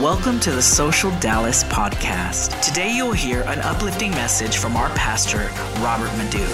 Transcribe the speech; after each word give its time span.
Welcome 0.00 0.40
to 0.40 0.50
the 0.50 0.60
Social 0.60 1.10
Dallas 1.20 1.64
podcast. 1.64 2.60
Today 2.60 2.94
you'll 2.94 3.12
hear 3.12 3.40
an 3.44 3.60
uplifting 3.60 4.10
message 4.10 4.58
from 4.58 4.76
our 4.76 4.90
pastor, 4.90 5.48
Robert 5.82 6.14
Madu. 6.18 6.44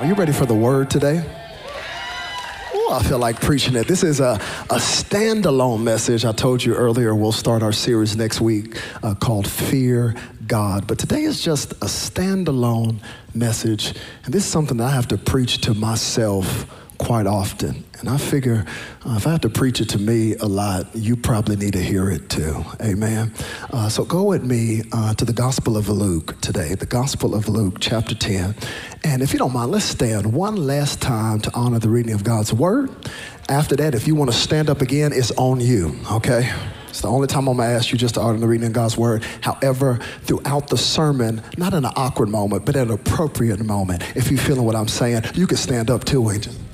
Are 0.00 0.06
you 0.06 0.14
ready 0.14 0.30
for 0.30 0.46
the 0.46 0.54
word 0.54 0.88
today? 0.88 1.28
I 2.88 3.02
feel 3.02 3.18
like 3.18 3.40
preaching 3.40 3.74
it. 3.74 3.88
This 3.88 4.04
is 4.04 4.20
a, 4.20 4.34
a 4.70 4.76
standalone 4.76 5.82
message. 5.82 6.24
I 6.24 6.30
told 6.30 6.62
you 6.62 6.76
earlier 6.76 7.12
we'll 7.12 7.32
start 7.32 7.64
our 7.64 7.72
series 7.72 8.16
next 8.16 8.40
week 8.40 8.80
uh, 9.02 9.16
called 9.16 9.48
Fear 9.48 10.14
God. 10.46 10.86
But 10.86 11.00
today 11.00 11.24
is 11.24 11.42
just 11.42 11.72
a 11.72 11.86
standalone 11.86 13.00
message. 13.34 13.94
And 14.24 14.32
this 14.32 14.44
is 14.44 14.50
something 14.50 14.76
that 14.76 14.84
I 14.84 14.90
have 14.90 15.08
to 15.08 15.18
preach 15.18 15.62
to 15.62 15.74
myself 15.74 16.70
quite 16.98 17.26
often. 17.26 17.84
And 17.98 18.08
I 18.08 18.18
figure 18.18 18.64
uh, 19.04 19.14
if 19.16 19.26
I 19.26 19.30
have 19.30 19.40
to 19.42 19.48
preach 19.48 19.80
it 19.80 19.88
to 19.90 19.98
me 19.98 20.34
a 20.36 20.46
lot, 20.46 20.94
you 20.94 21.16
probably 21.16 21.56
need 21.56 21.72
to 21.72 21.82
hear 21.82 22.10
it 22.10 22.28
too. 22.28 22.64
Amen. 22.80 23.32
Uh, 23.72 23.88
so 23.88 24.04
go 24.04 24.24
with 24.24 24.44
me 24.44 24.82
uh, 24.92 25.14
to 25.14 25.24
the 25.24 25.32
Gospel 25.32 25.76
of 25.76 25.88
Luke 25.88 26.40
today, 26.40 26.74
the 26.74 26.86
Gospel 26.86 27.34
of 27.34 27.48
Luke, 27.48 27.78
chapter 27.80 28.14
10. 28.14 28.54
And 29.04 29.22
if 29.22 29.32
you 29.32 29.38
don't 29.38 29.52
mind, 29.52 29.70
let's 29.70 29.84
stand 29.84 30.32
one 30.32 30.56
last 30.56 31.00
time 31.00 31.40
to 31.40 31.54
honor 31.54 31.78
the 31.78 31.88
reading 31.88 32.12
of 32.12 32.24
God's 32.24 32.52
Word. 32.52 32.90
After 33.48 33.76
that, 33.76 33.94
if 33.94 34.06
you 34.06 34.14
want 34.14 34.30
to 34.30 34.36
stand 34.36 34.68
up 34.68 34.82
again, 34.82 35.12
it's 35.12 35.30
on 35.32 35.60
you, 35.60 35.96
okay? 36.10 36.52
It's 36.88 37.02
the 37.02 37.08
only 37.08 37.26
time 37.26 37.46
I'm 37.46 37.58
gonna 37.58 37.68
ask 37.68 37.92
you 37.92 37.98
just 37.98 38.14
to 38.14 38.22
honor 38.22 38.38
the 38.38 38.46
reading 38.46 38.68
of 38.68 38.72
God's 38.72 38.96
word. 38.96 39.22
However, 39.42 39.98
throughout 40.22 40.68
the 40.68 40.78
sermon, 40.78 41.42
not 41.58 41.74
in 41.74 41.84
an 41.84 41.92
awkward 41.94 42.30
moment, 42.30 42.64
but 42.64 42.74
at 42.74 42.86
an 42.86 42.94
appropriate 42.94 43.62
moment, 43.62 44.02
if 44.16 44.30
you're 44.30 44.40
feeling 44.40 44.64
what 44.64 44.74
I'm 44.74 44.88
saying, 44.88 45.22
you 45.34 45.46
can 45.46 45.58
stand 45.58 45.90
up 45.90 46.04
too 46.04 46.22
just 46.38 46.65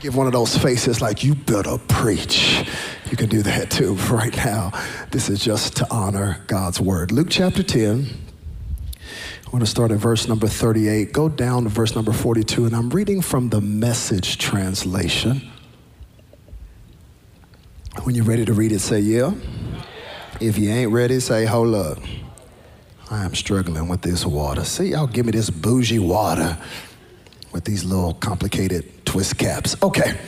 give 0.00 0.16
one 0.16 0.26
of 0.26 0.32
those 0.32 0.56
faces 0.56 1.00
like, 1.00 1.24
you 1.24 1.34
better 1.34 1.78
preach. 1.88 2.64
You 3.10 3.16
can 3.16 3.28
do 3.28 3.42
that 3.42 3.70
too 3.70 3.94
right 4.10 4.34
now. 4.36 4.72
This 5.10 5.28
is 5.28 5.40
just 5.40 5.76
to 5.76 5.86
honor 5.90 6.42
God's 6.46 6.80
word. 6.80 7.12
Luke 7.12 7.28
chapter 7.30 7.62
10. 7.62 8.06
I 9.46 9.50
want 9.50 9.64
to 9.64 9.70
start 9.70 9.90
at 9.90 9.98
verse 9.98 10.28
number 10.28 10.46
38. 10.46 11.12
Go 11.12 11.28
down 11.28 11.64
to 11.64 11.70
verse 11.70 11.94
number 11.94 12.12
42, 12.12 12.66
and 12.66 12.76
I'm 12.76 12.90
reading 12.90 13.22
from 13.22 13.48
the 13.48 13.60
message 13.60 14.36
translation. 14.36 15.40
When 18.02 18.14
you're 18.14 18.26
ready 18.26 18.44
to 18.44 18.52
read 18.52 18.72
it, 18.72 18.80
say, 18.80 19.00
Yeah. 19.00 19.32
If 20.40 20.58
you 20.58 20.70
ain't 20.70 20.92
ready, 20.92 21.18
say, 21.18 21.46
Hold 21.46 21.74
up. 21.74 21.98
I 23.10 23.24
am 23.24 23.34
struggling 23.34 23.88
with 23.88 24.02
this 24.02 24.26
water. 24.26 24.64
See, 24.64 24.88
y'all 24.88 25.06
give 25.06 25.24
me 25.24 25.32
this 25.32 25.48
bougie 25.48 25.98
water 25.98 26.58
with 27.52 27.64
these 27.64 27.84
little 27.84 28.12
complicated 28.12 28.97
twist 29.08 29.38
caps. 29.38 29.74
Okay. 29.82 30.18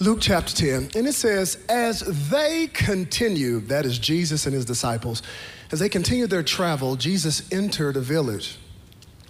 Luke 0.00 0.18
chapter 0.20 0.52
10, 0.52 0.90
and 0.96 1.06
it 1.06 1.12
says, 1.12 1.64
As 1.68 2.00
they 2.30 2.66
continued, 2.66 3.68
that 3.68 3.86
is 3.86 3.96
Jesus 3.96 4.44
and 4.44 4.52
his 4.52 4.64
disciples, 4.64 5.22
as 5.70 5.78
they 5.78 5.88
continued 5.88 6.28
their 6.28 6.42
travel, 6.42 6.96
Jesus 6.96 7.48
entered 7.52 7.96
a 7.96 8.00
village. 8.00 8.58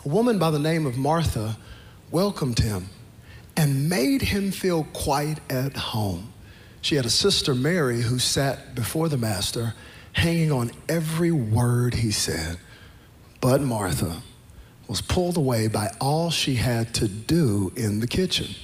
A 0.07 0.09
woman 0.09 0.39
by 0.39 0.51
the 0.51 0.59
name 0.59 0.87
of 0.87 0.97
Martha 0.97 1.59
welcomed 2.11 2.61
him 2.61 2.89
and 3.59 3.91
made 3.91 4.23
him 4.23 4.51
feel 4.51 4.85
quite 4.95 5.41
at 5.51 5.77
home. 5.77 6.33
She 6.81 6.95
had 6.95 7.05
a 7.05 7.11
sister, 7.11 7.55
Mary, 7.55 8.01
who 8.01 8.19
sat 8.19 8.75
before 8.75 9.11
the 9.11 9.19
master, 9.19 9.75
hanging 10.15 10.51
on 10.51 10.71
every 10.89 11.31
word 11.31 11.93
he 11.93 12.11
said. 12.11 12.57
But 13.43 13.61
Martha 13.61 14.23
was 14.87 15.03
pulled 15.03 15.37
away 15.37 15.69
by 15.69 15.91
all 16.01 16.31
she 16.31 16.55
had 16.55 16.95
to 16.95 17.07
do 17.07 17.71
in 17.77 18.01
the 18.01 18.07
kitchen. 18.07 18.55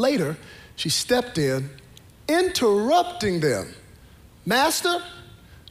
Later, 0.00 0.36
she 0.76 0.88
stepped 0.88 1.36
in, 1.36 1.68
interrupting 2.26 3.40
them. 3.40 3.74
Master, 4.46 5.02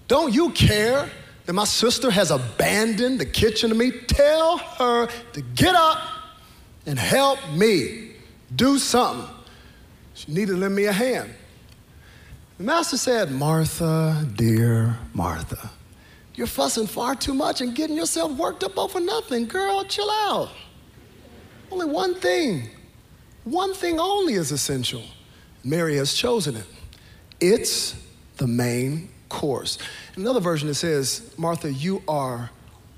don't 0.07 0.31
you 0.31 0.51
care 0.51 1.09
that 1.45 1.53
my 1.53 1.63
sister 1.63 2.11
has 2.11 2.29
abandoned 2.29 3.19
the 3.19 3.25
kitchen 3.25 3.69
to 3.69 3.75
me? 3.75 3.91
Tell 3.91 4.57
her 4.57 5.07
to 5.33 5.41
get 5.41 5.73
up 5.73 5.97
and 6.85 6.99
help 6.99 7.39
me 7.53 8.11
do 8.55 8.77
something. 8.77 9.27
She 10.13 10.31
needed 10.31 10.53
to 10.53 10.57
lend 10.57 10.75
me 10.75 10.85
a 10.85 10.93
hand. 10.93 11.33
The 12.59 12.65
master 12.65 12.97
said, 12.97 13.31
Martha, 13.31 14.27
dear 14.35 14.97
Martha, 15.13 15.71
you're 16.35 16.45
fussing 16.45 16.85
far 16.85 17.15
too 17.15 17.33
much 17.33 17.61
and 17.61 17.73
getting 17.73 17.95
yourself 17.95 18.31
worked 18.33 18.63
up 18.63 18.77
over 18.77 18.99
nothing. 18.99 19.47
Girl, 19.47 19.83
chill 19.85 20.11
out. 20.11 20.49
Only 21.71 21.87
one 21.87 22.15
thing, 22.15 22.69
one 23.51 23.73
thing 23.73 23.99
only 23.99 24.33
is 24.33 24.51
essential. 24.51 25.03
Mary 25.63 25.97
has 25.97 26.13
chosen 26.13 26.55
it. 26.55 26.65
It's 27.39 27.95
the 28.37 28.47
main 28.47 29.09
course. 29.29 29.77
Another 30.15 30.39
version, 30.39 30.69
it 30.69 30.75
says, 30.75 31.33
Martha, 31.37 31.71
you 31.71 32.01
are 32.07 32.49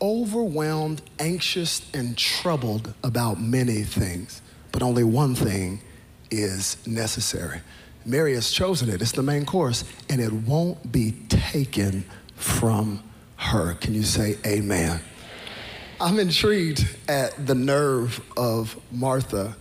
overwhelmed, 0.02 1.02
anxious, 1.20 1.82
and 1.94 2.18
troubled 2.18 2.94
about 3.04 3.40
many 3.40 3.84
things, 3.84 4.42
but 4.72 4.82
only 4.82 5.04
one 5.04 5.36
thing 5.36 5.82
is 6.32 6.78
necessary. 6.88 7.62
Mary 8.06 8.34
has 8.34 8.52
chosen 8.52 8.90
it. 8.90 9.02
It's 9.02 9.12
the 9.12 9.22
main 9.22 9.46
course, 9.46 9.84
and 10.10 10.20
it 10.20 10.34
won't 10.34 10.92
be 10.92 11.12
taken 11.30 12.04
from 12.36 13.04
her. 13.36 13.76
Can 13.76 13.94
you 13.94 14.04
say 14.04 14.38
amen? 14.46 15.02
I'm 16.00 16.18
intrigued 16.18 16.88
at 17.08 17.46
the 17.46 17.54
nerve 17.54 18.22
of 18.36 18.76
Martha 18.92 19.56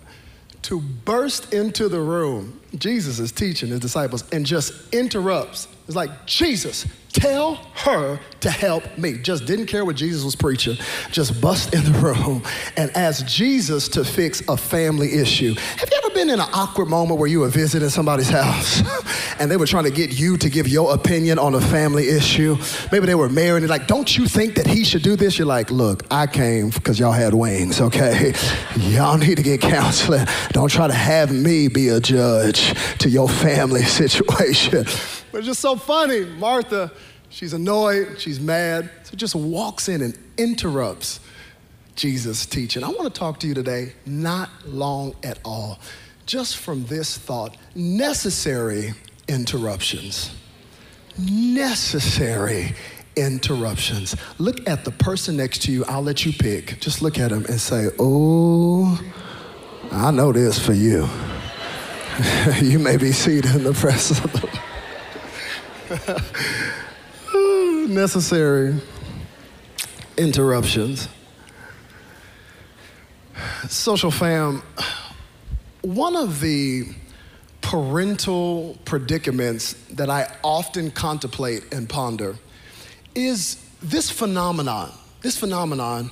to 0.62 0.80
burst 0.80 1.52
into 1.52 1.88
the 1.88 2.00
room. 2.00 2.60
Jesus 2.76 3.18
is 3.18 3.32
teaching 3.32 3.70
his 3.70 3.80
disciples 3.80 4.28
and 4.30 4.46
just 4.46 4.94
interrupts. 4.94 5.68
It's 5.86 5.96
like, 5.96 6.26
Jesus, 6.26 6.86
tell 7.12 7.56
her 7.74 8.20
to 8.40 8.50
help 8.50 8.98
me. 8.98 9.18
Just 9.18 9.46
didn't 9.46 9.66
care 9.66 9.84
what 9.84 9.96
Jesus 9.96 10.24
was 10.24 10.36
preaching, 10.36 10.76
just 11.10 11.40
bust 11.40 11.74
in 11.74 11.84
the 11.84 11.98
room 11.98 12.42
and 12.76 12.90
ask 12.96 13.26
Jesus 13.26 13.88
to 13.88 14.04
fix 14.04 14.42
a 14.48 14.56
family 14.56 15.14
issue. 15.14 15.54
Have 15.54 15.88
you 15.90 15.98
ever 16.04 16.14
been 16.14 16.30
in 16.30 16.40
an 16.40 16.48
awkward 16.52 16.88
moment 16.88 17.18
where 17.18 17.28
you 17.28 17.40
were 17.40 17.48
visiting 17.48 17.88
somebody's 17.88 18.28
house 18.30 18.82
and 19.40 19.50
they 19.50 19.56
were 19.56 19.66
trying 19.66 19.84
to 19.84 19.90
get 19.90 20.18
you 20.18 20.36
to 20.38 20.48
give 20.48 20.68
your 20.68 20.94
opinion 20.94 21.38
on 21.38 21.54
a 21.54 21.60
family 21.60 22.08
issue? 22.08 22.56
Maybe 22.92 23.06
they 23.06 23.14
were 23.14 23.28
married 23.28 23.62
and 23.62 23.70
like, 23.70 23.86
don't 23.86 24.16
you 24.16 24.26
think 24.26 24.54
that 24.56 24.66
he 24.66 24.84
should 24.84 25.02
do 25.02 25.16
this? 25.16 25.38
You're 25.38 25.46
like, 25.46 25.70
look, 25.70 26.04
I 26.10 26.26
came 26.26 26.70
because 26.70 26.98
y'all 26.98 27.12
had 27.12 27.34
wings, 27.34 27.80
okay? 27.80 28.32
Y'all 28.76 29.18
need 29.18 29.36
to 29.36 29.42
get 29.42 29.60
counseling. 29.60 30.26
Don't 30.50 30.70
try 30.70 30.86
to 30.86 30.94
have 30.94 31.32
me 31.32 31.68
be 31.68 31.88
a 31.88 32.00
judge 32.00 32.74
to 32.98 33.08
your 33.08 33.28
family 33.28 33.82
situation. 33.84 34.84
But 35.32 35.38
it's 35.38 35.46
just 35.46 35.60
so 35.60 35.76
funny. 35.76 36.24
Martha, 36.24 36.90
she's 37.30 37.52
annoyed, 37.54 38.20
she's 38.20 38.38
mad, 38.38 38.90
so 39.04 39.16
just 39.16 39.34
walks 39.34 39.88
in 39.88 40.02
and 40.02 40.18
interrupts 40.36 41.20
Jesus' 41.94 42.46
teaching. 42.46 42.84
I 42.84 42.88
want 42.88 43.12
to 43.12 43.18
talk 43.18 43.40
to 43.40 43.46
you 43.46 43.54
today, 43.54 43.94
not 44.04 44.50
long 44.66 45.14
at 45.22 45.38
all, 45.44 45.78
just 46.26 46.58
from 46.58 46.84
this 46.86 47.16
thought 47.16 47.56
necessary 47.74 48.92
interruptions. 49.28 50.34
Necessary 51.18 52.74
interruptions. 53.16 54.16
Look 54.38 54.68
at 54.68 54.84
the 54.84 54.90
person 54.90 55.36
next 55.36 55.62
to 55.62 55.72
you. 55.72 55.84
I'll 55.86 56.02
let 56.02 56.24
you 56.24 56.32
pick. 56.32 56.80
Just 56.80 57.02
look 57.02 57.18
at 57.18 57.30
him 57.30 57.44
and 57.46 57.60
say, 57.60 57.88
Oh, 57.98 58.98
I 59.90 60.10
know 60.10 60.32
this 60.32 60.58
for 60.58 60.72
you. 60.72 61.08
you 62.62 62.78
may 62.78 62.96
be 62.96 63.12
seated 63.12 63.54
in 63.54 63.64
the 63.64 63.72
presence 63.72 64.24
of 64.24 64.32
the 64.32 64.50
necessary 67.90 68.76
interruptions. 70.16 71.08
Social 73.68 74.10
fam, 74.10 74.62
one 75.82 76.16
of 76.16 76.40
the 76.40 76.84
parental 77.60 78.78
predicaments 78.84 79.74
that 79.92 80.08
I 80.08 80.34
often 80.42 80.90
contemplate 80.90 81.72
and 81.72 81.88
ponder 81.88 82.36
is 83.14 83.64
this 83.82 84.10
phenomenon, 84.10 84.92
this 85.22 85.36
phenomenon 85.36 86.10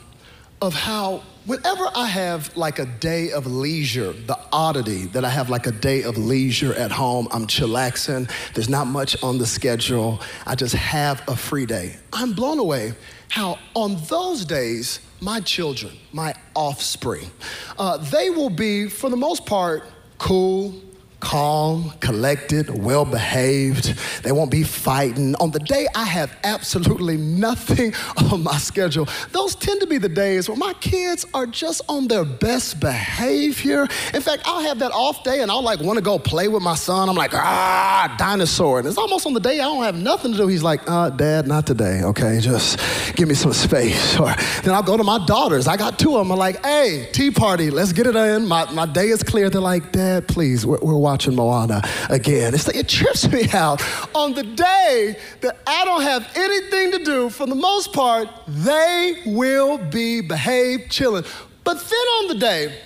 of 0.60 0.74
how 0.74 1.22
whenever 1.48 1.88
I 1.94 2.06
have 2.06 2.54
like 2.58 2.78
a 2.78 2.84
day 2.84 3.32
of 3.32 3.46
leisure, 3.46 4.12
the 4.12 4.38
oddity 4.52 5.06
that 5.06 5.24
I 5.24 5.30
have 5.30 5.48
like 5.48 5.66
a 5.66 5.72
day 5.72 6.02
of 6.02 6.18
leisure 6.18 6.74
at 6.74 6.92
home, 6.92 7.26
I'm 7.30 7.46
chillaxing, 7.46 8.30
there's 8.52 8.68
not 8.68 8.86
much 8.86 9.20
on 9.22 9.38
the 9.38 9.46
schedule, 9.46 10.20
I 10.46 10.54
just 10.54 10.74
have 10.74 11.22
a 11.26 11.34
free 11.34 11.64
day. 11.64 11.96
I'm 12.12 12.34
blown 12.34 12.58
away 12.58 12.92
how 13.30 13.58
on 13.74 13.96
those 14.08 14.44
days, 14.44 15.00
my 15.20 15.40
children, 15.40 15.96
my 16.12 16.34
offspring, 16.54 17.30
uh, 17.78 17.96
they 17.96 18.28
will 18.28 18.50
be, 18.50 18.86
for 18.86 19.08
the 19.08 19.16
most 19.16 19.46
part, 19.46 19.84
cool, 20.18 20.74
calm, 21.20 21.92
collected, 22.00 22.82
well 22.82 23.04
behaved. 23.04 23.94
They 24.22 24.32
won't 24.32 24.50
be 24.50 24.62
fighting. 24.62 25.34
On 25.36 25.50
the 25.50 25.58
day 25.58 25.86
I 25.94 26.04
have 26.04 26.36
absolutely 26.44 27.16
nothing 27.16 27.94
on 28.32 28.42
my 28.42 28.58
schedule, 28.58 29.08
those 29.32 29.54
tend 29.54 29.80
to 29.80 29.86
be 29.86 29.98
the 29.98 30.08
days 30.08 30.48
where 30.48 30.56
my 30.56 30.72
kids 30.74 31.26
are 31.34 31.46
just 31.46 31.82
on 31.88 32.08
their 32.08 32.24
best 32.24 32.80
behavior. 32.80 33.82
In 34.14 34.20
fact, 34.20 34.42
I'll 34.46 34.62
have 34.62 34.78
that 34.80 34.92
off 34.92 35.24
day 35.24 35.40
and 35.40 35.50
I'll 35.50 35.62
like 35.62 35.80
want 35.80 35.98
to 35.98 36.04
go 36.04 36.18
play 36.18 36.48
with 36.48 36.62
my 36.62 36.74
son. 36.74 37.08
I'm 37.08 37.16
like, 37.16 37.34
ah, 37.34 38.14
dinosaur. 38.18 38.78
And 38.78 38.88
it's 38.88 38.98
almost 38.98 39.26
on 39.26 39.34
the 39.34 39.40
day 39.40 39.60
I 39.60 39.64
don't 39.64 39.82
have 39.82 39.96
nothing 39.96 40.32
to 40.32 40.38
do. 40.38 40.46
He's 40.46 40.62
like, 40.62 40.88
uh, 40.88 41.10
Dad, 41.10 41.46
not 41.46 41.66
today, 41.66 42.02
okay? 42.02 42.40
Just 42.40 42.78
give 43.16 43.28
me 43.28 43.34
some 43.34 43.52
space. 43.52 44.18
Or 44.18 44.34
then 44.62 44.74
I'll 44.74 44.82
go 44.82 44.96
to 44.96 45.04
my 45.04 45.24
daughters. 45.26 45.66
I 45.66 45.76
got 45.76 45.98
two 45.98 46.16
of 46.16 46.20
them. 46.20 46.32
I'm 46.32 46.38
like, 46.38 46.64
hey, 46.64 47.08
tea 47.12 47.30
party, 47.30 47.70
let's 47.70 47.92
get 47.92 48.06
it 48.06 48.16
in. 48.16 48.46
My, 48.46 48.70
my 48.72 48.86
day 48.86 49.08
is 49.08 49.22
clear. 49.22 49.50
They're 49.50 49.60
like, 49.60 49.92
Dad, 49.92 50.28
please, 50.28 50.64
we're, 50.64 50.78
we're 50.78 51.07
watching 51.08 51.34
Moana 51.34 51.80
again. 52.10 52.52
It's 52.52 52.66
like, 52.66 52.76
it 52.76 52.86
trips 52.86 53.26
me 53.32 53.48
out. 53.54 53.82
On 54.14 54.34
the 54.34 54.42
day 54.42 55.16
that 55.40 55.56
I 55.66 55.86
don't 55.86 56.02
have 56.02 56.30
anything 56.36 56.92
to 56.92 57.02
do, 57.02 57.30
for 57.30 57.46
the 57.46 57.54
most 57.54 57.94
part, 57.94 58.28
they 58.46 59.22
will 59.24 59.78
be 59.78 60.20
behaved, 60.20 60.90
chilling. 60.90 61.24
But 61.64 61.80
then 61.80 62.06
on 62.18 62.28
the 62.28 62.34
day 62.34 62.78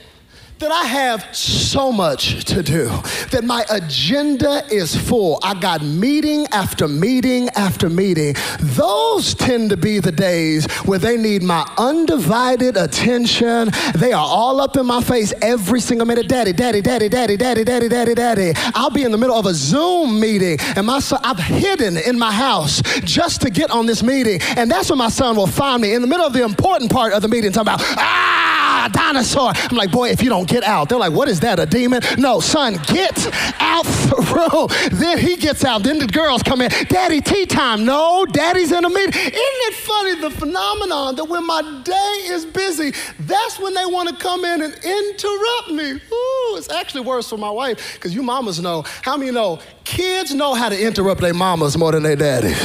that 0.63 0.71
I 0.71 0.85
have 0.85 1.35
so 1.35 1.91
much 1.91 2.45
to 2.45 2.63
do, 2.63 2.87
that 3.33 3.43
my 3.43 3.65
agenda 3.69 4.65
is 4.71 4.97
full. 4.97 5.41
I 5.43 5.55
got 5.55 5.83
meeting 5.83 6.47
after 6.53 6.87
meeting 6.87 7.49
after 7.57 7.91
meeting. 7.91 8.37
Those 8.61 9.35
tend 9.35 9.71
to 9.71 9.77
be 9.77 9.99
the 9.99 10.13
days 10.13 10.71
where 10.85 11.01
they 11.01 11.17
need 11.17 11.43
my 11.43 11.69
undivided 11.79 12.77
attention. 12.77 13.71
They 13.97 14.13
are 14.13 14.25
all 14.25 14.61
up 14.61 14.77
in 14.77 14.87
my 14.87 15.03
face 15.03 15.35
every 15.43 15.81
single 15.81 16.07
minute. 16.07 16.29
Daddy, 16.29 16.53
daddy, 16.53 16.81
daddy, 16.81 17.09
daddy, 17.09 17.37
daddy, 17.37 17.65
daddy, 17.65 17.89
daddy, 17.89 18.15
daddy. 18.15 18.53
I'll 18.77 18.91
be 18.91 19.03
in 19.03 19.11
the 19.11 19.19
middle 19.19 19.37
of 19.37 19.47
a 19.47 19.55
Zoom 19.55 20.21
meeting 20.21 20.59
and 20.77 20.87
my 20.87 21.01
son, 21.01 21.19
I've 21.25 21.41
hidden 21.41 21.97
in 21.97 22.17
my 22.17 22.33
house 22.33 22.83
just 23.01 23.41
to 23.41 23.51
get 23.51 23.73
on 23.73 23.87
this 23.87 24.05
meeting. 24.05 24.41
And 24.57 24.71
that's 24.71 24.91
when 24.91 24.99
my 24.99 25.09
son 25.09 25.35
will 25.35 25.49
find 25.49 25.83
me 25.83 25.95
in 25.95 26.03
the 26.03 26.09
middle 26.09 26.25
of 26.25 26.33
the 26.33 26.45
important 26.45 26.93
part 26.93 27.15
of 27.15 27.23
the 27.23 27.29
meeting, 27.29 27.51
talking 27.51 27.75
about, 27.75 27.81
ah, 27.99 28.42
dinosaur. 28.89 29.53
I'm 29.55 29.77
like, 29.77 29.91
boy, 29.91 30.11
if 30.11 30.23
you 30.23 30.29
don't 30.29 30.49
get 30.49 30.65
out. 30.65 30.89
They're 30.89 30.99
like, 30.99 31.13
what 31.13 31.29
is 31.29 31.41
that, 31.41 31.59
a 31.59 31.67
demon? 31.67 32.03
No, 32.19 32.41
son, 32.41 32.75
get 32.87 33.17
out 33.61 33.85
the 34.11 34.17
room. 34.35 34.99
Then 34.99 35.19
he 35.19 35.37
gets 35.37 35.65
out. 35.65 35.83
Then 35.83 35.99
the 35.99 36.07
girls 36.07 36.43
come 36.43 36.61
in. 36.61 36.71
Daddy, 36.89 37.21
tea 37.21 37.47
time. 37.47 37.85
No, 37.85 38.27
daddy's 38.27 38.73
in 38.73 38.85
a 38.85 38.89
meeting. 38.89 39.15
Isn't 39.15 39.33
it 39.35 39.75
funny, 39.75 40.21
the 40.21 40.31
phenomenon 40.31 41.17
that 41.17 41.25
when 41.25 41.47
my 41.47 41.63
day 41.85 42.33
is 42.33 42.45
busy, 42.45 42.93
that's 43.21 43.59
when 43.59 43.75
they 43.75 43.87
want 43.87 44.09
to 44.09 44.17
come 44.17 44.45
in 44.45 44.63
and 44.63 44.75
interrupt 44.75 45.71
me. 45.71 45.93
Ooh, 45.93 46.57
it's 46.57 46.71
actually 46.71 47.03
worse 47.03 47.29
for 47.29 47.37
my 47.37 47.51
wife 47.51 47.95
because 47.95 48.15
you 48.15 48.23
mamas 48.23 48.61
know. 48.61 48.85
How 49.03 49.17
many 49.17 49.31
know 49.31 49.61
kids 49.85 50.35
know 50.35 50.55
how 50.55 50.69
to 50.69 50.81
interrupt 50.81 51.21
their 51.21 51.35
mamas 51.35 51.77
more 51.77 51.93
than 51.93 52.03
their 52.03 52.17
daddies? 52.17 52.57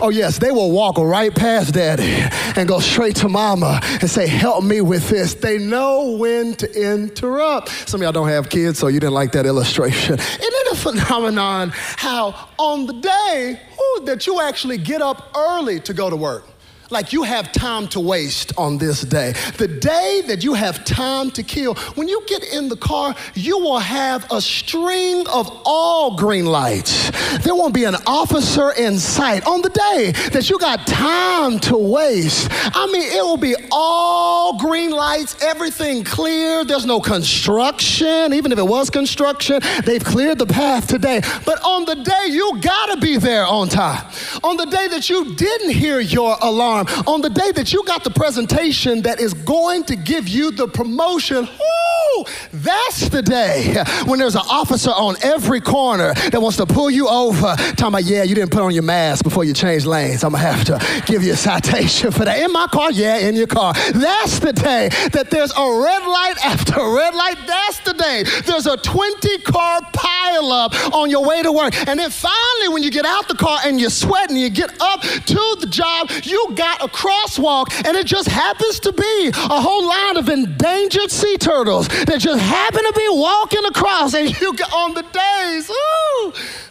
Oh, 0.00 0.08
yes, 0.08 0.38
they 0.38 0.50
will 0.50 0.70
walk 0.70 0.98
right 0.98 1.34
past 1.34 1.74
daddy 1.74 2.14
and 2.58 2.68
go 2.68 2.80
straight 2.80 3.16
to 3.16 3.28
mama 3.28 3.80
and 3.82 4.08
say, 4.08 4.26
Help 4.26 4.64
me 4.64 4.80
with 4.80 5.08
this. 5.08 5.34
They 5.34 5.58
know 5.58 6.16
when 6.16 6.54
to 6.54 6.92
interrupt. 6.92 7.68
Some 7.88 8.00
of 8.00 8.04
y'all 8.04 8.12
don't 8.12 8.28
have 8.28 8.48
kids, 8.48 8.78
so 8.78 8.88
you 8.88 9.00
didn't 9.00 9.14
like 9.14 9.32
that 9.32 9.46
illustration. 9.46 10.14
Isn't 10.18 10.40
it 10.40 10.72
a 10.72 10.76
phenomenon 10.76 11.70
how 11.74 12.48
on 12.58 12.86
the 12.86 12.94
day 12.94 13.60
ooh, 13.78 14.04
that 14.06 14.26
you 14.26 14.40
actually 14.40 14.78
get 14.78 15.02
up 15.02 15.30
early 15.36 15.80
to 15.80 15.92
go 15.92 16.08
to 16.08 16.16
work? 16.16 16.44
Like 16.90 17.12
you 17.12 17.22
have 17.22 17.52
time 17.52 17.88
to 17.88 18.00
waste 18.00 18.52
on 18.58 18.78
this 18.78 19.02
day. 19.02 19.32
The 19.56 19.68
day 19.68 20.22
that 20.26 20.42
you 20.42 20.54
have 20.54 20.84
time 20.84 21.30
to 21.32 21.42
kill, 21.42 21.74
when 21.94 22.08
you 22.08 22.22
get 22.26 22.52
in 22.52 22.68
the 22.68 22.76
car, 22.76 23.14
you 23.34 23.58
will 23.58 23.78
have 23.78 24.26
a 24.30 24.40
string 24.40 25.26
of 25.28 25.50
all 25.64 26.16
green 26.16 26.46
lights. 26.46 27.10
There 27.38 27.54
won't 27.54 27.74
be 27.74 27.84
an 27.84 27.96
officer 28.06 28.72
in 28.72 28.98
sight 28.98 29.46
on 29.46 29.62
the 29.62 29.70
day 29.70 30.12
that 30.30 30.50
you 30.50 30.58
got 30.58 30.86
time 30.86 31.58
to 31.60 31.76
waste. 31.76 32.48
I 32.50 32.86
mean, 32.86 33.10
it 33.12 33.22
will 33.22 33.36
be 33.36 33.54
all 33.70 34.58
green 34.58 34.90
lights, 34.90 35.36
everything 35.42 36.04
clear. 36.04 36.64
There's 36.64 36.86
no 36.86 37.00
construction. 37.00 38.32
Even 38.32 38.52
if 38.52 38.58
it 38.58 38.66
was 38.66 38.90
construction, 38.90 39.60
they've 39.84 40.04
cleared 40.04 40.38
the 40.38 40.46
path 40.46 40.88
today. 40.88 41.20
But 41.44 41.62
on 41.62 41.84
the 41.84 41.96
day 41.96 42.26
you 42.28 42.58
gotta 42.60 43.00
be 43.00 43.16
there 43.16 43.46
on 43.46 43.68
time. 43.68 44.06
On 44.42 44.56
the 44.56 44.66
day 44.66 44.88
that 44.88 45.08
you 45.08 45.34
didn't 45.34 45.70
hear 45.70 46.00
your 46.00 46.36
alarm, 46.40 46.79
on 47.06 47.20
the 47.20 47.30
day 47.30 47.52
that 47.52 47.72
you 47.72 47.84
got 47.84 48.04
the 48.04 48.10
presentation 48.10 49.02
that 49.02 49.20
is 49.20 49.34
going 49.34 49.84
to 49.84 49.96
give 49.96 50.28
you 50.28 50.50
the 50.50 50.68
promotion, 50.68 51.46
whoo, 51.46 52.24
that's 52.52 53.08
the 53.08 53.22
day 53.22 53.82
when 54.06 54.18
there's 54.18 54.34
an 54.34 54.42
officer 54.50 54.90
on 54.90 55.16
every 55.22 55.60
corner 55.60 56.14
that 56.14 56.40
wants 56.40 56.56
to 56.58 56.66
pull 56.66 56.90
you 56.90 57.08
over, 57.08 57.54
talking 57.56 57.86
about, 57.86 58.04
yeah, 58.04 58.22
you 58.22 58.34
didn't 58.34 58.50
put 58.50 58.62
on 58.62 58.72
your 58.72 58.82
mask 58.82 59.24
before 59.24 59.44
you 59.44 59.52
changed 59.52 59.86
lanes. 59.86 60.24
I'm 60.24 60.32
gonna 60.32 60.44
have 60.44 60.64
to 60.64 61.02
give 61.06 61.22
you 61.22 61.32
a 61.32 61.36
citation 61.36 62.10
for 62.10 62.24
that. 62.24 62.38
In 62.38 62.52
my 62.52 62.66
car, 62.66 62.90
yeah, 62.90 63.18
in 63.18 63.34
your 63.34 63.46
car. 63.46 63.72
That's 63.74 64.38
the 64.38 64.52
day 64.52 64.88
that 65.12 65.30
there's 65.30 65.52
a 65.56 65.82
red 65.82 66.06
light 66.06 66.34
after 66.44 66.74
red 66.74 67.14
light. 67.14 67.36
That's 67.46 67.80
the 67.80 67.94
day 67.94 68.24
there's 68.46 68.66
a 68.66 68.76
20 68.76 69.38
car 69.38 69.80
pile 69.92 70.52
up 70.52 70.94
on 70.94 71.10
your 71.10 71.24
way 71.24 71.42
to 71.42 71.52
work. 71.52 71.74
And 71.88 71.98
then 71.98 72.10
finally, 72.10 72.68
when 72.68 72.82
you 72.82 72.90
get 72.90 73.04
out 73.04 73.28
the 73.28 73.34
car 73.34 73.60
and 73.64 73.80
you're 73.80 73.90
sweating, 73.90 74.36
you 74.36 74.50
get 74.50 74.70
up 74.80 75.00
to 75.02 75.56
the 75.60 75.66
job, 75.70 76.10
you 76.24 76.52
got 76.54 76.69
a 76.80 76.88
crosswalk, 76.88 77.66
and 77.86 77.96
it 77.96 78.06
just 78.06 78.28
happens 78.28 78.80
to 78.80 78.92
be 78.92 79.30
a 79.34 79.60
whole 79.60 79.88
line 79.88 80.16
of 80.16 80.28
endangered 80.28 81.10
sea 81.10 81.36
turtles 81.38 81.88
that 81.88 82.20
just 82.20 82.40
happen 82.40 82.82
to 82.84 82.92
be 82.92 83.06
walking 83.10 83.64
across, 83.64 84.14
and 84.14 84.28
you 84.40 84.54
get 84.54 84.72
on 84.72 84.94
the 84.94 85.02
days 85.02 85.70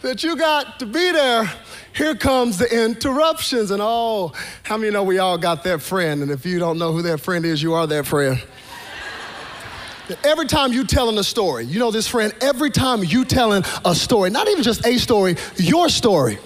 that 0.02 0.22
you 0.22 0.36
got 0.36 0.78
to 0.78 0.86
be 0.86 1.12
there 1.12 1.50
here 1.92 2.14
comes 2.14 2.58
the 2.58 2.84
interruptions. 2.84 3.70
And 3.70 3.82
oh, 3.82 4.32
how 4.62 4.76
many 4.76 4.90
know 4.90 5.02
we 5.02 5.18
all 5.18 5.38
got 5.38 5.64
that 5.64 5.82
friend? 5.82 6.22
And 6.22 6.30
if 6.30 6.46
you 6.46 6.58
don't 6.58 6.78
know 6.78 6.92
who 6.92 7.02
that 7.02 7.18
friend 7.18 7.44
is, 7.44 7.62
you 7.62 7.74
are 7.74 7.86
that 7.86 8.06
friend. 8.06 8.40
every 10.24 10.46
time 10.46 10.72
you 10.72 10.84
telling 10.84 11.18
a 11.18 11.24
story, 11.24 11.64
you 11.64 11.78
know 11.78 11.90
this 11.90 12.08
friend, 12.08 12.32
every 12.40 12.70
time 12.70 13.04
you 13.04 13.24
telling 13.24 13.64
a 13.84 13.94
story, 13.94 14.30
not 14.30 14.48
even 14.48 14.62
just 14.62 14.86
a 14.86 14.98
story, 14.98 15.36
your 15.56 15.88
story 15.88 16.38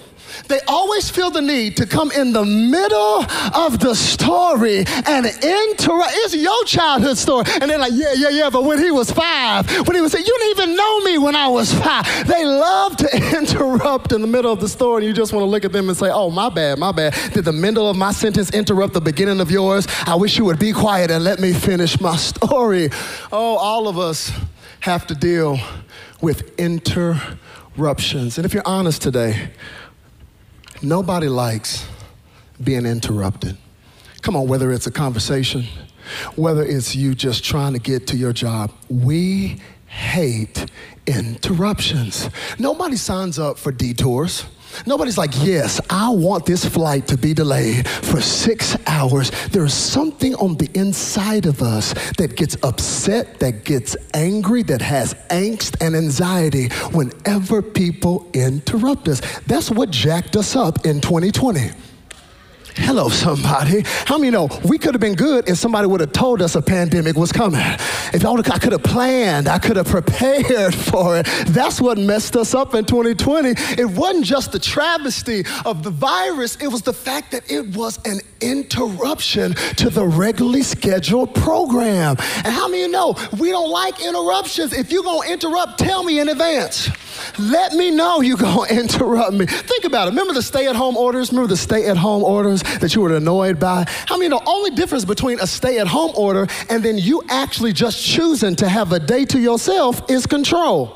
they 0.47 0.59
always 0.67 1.09
feel 1.09 1.31
the 1.31 1.41
need 1.41 1.77
to 1.77 1.85
come 1.85 2.11
in 2.11 2.33
the 2.33 2.45
middle 2.45 3.25
of 3.53 3.79
the 3.79 3.95
story 3.95 4.85
and 5.05 5.25
interrupt. 5.25 6.11
It's 6.13 6.35
your 6.35 6.63
childhood 6.65 7.17
story. 7.17 7.45
And 7.61 7.69
they're 7.69 7.79
like, 7.79 7.93
yeah, 7.93 8.13
yeah, 8.13 8.29
yeah, 8.29 8.49
but 8.49 8.63
when 8.63 8.79
he 8.79 8.91
was 8.91 9.11
five, 9.11 9.69
when 9.87 9.95
he 9.95 10.01
was, 10.01 10.11
saying, 10.11 10.25
you 10.25 10.37
didn't 10.39 10.59
even 10.59 10.75
know 10.75 10.99
me 11.01 11.17
when 11.17 11.35
I 11.35 11.47
was 11.47 11.73
five. 11.73 12.05
They 12.27 12.45
love 12.45 12.97
to 12.97 13.37
interrupt 13.37 14.11
in 14.11 14.21
the 14.21 14.27
middle 14.27 14.51
of 14.51 14.59
the 14.59 14.69
story, 14.69 15.03
and 15.03 15.07
you 15.07 15.13
just 15.13 15.33
want 15.33 15.43
to 15.43 15.49
look 15.49 15.65
at 15.65 15.71
them 15.71 15.89
and 15.89 15.97
say, 15.97 16.09
oh, 16.11 16.29
my 16.29 16.49
bad, 16.49 16.79
my 16.79 16.91
bad. 16.91 17.13
Did 17.33 17.45
the 17.45 17.53
middle 17.53 17.89
of 17.89 17.95
my 17.97 18.11
sentence 18.11 18.51
interrupt 18.51 18.93
the 18.93 19.01
beginning 19.01 19.39
of 19.39 19.51
yours? 19.51 19.87
I 20.05 20.15
wish 20.15 20.37
you 20.37 20.45
would 20.45 20.59
be 20.59 20.71
quiet 20.71 21.11
and 21.11 21.23
let 21.23 21.39
me 21.39 21.53
finish 21.53 21.99
my 21.99 22.15
story. 22.15 22.89
Oh, 23.31 23.57
all 23.57 23.87
of 23.87 23.97
us 23.97 24.31
have 24.81 25.07
to 25.07 25.15
deal 25.15 25.59
with 26.21 26.57
interruptions. 26.59 28.37
And 28.37 28.45
if 28.45 28.53
you're 28.53 28.67
honest 28.67 29.01
today, 29.01 29.51
Nobody 30.81 31.27
likes 31.27 31.87
being 32.63 32.85
interrupted. 32.85 33.57
Come 34.21 34.35
on, 34.35 34.47
whether 34.47 34.71
it's 34.71 34.87
a 34.87 34.91
conversation, 34.91 35.65
whether 36.35 36.63
it's 36.63 36.95
you 36.95 37.15
just 37.15 37.43
trying 37.43 37.73
to 37.73 37.79
get 37.79 38.07
to 38.07 38.17
your 38.17 38.33
job, 38.33 38.71
we 38.89 39.59
hate 39.87 40.65
interruptions. 41.07 42.29
Nobody 42.59 42.97
signs 42.97 43.39
up 43.39 43.57
for 43.57 43.71
detours. 43.71 44.45
Nobody's 44.85 45.17
like, 45.17 45.31
yes, 45.43 45.79
I 45.89 46.09
want 46.09 46.45
this 46.45 46.65
flight 46.65 47.07
to 47.07 47.17
be 47.17 47.33
delayed 47.33 47.87
for 47.87 48.21
six 48.21 48.77
hours. 48.87 49.31
There's 49.47 49.73
something 49.73 50.35
on 50.35 50.55
the 50.57 50.69
inside 50.73 51.45
of 51.45 51.61
us 51.61 51.93
that 52.17 52.35
gets 52.35 52.57
upset, 52.63 53.39
that 53.39 53.63
gets 53.63 53.95
angry, 54.13 54.63
that 54.63 54.81
has 54.81 55.13
angst 55.29 55.75
and 55.85 55.95
anxiety 55.95 56.69
whenever 56.91 57.61
people 57.61 58.29
interrupt 58.33 59.07
us. 59.07 59.21
That's 59.47 59.71
what 59.71 59.91
jacked 59.91 60.35
us 60.35 60.55
up 60.55 60.85
in 60.85 61.01
2020. 61.01 61.84
Hello, 62.77 63.07
somebody. 63.07 63.83
How 64.05 64.17
many 64.17 64.31
know 64.31 64.49
we 64.65 64.77
could 64.77 64.93
have 64.93 65.01
been 65.01 65.15
good 65.15 65.47
if 65.47 65.57
somebody 65.57 65.87
would 65.87 66.01
have 66.01 66.11
told 66.11 66.41
us 66.41 66.55
a 66.55 66.61
pandemic 66.61 67.15
was 67.15 67.31
coming? 67.31 67.61
If 68.13 68.25
I, 68.25 68.57
could 68.59 68.73
have 68.73 68.83
planned, 68.83 69.47
I 69.47 69.59
could 69.59 69.77
have 69.77 69.87
prepared 69.87 70.75
for 70.91 71.17
it. 71.17 71.25
That's 71.47 71.79
what 71.79 71.97
messed 71.97 72.35
us 72.35 72.53
up 72.53 72.75
in 72.75 72.83
2020. 72.83 73.49
It 73.81 73.89
wasn't 73.89 74.25
just 74.25 74.51
the 74.51 74.59
travesty 74.59 75.45
of 75.65 75.83
the 75.83 75.89
virus, 75.89 76.57
it 76.57 76.67
was 76.67 76.81
the 76.81 76.93
fact 76.93 77.31
that 77.31 77.49
it 77.49 77.75
was 77.75 77.97
an 78.05 78.19
interruption 78.45 79.53
to 79.75 79.89
the 79.89 80.05
regularly 80.05 80.63
scheduled 80.63 81.33
program. 81.35 82.15
And 82.43 82.47
how 82.47 82.67
many 82.67 82.83
you 82.83 82.87
know 82.87 83.15
we 83.39 83.49
don't 83.49 83.69
like 83.69 84.03
interruptions? 84.03 84.73
If 84.73 84.91
you're 84.91 85.03
going 85.03 85.27
to 85.27 85.33
interrupt, 85.33 85.79
tell 85.79 86.03
me 86.03 86.19
in 86.19 86.29
advance. 86.29 86.89
Let 87.39 87.73
me 87.73 87.91
know 87.91 88.21
you're 88.21 88.37
going 88.37 88.67
to 88.69 88.79
interrupt 88.79 89.33
me. 89.33 89.45
Think 89.45 89.85
about 89.85 90.07
it. 90.07 90.11
Remember 90.11 90.33
the 90.33 90.41
stay 90.41 90.67
at 90.67 90.75
home 90.75 90.97
orders? 90.97 91.31
Remember 91.31 91.47
the 91.47 91.57
stay 91.57 91.87
at 91.87 91.97
home 91.97 92.23
orders 92.23 92.63
that 92.79 92.93
you 92.95 93.01
were 93.01 93.15
annoyed 93.15 93.59
by? 93.59 93.85
How 93.87 94.17
many 94.17 94.29
know 94.29 94.41
only 94.45 94.71
difference 94.71 95.05
between 95.05 95.39
a 95.39 95.47
stay 95.47 95.79
at 95.79 95.87
home 95.87 96.11
order 96.15 96.47
and 96.69 96.83
then 96.83 96.97
you 96.97 97.23
actually 97.29 97.73
just 97.73 98.03
choosing 98.03 98.55
to 98.57 98.69
have 98.69 98.91
a 98.91 98.99
day 98.99 99.25
to 99.25 99.39
yourself 99.39 100.09
is 100.09 100.25
control. 100.25 100.94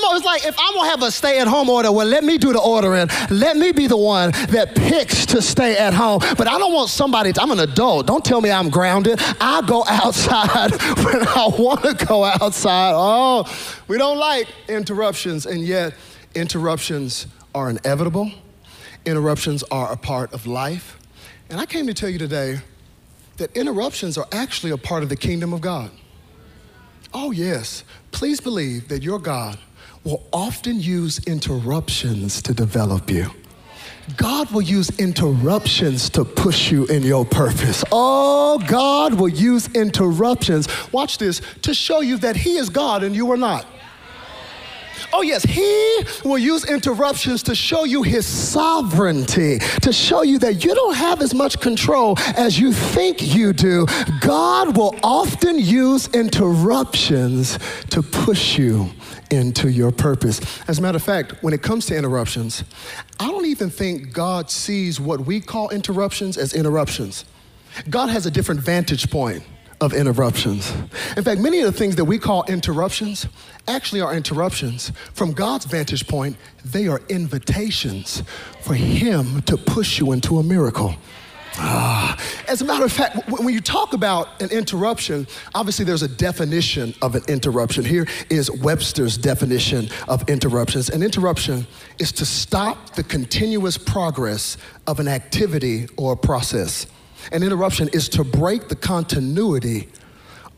On, 0.00 0.16
it's 0.16 0.24
like 0.24 0.44
if 0.44 0.56
I'm 0.58 0.74
gonna 0.74 0.88
have 0.88 1.02
a 1.02 1.10
stay 1.10 1.38
at 1.38 1.46
home 1.46 1.68
order, 1.68 1.92
well, 1.92 2.06
let 2.06 2.24
me 2.24 2.38
do 2.38 2.52
the 2.52 2.60
ordering. 2.60 3.08
Let 3.30 3.56
me 3.56 3.72
be 3.72 3.86
the 3.86 3.96
one 3.96 4.32
that 4.50 4.74
picks 4.74 5.26
to 5.26 5.42
stay 5.42 5.76
at 5.76 5.94
home. 5.94 6.20
But 6.36 6.48
I 6.48 6.58
don't 6.58 6.72
want 6.72 6.90
somebody, 6.90 7.32
to, 7.32 7.42
I'm 7.42 7.50
an 7.50 7.60
adult. 7.60 8.06
Don't 8.06 8.24
tell 8.24 8.40
me 8.40 8.50
I'm 8.50 8.70
grounded. 8.70 9.20
I 9.40 9.62
go 9.62 9.84
outside 9.88 10.72
when 10.72 11.26
I 11.28 11.50
wanna 11.58 11.94
go 11.94 12.24
outside. 12.24 12.92
Oh, 12.94 13.44
we 13.88 13.98
don't 13.98 14.18
like 14.18 14.48
interruptions, 14.68 15.46
and 15.46 15.62
yet 15.62 15.94
interruptions 16.34 17.26
are 17.54 17.70
inevitable. 17.70 18.30
Interruptions 19.04 19.62
are 19.70 19.92
a 19.92 19.96
part 19.96 20.32
of 20.32 20.46
life. 20.46 20.98
And 21.48 21.60
I 21.60 21.66
came 21.66 21.86
to 21.86 21.94
tell 21.94 22.08
you 22.08 22.18
today 22.18 22.60
that 23.38 23.56
interruptions 23.56 24.16
are 24.18 24.28
actually 24.30 24.70
a 24.70 24.76
part 24.76 25.02
of 25.02 25.08
the 25.08 25.16
kingdom 25.16 25.52
of 25.52 25.60
God. 25.60 25.90
Oh, 27.12 27.32
yes. 27.32 27.82
Please 28.12 28.40
believe 28.40 28.88
that 28.88 29.02
your 29.02 29.18
God 29.18 29.58
will 30.04 30.22
often 30.32 30.80
use 30.80 31.18
interruptions 31.26 32.40
to 32.42 32.54
develop 32.54 33.10
you. 33.10 33.30
God 34.16 34.50
will 34.50 34.62
use 34.62 34.90
interruptions 34.98 36.10
to 36.10 36.24
push 36.24 36.72
you 36.72 36.86
in 36.86 37.02
your 37.02 37.24
purpose. 37.24 37.84
Oh, 37.92 38.58
God 38.66 39.14
will 39.14 39.28
use 39.28 39.68
interruptions, 39.74 40.68
watch 40.92 41.18
this, 41.18 41.40
to 41.62 41.74
show 41.74 42.00
you 42.00 42.16
that 42.18 42.36
He 42.36 42.56
is 42.56 42.70
God 42.70 43.02
and 43.02 43.14
you 43.14 43.30
are 43.30 43.36
not. 43.36 43.66
Oh, 45.12 45.22
yes, 45.22 45.42
He 45.42 46.04
will 46.24 46.38
use 46.38 46.64
interruptions 46.68 47.42
to 47.44 47.54
show 47.54 47.84
you 47.84 48.02
His 48.02 48.26
sovereignty, 48.26 49.58
to 49.82 49.92
show 49.92 50.22
you 50.22 50.38
that 50.40 50.64
you 50.64 50.74
don't 50.74 50.94
have 50.94 51.20
as 51.20 51.34
much 51.34 51.60
control 51.60 52.16
as 52.36 52.58
you 52.58 52.72
think 52.72 53.34
you 53.34 53.52
do. 53.52 53.86
God 54.20 54.76
will 54.76 54.94
often 55.02 55.58
use 55.58 56.08
interruptions 56.08 57.58
to 57.90 58.02
push 58.02 58.58
you 58.58 58.90
into 59.30 59.70
your 59.70 59.92
purpose. 59.92 60.40
As 60.68 60.78
a 60.78 60.82
matter 60.82 60.96
of 60.96 61.02
fact, 61.02 61.42
when 61.42 61.54
it 61.54 61.62
comes 61.62 61.86
to 61.86 61.96
interruptions, 61.96 62.64
I 63.18 63.28
don't 63.28 63.46
even 63.46 63.70
think 63.70 64.12
God 64.12 64.50
sees 64.50 65.00
what 65.00 65.20
we 65.20 65.40
call 65.40 65.70
interruptions 65.70 66.36
as 66.36 66.52
interruptions. 66.52 67.24
God 67.88 68.08
has 68.08 68.26
a 68.26 68.30
different 68.30 68.60
vantage 68.60 69.10
point 69.10 69.44
of 69.80 69.94
interruptions. 69.94 70.70
In 71.16 71.24
fact, 71.24 71.40
many 71.40 71.60
of 71.60 71.72
the 71.72 71.78
things 71.78 71.96
that 71.96 72.04
we 72.04 72.18
call 72.18 72.44
interruptions 72.48 73.26
actually 73.66 74.02
are 74.02 74.14
interruptions. 74.14 74.92
From 75.14 75.32
God's 75.32 75.64
vantage 75.64 76.06
point, 76.06 76.36
they 76.64 76.86
are 76.86 77.00
invitations 77.08 78.22
for 78.60 78.74
Him 78.74 79.40
to 79.42 79.56
push 79.56 79.98
you 79.98 80.12
into 80.12 80.38
a 80.38 80.42
miracle. 80.42 80.94
Ah. 81.56 82.16
As 82.48 82.62
a 82.62 82.64
matter 82.64 82.84
of 82.84 82.92
fact, 82.92 83.28
when 83.28 83.52
you 83.52 83.60
talk 83.60 83.92
about 83.92 84.40
an 84.42 84.50
interruption, 84.50 85.26
obviously 85.54 85.84
there's 85.84 86.02
a 86.02 86.08
definition 86.08 86.94
of 87.02 87.14
an 87.14 87.22
interruption. 87.28 87.84
Here 87.84 88.06
is 88.28 88.50
Webster's 88.50 89.16
definition 89.16 89.88
of 90.08 90.28
interruptions. 90.28 90.90
An 90.90 91.02
interruption 91.02 91.66
is 91.98 92.12
to 92.12 92.24
stop 92.24 92.94
the 92.94 93.02
continuous 93.02 93.76
progress 93.78 94.56
of 94.86 95.00
an 95.00 95.08
activity 95.08 95.86
or 95.96 96.16
process. 96.16 96.86
An 97.32 97.42
interruption 97.42 97.88
is 97.92 98.08
to 98.10 98.24
break 98.24 98.68
the 98.68 98.76
continuity 98.76 99.88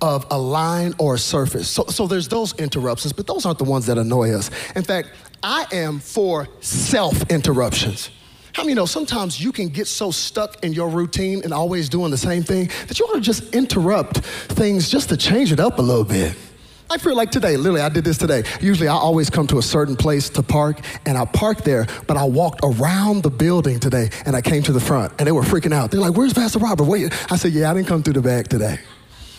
of 0.01 0.27
a 0.31 0.39
line 0.39 0.95
or 0.99 1.15
a 1.15 1.19
surface. 1.19 1.69
So, 1.69 1.85
so 1.85 2.07
there's 2.07 2.29
those 2.29 2.59
interruptions, 2.59 3.13
but 3.13 3.27
those 3.27 3.47
aren't 3.47 3.59
the 3.59 3.65
ones 3.65 3.87
that 3.87 3.99
annoy 3.99 4.33
us. 4.33 4.51
In 4.75 4.83
fact, 4.83 5.11
I 5.43 5.67
am 5.73 6.01
for 6.01 6.49
self 6.61 7.31
interruptions. 7.31 8.11
How 8.55 8.65
many 8.65 8.75
know 8.75 8.85
sometimes 8.85 9.43
you 9.43 9.51
can 9.51 9.69
get 9.69 9.87
so 9.87 10.11
stuck 10.11 10.63
in 10.63 10.75
your 10.75 10.89
routine 10.91 11.41
and 11.43 11.55
always 11.55 11.89
doing 11.89 12.11
the 12.11 12.19
same 12.19 12.43
thing 12.43 12.69
that 12.87 12.99
you 12.99 13.07
ought 13.07 13.15
to 13.15 13.21
just 13.21 13.55
interrupt 13.55 14.19
things 14.19 14.91
just 14.91 15.09
to 15.09 15.17
change 15.17 15.53
it 15.53 15.61
up 15.61 15.79
a 15.79 15.83
little 15.83 16.05
bit? 16.05 16.37
I 16.91 16.99
feel 16.99 17.17
like 17.17 17.31
today, 17.31 17.57
literally, 17.57 17.81
I 17.81 17.89
did 17.89 18.05
this 18.05 18.19
today. 18.19 18.43
Usually, 18.61 18.89
I 18.89 18.93
always 18.93 19.31
come 19.31 19.47
to 19.47 19.59
a 19.59 19.63
certain 19.63 19.97
place 19.97 20.29
to 20.31 20.43
park, 20.43 20.81
and 21.07 21.17
I 21.17 21.25
parked 21.25 21.65
there, 21.65 21.87
but 22.07 22.19
I 22.19 22.25
walked 22.25 22.61
around 22.63 23.23
the 23.23 23.31
building 23.31 23.81
today, 23.81 24.11
and 24.27 24.37
I 24.37 24.43
came 24.43 24.63
to 24.65 24.73
the 24.73 24.81
front, 24.81 25.15
and 25.19 25.27
they 25.27 25.33
were 25.33 25.43
freaking 25.43 25.73
out. 25.73 25.91
They're 25.91 26.01
like, 26.01 26.15
Where's 26.15 26.35
Pastor 26.35 26.59
Robert? 26.59 26.85
Wait. 26.85 27.11
I 27.33 27.37
said, 27.37 27.53
Yeah, 27.53 27.71
I 27.71 27.75
didn't 27.75 27.89
come 27.89 28.03
through 28.03 28.15
the 28.15 28.21
back 28.21 28.49
today. 28.49 28.79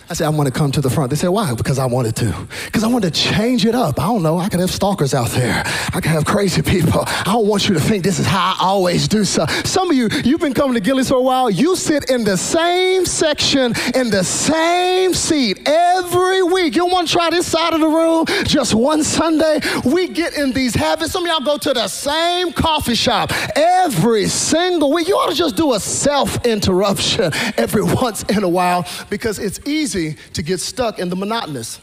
I 0.09 0.15
said, 0.15 0.25
I 0.25 0.29
want 0.29 0.47
to 0.47 0.53
come 0.53 0.71
to 0.73 0.81
the 0.81 0.89
front. 0.89 1.09
They 1.09 1.15
said, 1.15 1.29
why? 1.29 1.53
Because 1.55 1.79
I 1.79 1.85
wanted 1.85 2.15
to. 2.17 2.47
Because 2.65 2.83
I 2.83 2.87
wanted 2.87 3.13
to 3.13 3.21
change 3.21 3.65
it 3.65 3.73
up. 3.73 3.99
I 3.99 4.03
don't 4.03 4.21
know. 4.21 4.37
I 4.37 4.49
could 4.49 4.59
have 4.59 4.69
stalkers 4.69 5.13
out 5.13 5.29
there. 5.29 5.63
I 5.65 6.01
could 6.01 6.11
have 6.11 6.25
crazy 6.25 6.61
people. 6.61 7.03
I 7.07 7.23
don't 7.25 7.47
want 7.47 7.69
you 7.69 7.73
to 7.75 7.79
think 7.79 8.03
this 8.03 8.19
is 8.19 8.25
how 8.25 8.55
I 8.59 8.65
always 8.65 9.07
do 9.07 9.23
so. 9.23 9.45
Some 9.63 9.89
of 9.89 9.95
you, 9.95 10.09
you've 10.25 10.41
been 10.41 10.53
coming 10.53 10.73
to 10.73 10.81
Gilley's 10.81 11.07
for 11.07 11.15
a 11.15 11.21
while. 11.21 11.49
You 11.49 11.75
sit 11.77 12.09
in 12.09 12.25
the 12.25 12.35
same 12.35 13.05
section, 13.05 13.73
in 13.95 14.09
the 14.09 14.23
same 14.23 15.13
seat 15.13 15.67
every 15.67 16.43
week. 16.43 16.75
You 16.75 16.85
want 16.85 17.07
to 17.07 17.13
try 17.13 17.29
this 17.29 17.47
side 17.47 17.73
of 17.73 17.79
the 17.79 17.87
room 17.87 18.25
just 18.45 18.73
one 18.73 19.03
Sunday? 19.03 19.61
We 19.85 20.09
get 20.09 20.37
in 20.37 20.51
these 20.51 20.75
habits. 20.75 21.13
Some 21.13 21.23
of 21.23 21.29
y'all 21.29 21.45
go 21.45 21.57
to 21.57 21.73
the 21.73 21.87
same 21.87 22.51
coffee 22.51 22.95
shop 22.95 23.31
every 23.55 24.27
single 24.27 24.91
week. 24.91 25.07
You 25.07 25.15
ought 25.15 25.29
to 25.29 25.35
just 25.35 25.55
do 25.55 25.73
a 25.73 25.79
self 25.79 26.45
interruption 26.45 27.31
every 27.57 27.83
once 28.01 28.23
in 28.23 28.43
a 28.43 28.49
while 28.49 28.85
because 29.09 29.39
it's 29.39 29.59
easy 29.65 29.92
to 29.93 30.43
get 30.43 30.59
stuck 30.59 30.99
in 30.99 31.09
the 31.09 31.15
monotonous. 31.15 31.79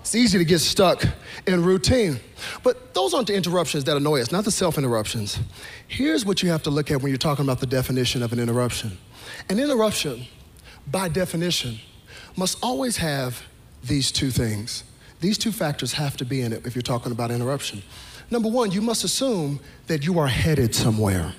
It's 0.00 0.14
easy 0.14 0.36
to 0.36 0.44
get 0.44 0.58
stuck 0.58 1.02
in 1.46 1.64
routine. 1.64 2.20
But 2.62 2.92
those 2.92 3.14
aren't 3.14 3.28
the 3.28 3.34
interruptions 3.34 3.84
that 3.84 3.96
annoy 3.96 4.20
us, 4.20 4.30
not 4.30 4.44
the 4.44 4.50
self 4.50 4.76
interruptions. 4.76 5.38
Here's 5.88 6.26
what 6.26 6.42
you 6.42 6.50
have 6.50 6.62
to 6.64 6.70
look 6.70 6.90
at 6.90 7.00
when 7.00 7.10
you're 7.10 7.16
talking 7.16 7.44
about 7.44 7.60
the 7.60 7.66
definition 7.66 8.22
of 8.22 8.32
an 8.32 8.38
interruption 8.38 8.98
an 9.48 9.58
interruption, 9.58 10.26
by 10.90 11.08
definition, 11.08 11.78
must 12.36 12.58
always 12.62 12.98
have 12.98 13.42
these 13.82 14.12
two 14.12 14.30
things. 14.30 14.84
These 15.20 15.38
two 15.38 15.52
factors 15.52 15.94
have 15.94 16.18
to 16.18 16.24
be 16.26 16.42
in 16.42 16.52
it 16.52 16.66
if 16.66 16.74
you're 16.74 16.82
talking 16.82 17.10
about 17.10 17.30
interruption. 17.30 17.82
Number 18.30 18.48
one, 18.50 18.72
you 18.72 18.82
must 18.82 19.04
assume 19.04 19.60
that 19.86 20.04
you 20.04 20.18
are 20.18 20.26
headed 20.26 20.74
somewhere 20.74 21.32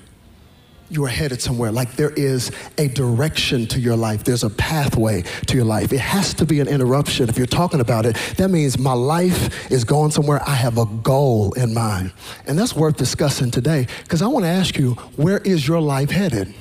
you 0.89 1.03
are 1.03 1.09
headed 1.09 1.41
somewhere. 1.41 1.71
Like 1.71 1.93
there 1.93 2.11
is 2.11 2.51
a 2.77 2.87
direction 2.87 3.65
to 3.67 3.79
your 3.79 3.95
life, 3.95 4.23
there's 4.23 4.43
a 4.43 4.49
pathway 4.49 5.23
to 5.47 5.55
your 5.55 5.65
life. 5.65 5.91
It 5.91 5.99
has 5.99 6.33
to 6.35 6.45
be 6.45 6.59
an 6.59 6.67
interruption. 6.67 7.29
If 7.29 7.37
you're 7.37 7.47
talking 7.47 7.79
about 7.79 8.05
it, 8.05 8.15
that 8.37 8.49
means 8.49 8.77
my 8.77 8.93
life 8.93 9.71
is 9.71 9.83
going 9.83 10.11
somewhere. 10.11 10.41
I 10.45 10.53
have 10.53 10.77
a 10.77 10.85
goal 10.85 11.53
in 11.53 11.73
mind. 11.73 12.13
And 12.47 12.57
that's 12.57 12.75
worth 12.75 12.97
discussing 12.97 13.51
today 13.51 13.87
because 14.03 14.21
I 14.21 14.27
want 14.27 14.45
to 14.45 14.49
ask 14.49 14.77
you 14.77 14.93
where 15.15 15.39
is 15.39 15.67
your 15.67 15.81
life 15.81 16.11
headed? 16.11 16.53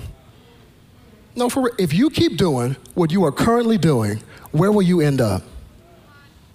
No, 1.36 1.48
for 1.48 1.72
if 1.78 1.92
you 1.92 2.10
keep 2.10 2.36
doing 2.36 2.76
what 2.94 3.10
you 3.10 3.24
are 3.24 3.32
currently 3.32 3.76
doing, 3.76 4.22
where 4.52 4.70
will 4.70 4.82
you 4.82 5.00
end 5.00 5.20
up? 5.20 5.42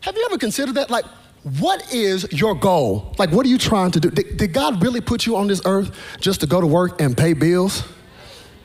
Have 0.02 0.16
you 0.16 0.26
ever 0.26 0.38
considered 0.38 0.76
that? 0.76 0.90
Like, 0.90 1.04
what 1.44 1.94
is 1.94 2.32
your 2.32 2.54
goal? 2.54 3.16
Like, 3.18 3.32
what 3.32 3.46
are 3.46 3.50
you 3.50 3.58
trying 3.58 3.92
to 3.92 4.00
do? 4.00 4.10
Did, 4.10 4.38
did, 4.38 4.54
God 4.54 4.82
really 4.84 5.02
put 5.02 5.26
you 5.26 5.38
on 5.38 5.48
this 5.48 5.62
earth 5.66 5.98
just 6.20 6.42
to 6.42 6.48
go 6.48 6.60
to 6.60 6.68
work 6.68 7.00
and 7.00 7.16
pay 7.16 7.34
bills? 7.34 7.84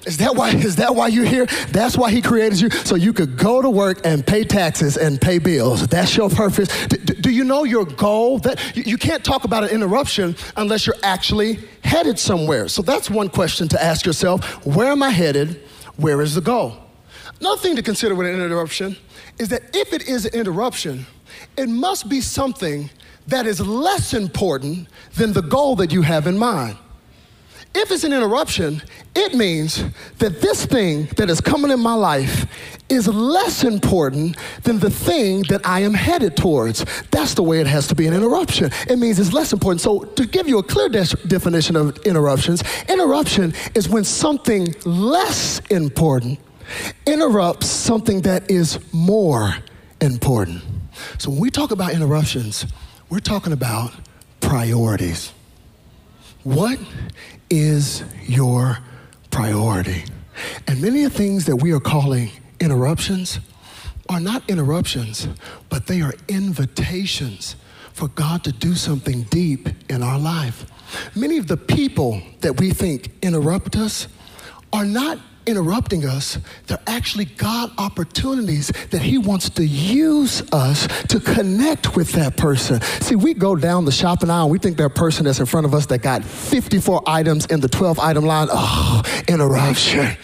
Is 0.07 0.19
that 0.19 0.35
why? 0.35 0.51
Is 0.51 0.77
that 0.77 0.95
why 0.95 1.07
you're 1.07 1.25
here? 1.25 1.47
That's 1.71 1.97
why 1.97 2.11
He 2.11 2.21
created 2.21 2.61
you, 2.61 2.71
so 2.71 2.95
you 2.95 3.13
could 3.13 3.39
go 3.39 3.63
to 3.63 3.71
work 3.71 4.01
and 4.05 4.27
pay 4.27 4.45
taxes 4.45 4.97
and 4.97 5.21
pay 5.21 5.39
bills. 5.39 5.87
That's 5.87 6.15
your 6.17 6.29
purpose. 6.29 6.69
Do, 6.89 6.97
do 6.99 7.31
you 7.31 7.45
know 7.45 7.65
your 7.65 7.87
goal? 7.87 8.39
That 8.41 8.77
you, 8.77 8.83
you 8.83 8.99
can't 8.99 9.25
talk 9.25 9.45
about 9.45 9.65
an 9.65 9.71
interruption 9.71 10.37
unless 10.57 10.87
you're 10.87 10.97
actually 11.03 11.61
headed 11.85 12.19
somewhere. 12.19 12.69
So 12.69 12.83
that's 12.83 13.09
one 13.09 13.31
question 13.31 13.69
to 13.69 13.83
ask 13.83 14.05
yourself: 14.05 14.67
Where 14.67 14.91
am 14.91 15.03
I 15.03 15.11
headed? 15.11 15.63
Where 15.97 16.21
is 16.21 16.35
the 16.35 16.43
goal? 16.43 16.77
Another 17.41 17.61
thing 17.61 17.77
to 17.77 17.83
consider 17.83 18.15
with 18.15 18.27
an 18.27 18.35
interruption 18.35 18.97
is 19.39 19.49
that 19.49 19.63
if 19.75 19.93
it 19.93 20.09
is 20.09 20.27
an 20.27 20.35
interruption, 20.39 21.07
it 21.57 21.69
must 21.69 22.09
be 22.09 22.21
something 22.21 22.91
that 23.27 23.47
is 23.47 23.61
less 23.61 24.15
important 24.15 24.89
than 25.15 25.33
the 25.33 25.43
goal 25.43 25.77
that 25.77 25.93
you 25.93 26.03
have 26.03 26.27
in 26.27 26.39
mind. 26.39 26.77
If 27.77 27.91
it's 27.91 28.05
an 28.05 28.13
interruption, 28.13 28.83
it 29.17 29.35
means 29.35 29.83
that 30.19 30.41
this 30.41 30.65
thing 30.65 31.07
that 31.17 31.29
is 31.29 31.41
coming 31.41 31.73
in 31.73 31.81
my 31.81 31.95
life 31.95 32.47
is 32.89 33.09
less 33.09 33.65
important 33.65 34.37
than 34.63 34.79
the 34.79 34.91
thing 34.91 35.43
that 35.49 35.67
I 35.67 35.81
am 35.81 35.95
headed 35.95 36.37
towards. 36.37 36.85
That's 37.11 37.35
the 37.35 37.43
way 37.43 37.61
it 37.61 37.67
has 37.67 37.89
to 37.89 37.97
be 37.97 38.07
an 38.07 38.15
interruption. 38.15 38.71
It 38.89 38.99
means 38.99 39.19
it's 39.19 39.33
less 39.33 39.53
important. 39.53 39.81
So, 39.81 40.01
to 40.01 40.27
give 40.27 40.47
you 40.47 40.59
a 40.59 40.63
clear 40.63 40.89
de- 40.89 41.17
definition 41.27 41.75
of 41.75 41.99
interruptions, 42.07 42.63
interruption 42.89 43.55
is 43.75 43.89
when 43.89 44.05
something 44.05 44.73
less 44.85 45.61
important 45.71 46.39
interrupts 47.07 47.67
something 47.67 48.23
that 48.23 48.51
is 48.51 48.79
more 48.93 49.55
important. 50.01 50.63
So 51.19 51.31
when 51.31 51.41
we 51.41 51.51
talk 51.51 51.71
about 51.71 51.93
interruptions, 51.93 52.67
we're 53.09 53.21
talking 53.21 53.53
about 53.53 53.93
priorities. 54.41 55.33
What 56.43 56.79
is 57.51 58.05
your 58.27 58.79
priority? 59.31 60.05
And 60.67 60.81
many 60.81 61.05
of 61.05 61.13
the 61.13 61.19
things 61.19 61.47
that 61.47 61.57
we 61.57 61.73
are 61.73 61.81
calling 61.81 62.31
interruptions 62.61 63.41
are 64.09 64.21
not 64.21 64.49
interruptions, 64.49 65.29
but 65.69 65.87
they 65.87 66.03
are 66.03 66.15
invitations 66.29 67.57
for 67.93 68.09
God 68.09 68.45
to 68.45 68.53
do 68.53 68.75
something 68.75 69.23
deep 69.25 69.69
in 69.89 70.03
our 70.03 70.19
life. 70.19 70.67
Many 71.15 71.39
of 71.39 71.47
the 71.47 71.57
people 71.57 72.21
that 72.41 72.61
we 72.61 72.71
think 72.73 73.11
interrupt 73.23 73.77
us 73.77 74.09
are 74.73 74.85
not 74.85 75.19
interrupting 75.47 76.05
us, 76.05 76.39
they're 76.67 76.79
actually 76.87 77.27
God 77.27 77.71
opportunities 77.79 78.69
that 78.91 79.03
He 79.03 79.19
wants 79.19 79.51
to 79.51 79.65
use 79.65 80.43
us 80.53 80.87
to 81.09 81.21
connect 81.21 81.97
with 81.97 82.13
that 82.13 82.37
person. 82.37 82.81
See, 82.81 83.17
we 83.17 83.35
go 83.35 83.57
down 83.57 83.85
the 83.85 83.93
shopping 83.93 84.31
aisle, 84.31 84.49
we 84.49 84.59
think 84.59 84.77
that 84.79 84.95
person 84.95 85.25
that's 85.25 85.41
in 85.41 85.47
front 85.47 85.67
of 85.67 85.75
us 85.75 85.87
that 85.87 86.03
got 86.03 86.25
54 86.25 87.03
items 87.07 87.47
in 87.47 87.61
the 87.61 87.69
12 87.69 87.99
item 87.99 88.25
line, 88.25 88.49
oh, 88.51 89.03
interruption. 89.29 90.17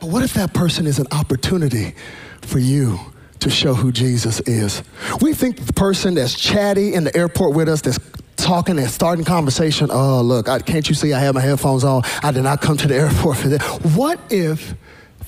But 0.00 0.08
what 0.08 0.22
if 0.22 0.34
that 0.34 0.54
person 0.54 0.86
is 0.86 0.98
an 0.98 1.06
opportunity 1.12 1.94
for 2.42 2.58
you 2.58 2.98
to 3.40 3.50
show 3.50 3.74
who 3.74 3.92
Jesus 3.92 4.40
is? 4.40 4.82
We 5.20 5.34
think 5.34 5.64
the 5.64 5.72
person 5.72 6.14
that's 6.14 6.34
chatty 6.34 6.94
in 6.94 7.04
the 7.04 7.16
airport 7.16 7.54
with 7.54 7.68
us, 7.68 7.82
that's 7.82 7.98
talking 8.42 8.78
and 8.78 8.90
starting 8.90 9.24
conversation. 9.24 9.90
Oh, 9.92 10.20
look, 10.22 10.48
I, 10.48 10.58
can't 10.60 10.88
you 10.88 10.94
see 10.94 11.12
I 11.12 11.20
have 11.20 11.34
my 11.34 11.40
headphones 11.40 11.84
on? 11.84 12.02
I 12.22 12.32
did 12.32 12.42
not 12.42 12.60
come 12.60 12.76
to 12.78 12.88
the 12.88 12.94
airport 12.94 13.38
for 13.38 13.48
that. 13.48 13.62
What 13.94 14.20
if 14.30 14.74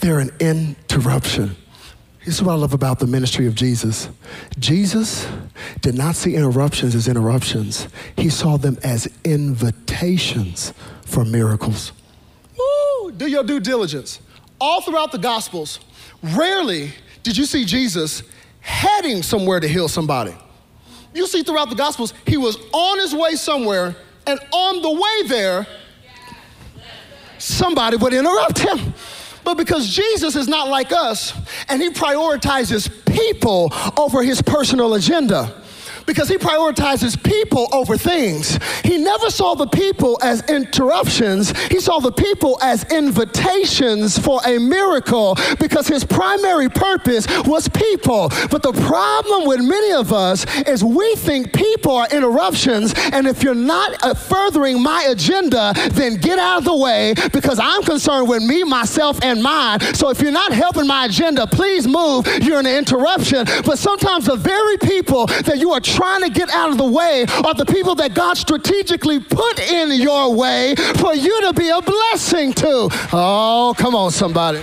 they're 0.00 0.18
an 0.18 0.30
interruption? 0.40 1.56
This 2.24 2.36
is 2.36 2.42
what 2.42 2.52
I 2.52 2.56
love 2.56 2.72
about 2.72 3.00
the 3.00 3.06
ministry 3.06 3.46
of 3.46 3.54
Jesus. 3.54 4.08
Jesus 4.58 5.26
did 5.80 5.96
not 5.96 6.14
see 6.14 6.36
interruptions 6.36 6.94
as 6.94 7.08
interruptions, 7.08 7.88
he 8.16 8.30
saw 8.30 8.56
them 8.56 8.78
as 8.84 9.08
invitations 9.24 10.72
for 11.04 11.24
miracles. 11.24 11.92
Woo, 12.56 13.12
do 13.12 13.26
your 13.26 13.42
due 13.42 13.58
diligence. 13.58 14.20
All 14.60 14.82
throughout 14.82 15.10
the 15.10 15.18
Gospels, 15.18 15.80
rarely 16.22 16.92
did 17.24 17.36
you 17.36 17.44
see 17.44 17.64
Jesus 17.64 18.22
heading 18.62 19.22
somewhere 19.22 19.60
to 19.60 19.68
heal 19.68 19.88
somebody. 19.88 20.34
You 21.14 21.26
see 21.26 21.42
throughout 21.42 21.68
the 21.70 21.76
Gospels, 21.76 22.14
he 22.26 22.36
was 22.36 22.56
on 22.72 22.98
his 22.98 23.14
way 23.14 23.34
somewhere, 23.34 23.96
and 24.26 24.40
on 24.52 24.82
the 24.82 24.90
way 24.90 25.28
there, 25.28 25.66
somebody 27.38 27.96
would 27.96 28.14
interrupt 28.14 28.58
him. 28.58 28.94
But 29.44 29.54
because 29.54 29.88
Jesus 29.88 30.36
is 30.36 30.48
not 30.48 30.68
like 30.68 30.92
us, 30.92 31.32
and 31.68 31.82
he 31.82 31.90
prioritizes 31.90 32.88
people 33.06 33.72
over 33.96 34.22
his 34.22 34.40
personal 34.40 34.94
agenda, 34.94 35.61
because 36.06 36.28
he 36.28 36.36
prioritizes 36.36 37.22
people 37.22 37.68
over 37.72 37.96
things. 37.96 38.58
He 38.84 38.98
never 38.98 39.30
saw 39.30 39.54
the 39.54 39.66
people 39.66 40.18
as 40.22 40.42
interruptions, 40.48 41.56
he 41.68 41.80
saw 41.80 42.00
the 42.00 42.12
people 42.12 42.58
as 42.62 42.84
invitations 42.92 44.18
for 44.18 44.40
a 44.46 44.58
miracle 44.58 45.36
because 45.58 45.86
his 45.88 46.04
primary 46.04 46.68
purpose 46.68 47.26
was 47.46 47.68
people. 47.68 48.28
But 48.50 48.62
the 48.62 48.72
problem 48.72 49.46
with 49.46 49.60
many 49.60 49.92
of 49.92 50.12
us 50.12 50.46
is 50.66 50.84
we 50.84 51.14
think 51.16 51.52
people 51.52 51.92
are 51.92 52.08
interruptions, 52.10 52.94
and 53.12 53.26
if 53.26 53.42
you're 53.42 53.54
not 53.54 54.02
uh, 54.02 54.14
furthering 54.14 54.82
my 54.82 55.06
agenda, 55.10 55.72
then 55.92 56.16
get 56.16 56.38
out 56.38 56.58
of 56.58 56.64
the 56.64 56.76
way 56.76 57.14
because 57.32 57.58
I'm 57.58 57.82
concerned 57.82 58.28
with 58.28 58.42
me, 58.42 58.64
myself, 58.64 59.18
and 59.22 59.42
mine. 59.42 59.80
So 59.94 60.10
if 60.10 60.20
you're 60.20 60.32
not 60.32 60.52
helping 60.52 60.86
my 60.86 61.06
agenda, 61.06 61.46
please 61.46 61.86
move. 61.86 62.26
You're 62.42 62.60
an 62.60 62.66
interruption. 62.66 63.46
But 63.64 63.78
sometimes 63.78 64.26
the 64.26 64.36
very 64.36 64.76
people 64.78 65.26
that 65.26 65.58
you 65.58 65.70
are 65.72 65.80
trying 65.92 66.22
to 66.22 66.30
get 66.30 66.50
out 66.50 66.70
of 66.70 66.78
the 66.78 66.86
way 66.86 67.26
are 67.44 67.54
the 67.54 67.66
people 67.66 67.94
that 67.96 68.14
God 68.14 68.36
strategically 68.36 69.20
put 69.20 69.58
in 69.58 69.92
your 70.00 70.34
way 70.34 70.74
for 70.96 71.14
you 71.14 71.40
to 71.42 71.52
be 71.52 71.68
a 71.68 71.80
blessing 71.80 72.52
to. 72.54 72.88
Oh, 73.12 73.74
come 73.76 73.94
on, 73.94 74.10
somebody. 74.10 74.62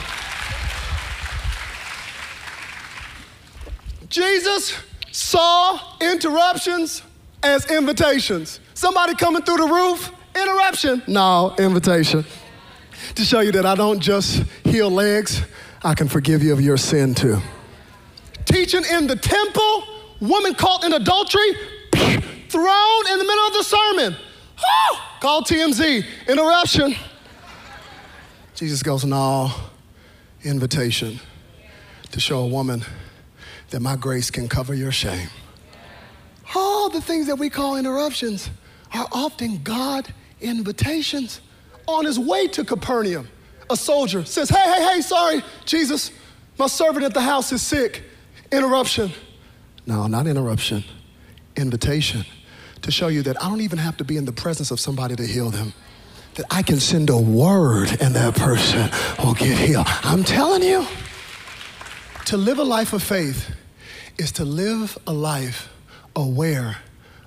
Jesus 4.09 4.75
saw 5.11 5.79
interruptions 6.01 7.03
as 7.43 7.69
invitations. 7.69 8.59
Somebody 8.73 9.13
coming 9.15 9.43
through 9.43 9.57
the 9.57 9.67
roof, 9.67 10.11
interruption. 10.35 11.03
No, 11.07 11.55
invitation. 11.59 12.25
To 13.15 13.23
show 13.23 13.41
you 13.41 13.51
that 13.53 13.65
I 13.65 13.75
don't 13.75 13.99
just 13.99 14.43
heal 14.63 14.89
legs, 14.89 15.41
I 15.83 15.93
can 15.93 16.07
forgive 16.07 16.43
you 16.43 16.53
of 16.53 16.61
your 16.61 16.77
sin 16.77 17.13
too. 17.13 17.39
Teaching 18.45 18.83
in 18.91 19.07
the 19.07 19.15
temple, 19.15 19.83
woman 20.19 20.53
caught 20.55 20.83
in 20.83 20.93
adultery, 20.93 21.53
thrown 22.49 23.07
in 23.11 23.17
the 23.17 23.25
middle 23.25 23.47
of 23.47 23.53
the 23.53 23.63
sermon. 23.63 24.15
Called 25.21 25.45
TMZ, 25.47 26.05
interruption. 26.27 26.95
Jesus 28.55 28.83
goes, 28.83 29.05
No, 29.05 29.51
invitation 30.43 31.19
to 32.11 32.19
show 32.19 32.39
a 32.39 32.47
woman 32.47 32.83
that 33.69 33.79
my 33.81 33.95
grace 33.95 34.31
can 34.31 34.47
cover 34.47 34.73
your 34.73 34.91
shame. 34.91 35.29
All 36.55 36.89
the 36.89 37.01
things 37.01 37.27
that 37.27 37.35
we 37.37 37.49
call 37.49 37.77
interruptions 37.77 38.49
are 38.93 39.07
often 39.11 39.61
God 39.63 40.11
invitations. 40.41 41.41
On 41.85 42.05
his 42.05 42.19
way 42.19 42.47
to 42.49 42.63
Capernaum, 42.63 43.27
a 43.69 43.75
soldier 43.75 44.23
says, 44.25 44.49
Hey, 44.49 44.63
hey, 44.63 44.93
hey, 44.93 45.01
sorry, 45.01 45.43
Jesus, 45.65 46.11
my 46.57 46.67
servant 46.67 47.05
at 47.05 47.13
the 47.13 47.21
house 47.21 47.51
is 47.51 47.61
sick. 47.61 48.03
Interruption. 48.51 49.11
No, 49.89 50.05
not 50.05 50.27
interruption, 50.27 50.83
invitation 51.55 52.23
to 52.83 52.91
show 52.91 53.07
you 53.07 53.23
that 53.23 53.41
I 53.43 53.49
don't 53.49 53.61
even 53.61 53.79
have 53.79 53.97
to 53.97 54.03
be 54.03 54.17
in 54.17 54.25
the 54.25 54.31
presence 54.31 54.69
of 54.69 54.79
somebody 54.79 55.15
to 55.15 55.25
heal 55.25 55.49
them. 55.49 55.73
That 56.35 56.45
I 56.51 56.61
can 56.61 56.79
send 56.79 57.09
a 57.09 57.17
word 57.17 57.89
and 57.99 58.13
that 58.13 58.35
person 58.35 58.91
will 59.17 59.33
get 59.33 59.57
healed. 59.57 59.87
I'm 60.03 60.23
telling 60.23 60.61
you, 60.61 60.85
to 62.25 62.37
live 62.37 62.59
a 62.59 62.63
life 62.63 62.93
of 62.93 63.01
faith 63.01 63.49
is 64.19 64.31
to 64.33 64.45
live 64.45 64.95
a 65.07 65.11
life 65.11 65.73
aware 66.15 66.77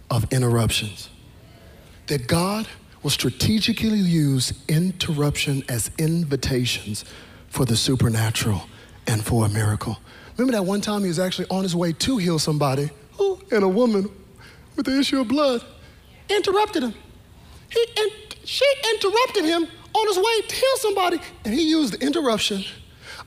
of 0.09 0.33
interruptions. 0.33 1.11
That 2.07 2.29
God 2.29 2.69
will 3.03 3.11
strategically 3.11 3.99
use 3.99 4.53
interruption 4.69 5.65
as 5.69 5.91
invitations 5.99 7.05
for 7.49 7.65
the 7.65 7.77
supernatural 7.77 8.63
and 9.09 9.25
for 9.25 9.47
a 9.47 9.49
miracle. 9.49 9.99
Remember 10.37 10.53
that 10.53 10.65
one 10.65 10.81
time 10.81 11.03
he 11.03 11.09
was 11.09 11.19
actually 11.19 11.47
on 11.51 11.63
his 11.63 11.77
way 11.77 11.93
to 11.93 12.17
heal 12.17 12.39
somebody, 12.39 12.91
and 13.51 13.63
a 13.63 13.69
woman 13.69 14.11
with 14.77 14.87
the 14.87 14.99
issue 14.99 15.21
of 15.21 15.29
blood 15.29 15.63
interrupted 16.29 16.83
him. 16.85 16.95
He, 17.71 17.87
and 17.99 18.11
she 18.45 18.65
interrupted 18.95 19.45
him 19.45 19.67
on 19.95 20.07
his 20.09 20.17
way 20.17 20.41
to 20.49 20.55
heal 20.55 20.77
somebody, 20.77 21.21
and 21.45 21.53
he 21.55 21.69
used 21.69 21.95
the 21.95 22.05
interruption 22.05 22.65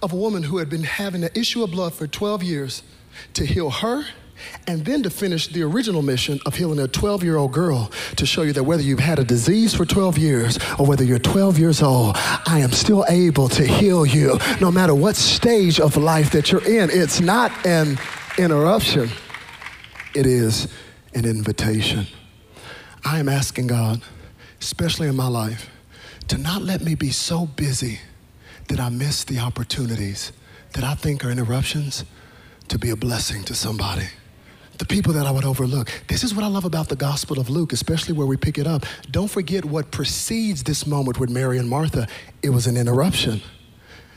of 0.02 0.14
a 0.14 0.16
woman 0.16 0.44
who 0.44 0.58
had 0.58 0.70
been 0.70 0.84
having 0.84 1.24
an 1.24 1.30
issue 1.36 1.64
of 1.64 1.72
blood 1.72 1.94
for 1.94 2.08
12 2.08 2.44
years 2.44 2.84
to 3.34 3.46
heal 3.46 3.70
her 3.70 4.06
and 4.68 4.84
then 4.86 5.04
to 5.04 5.10
finish 5.10 5.48
the 5.48 5.64
original 5.64 6.02
mission 6.02 6.40
of 6.46 6.56
healing 6.56 6.80
a 6.80 6.88
12 6.88 7.24
year 7.24 7.38
old 7.38 7.54
girl 7.54 7.92
to 8.16 8.26
show 8.26 8.42
you 8.42 8.54
that 8.54 8.64
whether 8.64 8.82
you've 8.82 9.00
had 9.00 9.20
a 9.20 9.24
disease 9.24 9.74
for 9.74 9.86
12 9.86 10.18
years 10.18 10.60
or 10.80 10.86
whether 10.86 11.04
you're 11.04 11.20
12 11.20 11.60
years 11.60 11.82
old, 11.82 12.16
I 12.18 12.60
am 12.60 12.72
still 12.72 13.06
able 13.10 13.48
to 13.50 13.66
heal 13.66 14.06
you 14.06 14.40
no 14.60 14.72
matter 14.72 14.96
what 14.96 15.16
stage 15.16 15.80
of 15.80 15.98
life 15.98 16.32
that 16.32 16.52
you're 16.52 16.66
in. 16.66 16.90
It's 16.90 17.22
not 17.22 17.52
an 17.66 17.98
interruption, 18.38 19.10
it 20.16 20.26
is 20.26 20.68
an 21.14 21.26
invitation. 21.26 22.08
I 23.04 23.20
am 23.20 23.30
asking 23.30 23.68
God, 23.68 24.02
especially 24.60 25.08
in 25.08 25.16
my 25.16 25.28
life, 25.28 25.70
to 26.28 26.38
not 26.38 26.64
let 26.64 26.82
me 26.82 26.96
be 26.96 27.12
so 27.12 27.46
busy 27.46 28.00
that 28.68 28.80
I 28.80 28.90
miss 28.90 29.24
the 29.24 29.40
opportunities 29.40 30.32
that 30.74 30.84
I 30.84 30.96
think 30.96 31.24
are 31.24 31.30
interruptions 31.30 32.04
to 32.68 32.80
be 32.80 32.90
a 32.90 32.96
blessing 32.96 33.44
to 33.44 33.54
somebody 33.54 34.08
the 34.78 34.86
people 34.86 35.14
that 35.14 35.26
I 35.26 35.32
would 35.32 35.46
overlook. 35.46 35.92
This 36.08 36.24
is 36.24 36.34
what 36.34 36.44
I 36.44 36.48
love 36.48 36.66
about 36.66 36.90
the 36.90 36.96
Gospel 36.96 37.40
of 37.40 37.50
Luke, 37.50 37.74
especially 37.74 38.14
where 38.14 38.28
we 38.28 38.38
pick 38.38 38.58
it 38.58 38.68
up. 38.68 38.86
Don't 39.12 39.30
forget 39.30 39.66
what 39.66 39.92
precedes 39.92 40.64
this 40.64 40.86
moment 40.86 41.20
with 41.20 41.30
Mary 41.30 41.58
and 41.58 41.70
Martha. 41.70 42.08
It 42.42 42.50
was 42.50 42.68
an 42.68 42.78
interruption. 42.78 43.42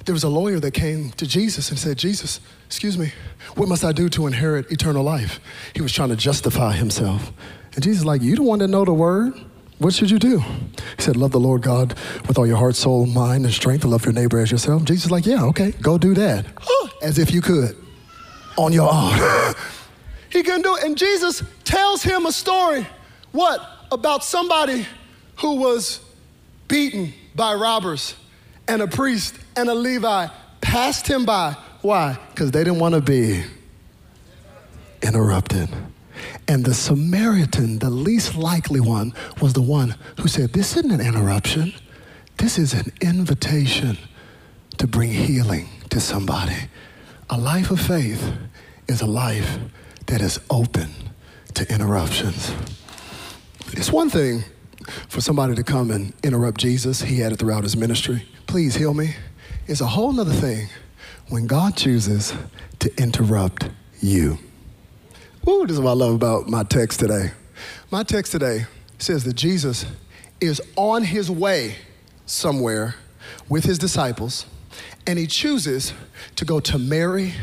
There 0.05 0.13
was 0.15 0.25
a 0.25 0.29
lawyer 0.29 0.59
that 0.61 0.73
came 0.73 1.11
to 1.13 1.27
Jesus 1.27 1.71
and 1.71 1.79
said, 1.79 1.99
Jesus, 1.99 2.41
excuse 2.67 2.97
me, 2.97 3.13
what 3.57 3.69
must 3.69 3.85
I 3.85 3.93
do 3.93 4.09
to 4.11 4.27
inherit 4.27 4.71
eternal 4.73 5.03
life? 5.03 5.39
He 5.75 5.83
was 5.83 5.93
trying 5.93 6.09
to 6.09 6.17
justify 6.17 6.73
himself. 6.73 7.33
And 7.75 7.85
Jesus 7.85 8.05
like, 8.05 8.23
you 8.23 8.35
don't 8.35 8.47
want 8.47 8.61
to 8.61 8.69
know 8.69 8.85
the 8.85 8.95
word? 8.95 9.35
What 9.79 9.95
should 9.95 10.11
you 10.11 10.19
do? 10.19 10.41
He 10.41 11.03
said, 11.03 11.17
Love 11.17 11.31
the 11.31 11.39
Lord 11.39 11.63
God 11.63 11.95
with 12.27 12.37
all 12.37 12.47
your 12.47 12.57
heart, 12.57 12.75
soul, 12.75 13.07
mind, 13.07 13.45
and 13.45 13.55
strength, 13.55 13.83
and 13.83 13.93
love 13.93 14.05
your 14.05 14.13
neighbor 14.13 14.41
as 14.41 14.51
yourself. 14.51 14.83
Jesus 14.85 15.11
like, 15.11 15.25
Yeah, 15.25 15.45
okay, 15.45 15.71
go 15.71 15.99
do 15.99 16.15
that. 16.15 16.47
As 17.01 17.19
if 17.19 17.33
you 17.33 17.41
could 17.41 17.77
on 18.57 18.73
your 18.73 18.93
own. 18.93 19.55
He 20.31 20.43
couldn't 20.43 20.63
do 20.63 20.77
it. 20.77 20.85
And 20.85 20.97
Jesus 20.97 21.43
tells 21.65 22.03
him 22.03 22.27
a 22.27 22.33
story. 22.33 22.87
What? 23.33 23.61
About 23.91 24.23
somebody 24.25 24.87
who 25.37 25.57
was 25.57 26.01
beaten 26.67 27.15
by 27.35 27.55
robbers, 27.55 28.15
and 28.67 28.83
a 28.83 28.87
priest 28.87 29.35
and 29.57 29.69
a 29.69 29.75
Levi 29.75 30.29
passed 30.61 31.07
him 31.07 31.25
by. 31.25 31.57
Why? 31.81 32.19
Because 32.31 32.51
they 32.51 32.65
didn't 32.65 32.81
want 32.81 32.95
to 32.95 33.01
be 33.01 33.43
interrupted. 35.03 35.71
And 36.49 36.65
the 36.65 36.75
Samaritan, 36.75 37.79
the 37.79 37.91
least 37.91 38.35
likely 38.35 38.81
one, 38.81 39.15
was 39.41 39.53
the 39.53 39.63
one 39.63 39.95
who 40.21 40.29
said, 40.29 40.53
This 40.53 40.77
isn't 40.77 40.91
an 40.91 41.01
interruption. 41.01 41.73
This 42.37 42.59
is 42.59 42.75
an 42.75 42.93
invitation 43.01 43.99
to 44.79 44.87
bring 44.87 45.11
healing 45.11 45.69
to 45.91 46.01
somebody. 46.01 46.57
A 47.31 47.39
life 47.39 47.71
of 47.71 47.81
faith 47.81 48.33
is 48.89 49.01
a 49.01 49.07
life 49.07 49.59
that 50.09 50.21
is 50.21 50.41
open 50.51 50.91
to 51.55 51.73
interruptions. 51.73 52.53
It's 53.73 53.93
one 53.93 54.11
thing 54.11 54.45
for 55.09 55.21
somebody 55.21 55.55
to 55.55 55.63
come 55.63 55.91
and 55.91 56.13
interrupt 56.23 56.59
Jesus. 56.59 57.03
He 57.03 57.21
had 57.21 57.33
it 57.33 57.39
throughout 57.39 57.63
his 57.63 57.77
ministry. 57.77 58.27
Please 58.47 58.75
heal 58.75 58.95
me. 58.95 59.15
It's 59.67 59.83
a 59.83 59.87
whole 59.87 60.13
nother 60.13 60.33
thing 60.33 60.69
when 61.29 61.47
God 61.47 61.77
chooses 61.77 62.35
to 62.79 62.91
interrupt 63.01 63.69
you. 64.01 64.39
Ooh, 65.47 65.67
this 65.67 65.75
is 65.75 65.81
what 65.81 65.91
I 65.91 65.95
love 65.95 66.15
about 66.15 66.49
my 66.49 66.63
text 66.63 67.01
today. 67.01 67.33
My 67.91 68.03
text 68.03 68.33
today 68.33 68.67
says 68.99 69.25
that 69.25 69.35
Jesus 69.35 69.85
is 70.41 70.63
on 70.77 71.05
his 71.05 71.31
way 71.31 71.77
somewhere 72.25 72.95
with 73.49 73.65
his 73.65 73.79
disciples, 73.79 74.47
and 75.07 75.19
he 75.19 75.27
chooses 75.27 75.93
to 76.37 76.45
go 76.45 76.61
to 76.61 76.79
Mary 76.79 77.35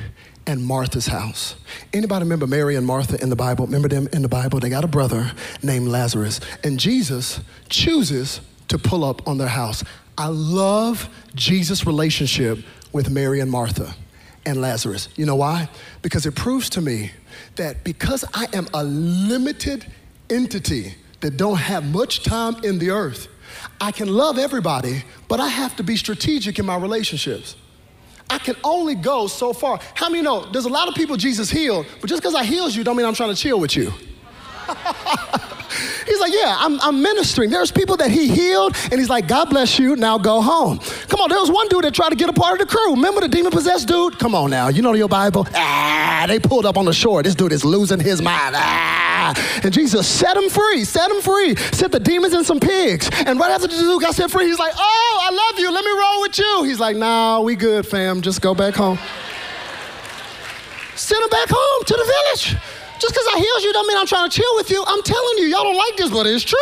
and 0.47 0.63
Martha's 0.63 1.07
house. 1.07 1.55
Anybody 1.93 2.23
remember 2.23 2.47
Mary 2.47 2.75
and 2.75 2.85
Martha 2.85 3.21
in 3.21 3.29
the 3.29 3.35
Bible? 3.35 3.65
Remember 3.65 3.87
them 3.87 4.07
in 4.13 4.21
the 4.21 4.27
Bible? 4.27 4.59
They 4.59 4.69
got 4.69 4.83
a 4.83 4.87
brother 4.87 5.31
named 5.63 5.87
Lazarus, 5.87 6.39
and 6.63 6.79
Jesus 6.79 7.39
chooses 7.69 8.41
to 8.67 8.77
pull 8.77 9.03
up 9.03 9.27
on 9.27 9.37
their 9.37 9.47
house. 9.47 9.83
I 10.17 10.27
love 10.27 11.09
Jesus' 11.35 11.85
relationship 11.85 12.59
with 12.91 13.09
Mary 13.09 13.39
and 13.39 13.51
Martha 13.51 13.93
and 14.45 14.61
Lazarus. 14.61 15.09
You 15.15 15.25
know 15.25 15.35
why? 15.35 15.69
Because 16.01 16.25
it 16.25 16.35
proves 16.35 16.69
to 16.71 16.81
me 16.81 17.11
that 17.55 17.83
because 17.83 18.23
I 18.33 18.47
am 18.53 18.67
a 18.73 18.83
limited 18.83 19.85
entity 20.29 20.95
that 21.21 21.37
don't 21.37 21.57
have 21.57 21.83
much 21.91 22.23
time 22.23 22.63
in 22.63 22.79
the 22.79 22.91
earth, 22.91 23.27
I 23.81 23.91
can 23.91 24.07
love 24.07 24.37
everybody, 24.37 25.03
but 25.27 25.39
I 25.39 25.47
have 25.47 25.75
to 25.77 25.83
be 25.83 25.97
strategic 25.97 26.59
in 26.59 26.65
my 26.65 26.77
relationships. 26.77 27.55
I 28.29 28.39
can 28.39 28.55
only 28.63 28.95
go 28.95 29.27
so 29.27 29.53
far. 29.53 29.79
How 29.93 30.09
many 30.09 30.23
know 30.23 30.45
there's 30.51 30.65
a 30.65 30.69
lot 30.69 30.87
of 30.87 30.95
people 30.95 31.15
Jesus 31.15 31.49
healed, 31.49 31.85
but 32.01 32.09
just 32.09 32.21
because 32.21 32.35
I 32.35 32.43
heals 32.43 32.75
you 32.75 32.83
don't 32.83 32.97
mean 32.97 33.05
I'm 33.05 33.13
trying 33.13 33.33
to 33.33 33.39
chill 33.39 33.59
with 33.59 33.75
you. 33.75 33.93
He's 36.05 36.19
like, 36.19 36.33
yeah, 36.33 36.55
I'm, 36.59 36.79
I'm, 36.81 37.01
ministering. 37.01 37.49
There's 37.49 37.71
people 37.71 37.97
that 37.97 38.09
he 38.09 38.27
healed, 38.27 38.75
and 38.91 38.99
he's 38.99 39.09
like, 39.09 39.27
God 39.27 39.49
bless 39.49 39.77
you, 39.77 39.95
now 39.95 40.17
go 40.17 40.41
home. 40.41 40.79
Come 41.07 41.19
on, 41.19 41.29
there 41.29 41.39
was 41.39 41.51
one 41.51 41.67
dude 41.67 41.83
that 41.83 41.93
tried 41.93 42.09
to 42.09 42.15
get 42.15 42.29
a 42.29 42.33
part 42.33 42.59
of 42.59 42.67
the 42.67 42.75
crew. 42.75 42.91
Remember 42.91 43.21
the 43.21 43.27
demon 43.27 43.51
possessed 43.51 43.87
dude? 43.87 44.17
Come 44.17 44.33
on 44.33 44.49
now, 44.49 44.69
you 44.69 44.81
know 44.81 44.93
your 44.93 45.09
Bible? 45.09 45.47
Ah, 45.53 46.25
they 46.27 46.39
pulled 46.39 46.65
up 46.65 46.77
on 46.77 46.85
the 46.85 46.93
shore. 46.93 47.21
This 47.21 47.35
dude 47.35 47.51
is 47.51 47.65
losing 47.65 47.99
his 47.99 48.21
mind. 48.21 48.55
Ah. 48.57 49.61
And 49.63 49.73
Jesus 49.73 50.07
set 50.07 50.37
him 50.37 50.49
free, 50.49 50.83
set 50.83 51.09
him 51.09 51.21
free, 51.21 51.55
set 51.73 51.91
the 51.91 51.99
demons 51.99 52.33
in 52.33 52.43
some 52.43 52.59
pigs. 52.59 53.09
And 53.25 53.39
right 53.39 53.51
after 53.51 53.67
the 53.67 53.75
dude 53.75 54.01
got 54.01 54.15
set 54.15 54.31
free, 54.31 54.45
he's 54.45 54.59
like, 54.59 54.73
oh, 54.75 55.19
I 55.21 55.31
love 55.31 55.59
you, 55.59 55.71
let 55.71 55.83
me 55.83 55.91
roll 55.91 56.21
with 56.21 56.37
you. 56.37 56.63
He's 56.63 56.79
like, 56.79 56.95
nah, 56.95 57.41
we 57.41 57.55
good, 57.55 57.85
fam, 57.85 58.21
just 58.21 58.41
go 58.41 58.53
back 58.53 58.75
home. 58.75 58.99
Send 60.95 61.21
him 61.23 61.29
back 61.29 61.49
home 61.51 61.83
to 61.85 61.93
the 61.93 62.03
village. 62.03 62.74
Just 62.99 63.13
because 63.13 63.27
I 63.33 63.39
healed 63.39 63.63
you 63.63 63.73
don't 63.73 63.87
mean 63.87 63.97
I'm 63.97 64.07
trying 64.07 64.29
to 64.29 64.35
chill 64.35 64.55
with 64.55 64.69
you. 64.69 64.83
I'm 64.87 65.03
telling 65.03 65.37
you, 65.37 65.45
y'all 65.45 65.63
don't 65.63 65.77
like 65.77 65.97
this, 65.97 66.09
but 66.09 66.25
it's 66.25 66.43
true. 66.43 66.57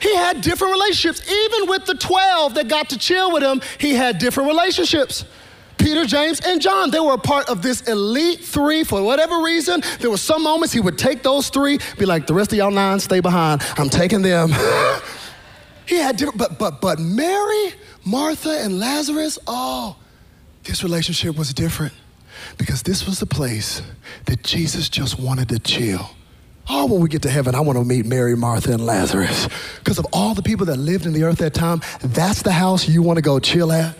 He 0.00 0.14
had 0.14 0.40
different 0.40 0.72
relationships. 0.72 1.30
Even 1.30 1.68
with 1.68 1.84
the 1.84 1.94
12 1.94 2.54
that 2.54 2.68
got 2.68 2.88
to 2.90 2.98
chill 2.98 3.32
with 3.32 3.42
him, 3.42 3.60
he 3.78 3.94
had 3.94 4.18
different 4.18 4.48
relationships. 4.48 5.24
Peter, 5.76 6.04
James, 6.06 6.40
and 6.40 6.60
John, 6.60 6.90
they 6.90 7.00
were 7.00 7.14
a 7.14 7.18
part 7.18 7.48
of 7.48 7.62
this 7.62 7.82
elite 7.82 8.40
three 8.40 8.84
for 8.84 9.02
whatever 9.02 9.42
reason. 9.42 9.82
There 10.00 10.10
were 10.10 10.16
some 10.16 10.42
moments 10.42 10.72
he 10.72 10.80
would 10.80 10.98
take 10.98 11.22
those 11.22 11.50
three, 11.50 11.78
be 11.98 12.06
like, 12.06 12.26
the 12.26 12.34
rest 12.34 12.52
of 12.52 12.58
y'all 12.58 12.70
nine, 12.70 12.98
stay 12.98 13.20
behind. 13.20 13.62
I'm 13.76 13.88
taking 13.88 14.22
them. 14.22 14.50
he 15.86 15.96
had 15.96 16.16
different, 16.16 16.38
but, 16.38 16.58
but, 16.58 16.80
but 16.80 16.98
Mary, 16.98 17.74
Martha, 18.04 18.58
and 18.60 18.78
Lazarus, 18.80 19.38
oh, 19.46 19.96
this 20.64 20.82
relationship 20.82 21.36
was 21.36 21.54
different 21.54 21.94
because 22.58 22.82
this 22.82 23.06
was 23.06 23.20
the 23.20 23.26
place 23.26 23.82
that 24.26 24.42
Jesus 24.42 24.88
just 24.88 25.18
wanted 25.18 25.48
to 25.48 25.58
chill. 25.58 26.10
Oh, 26.68 26.84
when 26.84 27.00
we 27.00 27.08
get 27.08 27.22
to 27.22 27.30
heaven, 27.30 27.54
I 27.54 27.60
want 27.60 27.78
to 27.78 27.84
meet 27.84 28.04
Mary, 28.04 28.36
Martha, 28.36 28.72
and 28.72 28.84
Lazarus. 28.84 29.48
Because 29.78 29.98
of 29.98 30.06
all 30.12 30.34
the 30.34 30.42
people 30.42 30.66
that 30.66 30.76
lived 30.76 31.06
in 31.06 31.14
the 31.14 31.24
earth 31.24 31.38
that 31.38 31.54
time, 31.54 31.80
that's 32.02 32.42
the 32.42 32.52
house 32.52 32.86
you 32.86 33.00
want 33.00 33.16
to 33.16 33.22
go 33.22 33.38
chill 33.38 33.72
at. 33.72 33.96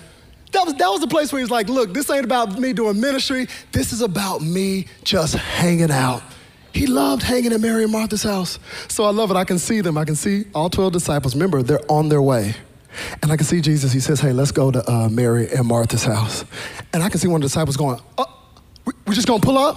That 0.52 0.64
was, 0.64 0.74
that 0.74 0.88
was 0.88 1.00
the 1.00 1.08
place 1.08 1.32
where 1.32 1.40
he's 1.40 1.50
like, 1.50 1.68
look, 1.68 1.94
this 1.94 2.10
ain't 2.10 2.24
about 2.24 2.58
me 2.58 2.72
doing 2.74 3.00
ministry. 3.00 3.48
This 3.72 3.92
is 3.92 4.02
about 4.02 4.42
me 4.42 4.86
just 5.02 5.34
hanging 5.34 5.90
out. 5.90 6.22
He 6.72 6.86
loved 6.86 7.22
hanging 7.22 7.52
at 7.52 7.60
Mary 7.60 7.84
and 7.84 7.92
Martha's 7.92 8.22
house. 8.22 8.58
So 8.88 9.04
I 9.04 9.10
love 9.10 9.30
it. 9.30 9.36
I 9.36 9.44
can 9.44 9.58
see 9.58 9.80
them. 9.80 9.96
I 9.96 10.04
can 10.04 10.14
see 10.14 10.44
all 10.54 10.68
12 10.68 10.92
disciples. 10.92 11.34
Remember, 11.34 11.62
they're 11.62 11.80
on 11.90 12.08
their 12.08 12.22
way. 12.22 12.54
And 13.22 13.32
I 13.32 13.36
can 13.36 13.46
see 13.46 13.60
Jesus. 13.60 13.92
He 13.92 14.00
says, 14.00 14.20
hey, 14.20 14.32
let's 14.32 14.52
go 14.52 14.70
to 14.70 14.90
uh, 14.90 15.08
Mary 15.08 15.48
and 15.52 15.66
Martha's 15.66 16.04
house. 16.04 16.44
And 16.92 17.02
I 17.02 17.08
can 17.08 17.18
see 17.18 17.28
one 17.28 17.36
of 17.36 17.42
the 17.42 17.48
disciples 17.48 17.76
going, 17.76 17.98
oh, 18.18 18.37
we're 19.08 19.14
just 19.14 19.26
gonna 19.26 19.40
pull 19.40 19.58
up? 19.58 19.76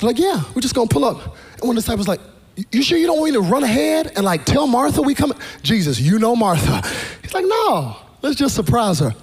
They're 0.00 0.08
like, 0.08 0.18
yeah, 0.18 0.42
we're 0.54 0.62
just 0.62 0.74
gonna 0.74 0.88
pull 0.88 1.04
up. 1.04 1.18
And 1.58 1.68
one 1.68 1.76
of 1.76 1.76
the 1.76 1.80
disciples 1.82 2.08
like, 2.08 2.20
you 2.70 2.82
sure 2.82 2.98
you 2.98 3.06
don't 3.06 3.18
want 3.18 3.32
me 3.32 3.40
to 3.40 3.42
run 3.42 3.62
ahead 3.62 4.12
and 4.16 4.24
like 4.24 4.44
tell 4.44 4.66
Martha 4.66 5.02
we 5.02 5.14
come? 5.14 5.34
Jesus, 5.62 6.00
you 6.00 6.18
know 6.18 6.34
Martha. 6.34 6.86
He's 7.22 7.34
like, 7.34 7.44
no, 7.46 7.96
let's 8.22 8.36
just 8.36 8.54
surprise 8.54 8.98
her. 9.00 9.14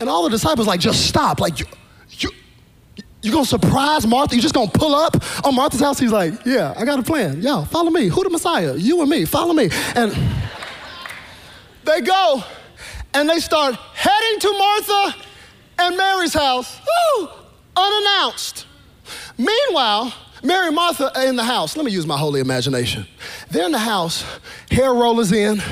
And 0.00 0.08
all 0.08 0.24
the 0.24 0.30
disciples 0.30 0.66
like, 0.66 0.80
just 0.80 1.06
stop. 1.06 1.40
Like, 1.40 1.58
you, 1.58 1.66
you, 2.10 2.30
you 3.22 3.32
gonna 3.32 3.44
surprise 3.44 4.06
Martha? 4.06 4.36
You 4.36 4.42
just 4.42 4.54
gonna 4.54 4.70
pull 4.70 4.94
up 4.94 5.16
on 5.44 5.54
Martha's 5.54 5.80
house? 5.80 5.98
He's 5.98 6.12
like, 6.12 6.34
yeah, 6.46 6.74
I 6.76 6.84
got 6.84 6.98
a 6.98 7.02
plan. 7.02 7.42
Yeah, 7.42 7.64
follow 7.64 7.90
me. 7.90 8.08
Who 8.08 8.22
the 8.22 8.30
Messiah? 8.30 8.76
You 8.76 9.00
and 9.00 9.10
me. 9.10 9.24
Follow 9.24 9.54
me. 9.54 9.70
And 9.96 10.16
they 11.84 12.00
go 12.02 12.44
and 13.14 13.28
they 13.28 13.40
start 13.40 13.74
heading 13.94 14.40
to 14.40 14.52
Martha 14.58 15.16
and 15.80 15.96
Mary's 15.96 16.34
house, 16.34 16.80
Woo, 17.18 17.28
unannounced. 17.76 18.66
Meanwhile, 19.38 20.12
Mary 20.42 20.66
and 20.66 20.76
Martha 20.76 21.16
are 21.16 21.26
in 21.26 21.36
the 21.36 21.44
house. 21.44 21.76
Let 21.76 21.86
me 21.86 21.92
use 21.92 22.06
my 22.06 22.18
holy 22.18 22.40
imagination. 22.40 23.06
They're 23.50 23.66
in 23.66 23.72
the 23.72 23.78
house, 23.78 24.24
hair 24.70 24.92
rollers 24.92 25.32
in, 25.32 25.62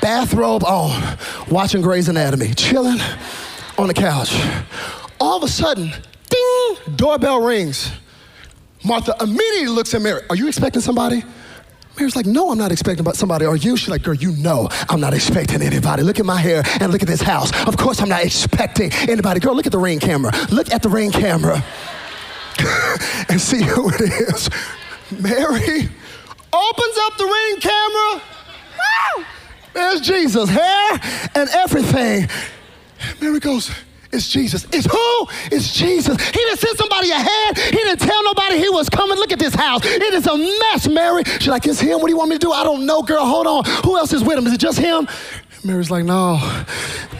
bathrobe 0.00 0.64
on, 0.64 1.18
watching 1.50 1.82
Grey's 1.82 2.08
Anatomy, 2.08 2.54
chilling 2.54 3.00
on 3.78 3.88
the 3.88 3.94
couch. 3.94 4.34
All 5.20 5.36
of 5.36 5.42
a 5.42 5.48
sudden, 5.48 5.92
ding, 6.28 6.96
doorbell 6.96 7.42
rings. 7.42 7.92
Martha 8.84 9.14
immediately 9.20 9.68
looks 9.68 9.94
at 9.94 10.02
Mary. 10.02 10.22
Are 10.28 10.36
you 10.36 10.48
expecting 10.48 10.82
somebody? 10.82 11.22
Mary's 11.96 12.16
like, 12.16 12.26
no, 12.26 12.50
I'm 12.50 12.58
not 12.58 12.72
expecting 12.72 13.10
somebody. 13.12 13.46
Are 13.46 13.56
you? 13.56 13.76
She's 13.76 13.88
like, 13.88 14.02
girl, 14.02 14.14
you 14.14 14.32
know 14.32 14.68
I'm 14.88 15.00
not 15.00 15.14
expecting 15.14 15.62
anybody. 15.62 16.02
Look 16.02 16.18
at 16.18 16.26
my 16.26 16.38
hair 16.38 16.62
and 16.80 16.90
look 16.90 17.02
at 17.02 17.08
this 17.08 17.22
house. 17.22 17.52
Of 17.66 17.76
course 17.76 18.00
I'm 18.00 18.08
not 18.08 18.24
expecting 18.24 18.92
anybody. 19.08 19.40
Girl, 19.40 19.54
look 19.54 19.66
at 19.66 19.72
the 19.72 19.78
ring 19.78 20.00
camera. 20.00 20.32
Look 20.50 20.72
at 20.72 20.82
the 20.82 20.88
ring 20.88 21.12
camera. 21.12 21.64
and 23.28 23.40
see 23.40 23.62
who 23.62 23.90
it 23.90 24.00
is. 24.00 24.50
Mary 25.10 25.88
opens 26.52 26.98
up 27.02 27.16
the 27.18 27.24
ring 27.24 27.60
camera. 27.60 28.22
There's 29.72 30.00
Jesus, 30.00 30.48
hair 30.48 31.00
and 31.34 31.48
everything. 31.50 32.28
Mary 33.20 33.40
goes, 33.40 33.70
it's 34.12 34.28
Jesus. 34.28 34.64
It's 34.72 34.86
who? 34.86 35.26
It's 35.50 35.74
Jesus. 35.74 36.16
He 36.24 36.32
didn't 36.32 36.60
send 36.60 36.78
somebody 36.78 37.10
ahead. 37.10 37.58
He 37.58 37.76
didn't 37.76 37.98
tell 37.98 38.22
nobody 38.22 38.58
he 38.58 38.68
was 38.68 38.88
coming. 38.88 39.18
Look 39.18 39.32
at 39.32 39.40
this 39.40 39.54
house. 39.54 39.84
It 39.84 40.14
is 40.14 40.26
a 40.28 40.36
mess, 40.36 40.86
Mary. 40.88 41.24
She's 41.24 41.48
like, 41.48 41.66
it's 41.66 41.80
him. 41.80 42.00
What 42.00 42.06
do 42.06 42.12
you 42.12 42.16
want 42.16 42.30
me 42.30 42.36
to 42.36 42.46
do? 42.46 42.52
I 42.52 42.62
don't 42.62 42.86
know, 42.86 43.02
girl. 43.02 43.26
Hold 43.26 43.48
on. 43.48 43.64
Who 43.82 43.98
else 43.98 44.12
is 44.12 44.22
with 44.22 44.38
him? 44.38 44.46
Is 44.46 44.52
it 44.52 44.60
just 44.60 44.78
him? 44.78 45.08
Mary's 45.64 45.90
like, 45.90 46.04
no, 46.04 46.38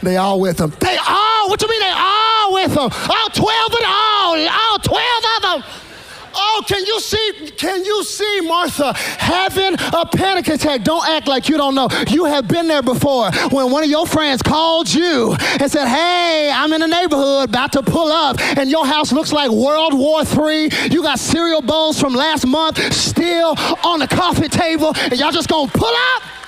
they 0.02 0.16
all 0.16 0.38
with 0.38 0.60
him. 0.60 0.72
They 0.78 0.96
all, 0.96 1.48
what 1.48 1.60
you 1.60 1.68
mean 1.68 1.80
they 1.80 1.90
all 1.90 2.33
with 2.54 2.72
him? 2.72 2.88
All 3.10 3.28
12 3.28 3.66
of 3.66 3.78
them, 3.78 3.86
all, 3.86 4.48
all 4.48 4.78
12 4.78 5.24
of 5.36 5.42
them. 5.42 5.84
Oh, 6.36 6.62
can 6.66 6.84
you 6.84 7.00
see? 7.00 7.50
Can 7.56 7.84
you 7.84 8.02
see 8.04 8.40
Martha 8.40 8.92
having 8.92 9.76
a 9.92 10.06
panic 10.06 10.48
attack? 10.48 10.82
Don't 10.82 11.06
act 11.08 11.28
like 11.28 11.48
you 11.48 11.56
don't 11.56 11.74
know. 11.74 11.88
You 12.08 12.24
have 12.24 12.48
been 12.48 12.66
there 12.66 12.82
before 12.82 13.30
when 13.50 13.70
one 13.70 13.84
of 13.84 13.90
your 13.90 14.06
friends 14.06 14.42
called 14.42 14.92
you 14.92 15.36
and 15.60 15.70
said, 15.70 15.86
Hey, 15.86 16.50
I'm 16.52 16.72
in 16.72 16.80
the 16.80 16.88
neighborhood 16.88 17.48
about 17.50 17.72
to 17.72 17.82
pull 17.82 18.10
up, 18.10 18.40
and 18.40 18.70
your 18.70 18.86
house 18.86 19.12
looks 19.12 19.32
like 19.32 19.50
World 19.50 19.94
War 19.94 20.22
III. 20.22 20.70
You 20.90 21.02
got 21.02 21.18
cereal 21.18 21.62
bowls 21.62 22.00
from 22.00 22.14
last 22.14 22.46
month 22.46 22.92
still 22.92 23.54
on 23.84 24.00
the 24.00 24.08
coffee 24.08 24.48
table, 24.48 24.92
and 24.96 25.18
y'all 25.18 25.30
just 25.32 25.48
gonna 25.48 25.70
pull 25.70 25.94
up? 26.16 26.43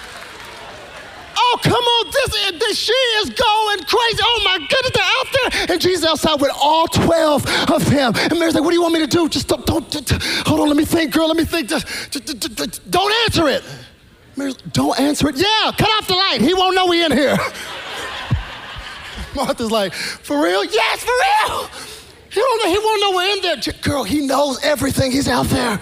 Oh, 1.49 1.59
come 1.63 1.75
on, 1.75 2.11
this, 2.11 2.59
this 2.59 2.79
she 2.79 2.93
is 2.93 3.31
going 3.31 3.79
crazy. 3.85 4.19
Oh 4.21 4.43
my 4.45 4.59
goodness, 4.59 4.91
they're 4.93 5.05
out 5.05 5.27
there. 5.33 5.75
And 5.75 5.81
Jesus 5.81 6.05
outside 6.05 6.41
with 6.41 6.51
all 6.61 6.89
12 6.89 7.71
of 7.71 7.89
them. 7.89 8.13
And 8.17 8.39
Mary's 8.39 8.55
like, 8.55 8.65
what 8.65 8.71
do 8.71 8.75
you 8.75 8.83
want 8.83 8.95
me 8.95 9.01
to 9.01 9.07
do? 9.07 9.29
Just 9.29 9.47
don't, 9.47 9.65
don't, 9.65 9.89
don't 9.89 10.23
hold 10.45 10.61
on, 10.61 10.69
let 10.69 10.77
me 10.77 10.85
think, 10.85 11.13
girl, 11.13 11.29
let 11.29 11.37
me 11.37 11.45
think. 11.45 11.69
Just, 11.69 11.87
just, 12.11 12.27
just, 12.57 12.91
don't 12.91 13.13
answer 13.25 13.47
it. 13.49 13.63
Mary's, 14.35 14.57
don't 14.57 14.99
answer 14.99 15.29
it. 15.29 15.37
Yeah, 15.37 15.71
cut 15.79 15.89
off 15.89 16.09
the 16.09 16.15
light. 16.15 16.41
He 16.41 16.53
won't 16.53 16.75
know 16.75 16.87
we 16.87 17.05
in 17.05 17.13
here. 17.13 17.37
Martha's 19.37 19.71
like, 19.71 19.93
for 19.93 20.43
real? 20.43 20.65
Yes, 20.65 21.05
for 21.05 21.13
real. 21.13 21.69
He 22.29 22.41
don't 22.41 22.65
know, 22.65 22.71
he 22.71 22.79
won't 22.79 23.01
know 23.01 23.13
we're 23.17 23.37
in 23.37 23.43
there. 23.43 23.75
Girl, 23.83 24.03
he 24.03 24.27
knows 24.27 24.63
everything. 24.65 25.13
He's 25.13 25.29
out 25.29 25.47
there. 25.47 25.81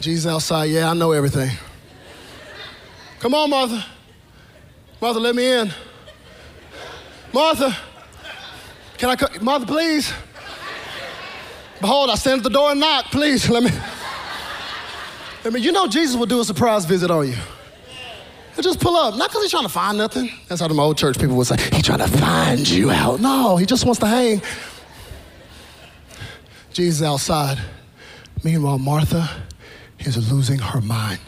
Jesus 0.00 0.30
outside, 0.30 0.66
yeah, 0.66 0.88
I 0.88 0.94
know 0.94 1.10
everything. 1.12 1.50
Come 3.20 3.34
on, 3.34 3.50
Martha. 3.50 3.84
Martha, 5.00 5.20
let 5.20 5.34
me 5.34 5.46
in. 5.46 5.70
Martha, 7.32 7.76
can 8.96 9.10
I 9.10 9.16
come? 9.16 9.44
Martha, 9.44 9.66
please. 9.66 10.12
Behold, 11.80 12.10
I 12.10 12.14
stand 12.14 12.38
at 12.38 12.44
the 12.44 12.50
door 12.50 12.70
and 12.70 12.80
knock. 12.80 13.06
Please, 13.06 13.48
let 13.48 13.62
me. 13.62 13.70
Let 15.44 15.52
me. 15.52 15.60
You 15.60 15.70
know 15.70 15.86
Jesus 15.86 16.16
will 16.16 16.26
do 16.26 16.40
a 16.40 16.44
surprise 16.44 16.86
visit 16.86 17.10
on 17.10 17.28
you. 17.28 17.36
He'll 18.54 18.62
just 18.62 18.80
pull 18.80 18.96
up. 18.96 19.16
Not 19.16 19.28
because 19.28 19.42
he's 19.42 19.50
trying 19.50 19.64
to 19.64 19.68
find 19.68 19.98
nothing. 19.98 20.30
That's 20.48 20.60
how 20.62 20.68
the 20.68 20.74
old 20.74 20.96
church 20.96 21.18
people 21.18 21.36
would 21.36 21.46
say, 21.46 21.56
he's 21.72 21.84
trying 21.84 21.98
to 22.00 22.08
find 22.08 22.68
you 22.68 22.90
out. 22.90 23.20
No, 23.20 23.56
he 23.56 23.66
just 23.66 23.84
wants 23.84 24.00
to 24.00 24.06
hang. 24.06 24.42
Jesus 26.72 27.06
outside. 27.06 27.58
Meanwhile, 28.42 28.78
Martha 28.78 29.28
is 29.98 30.32
losing 30.32 30.58
her 30.58 30.80
mind. 30.80 31.20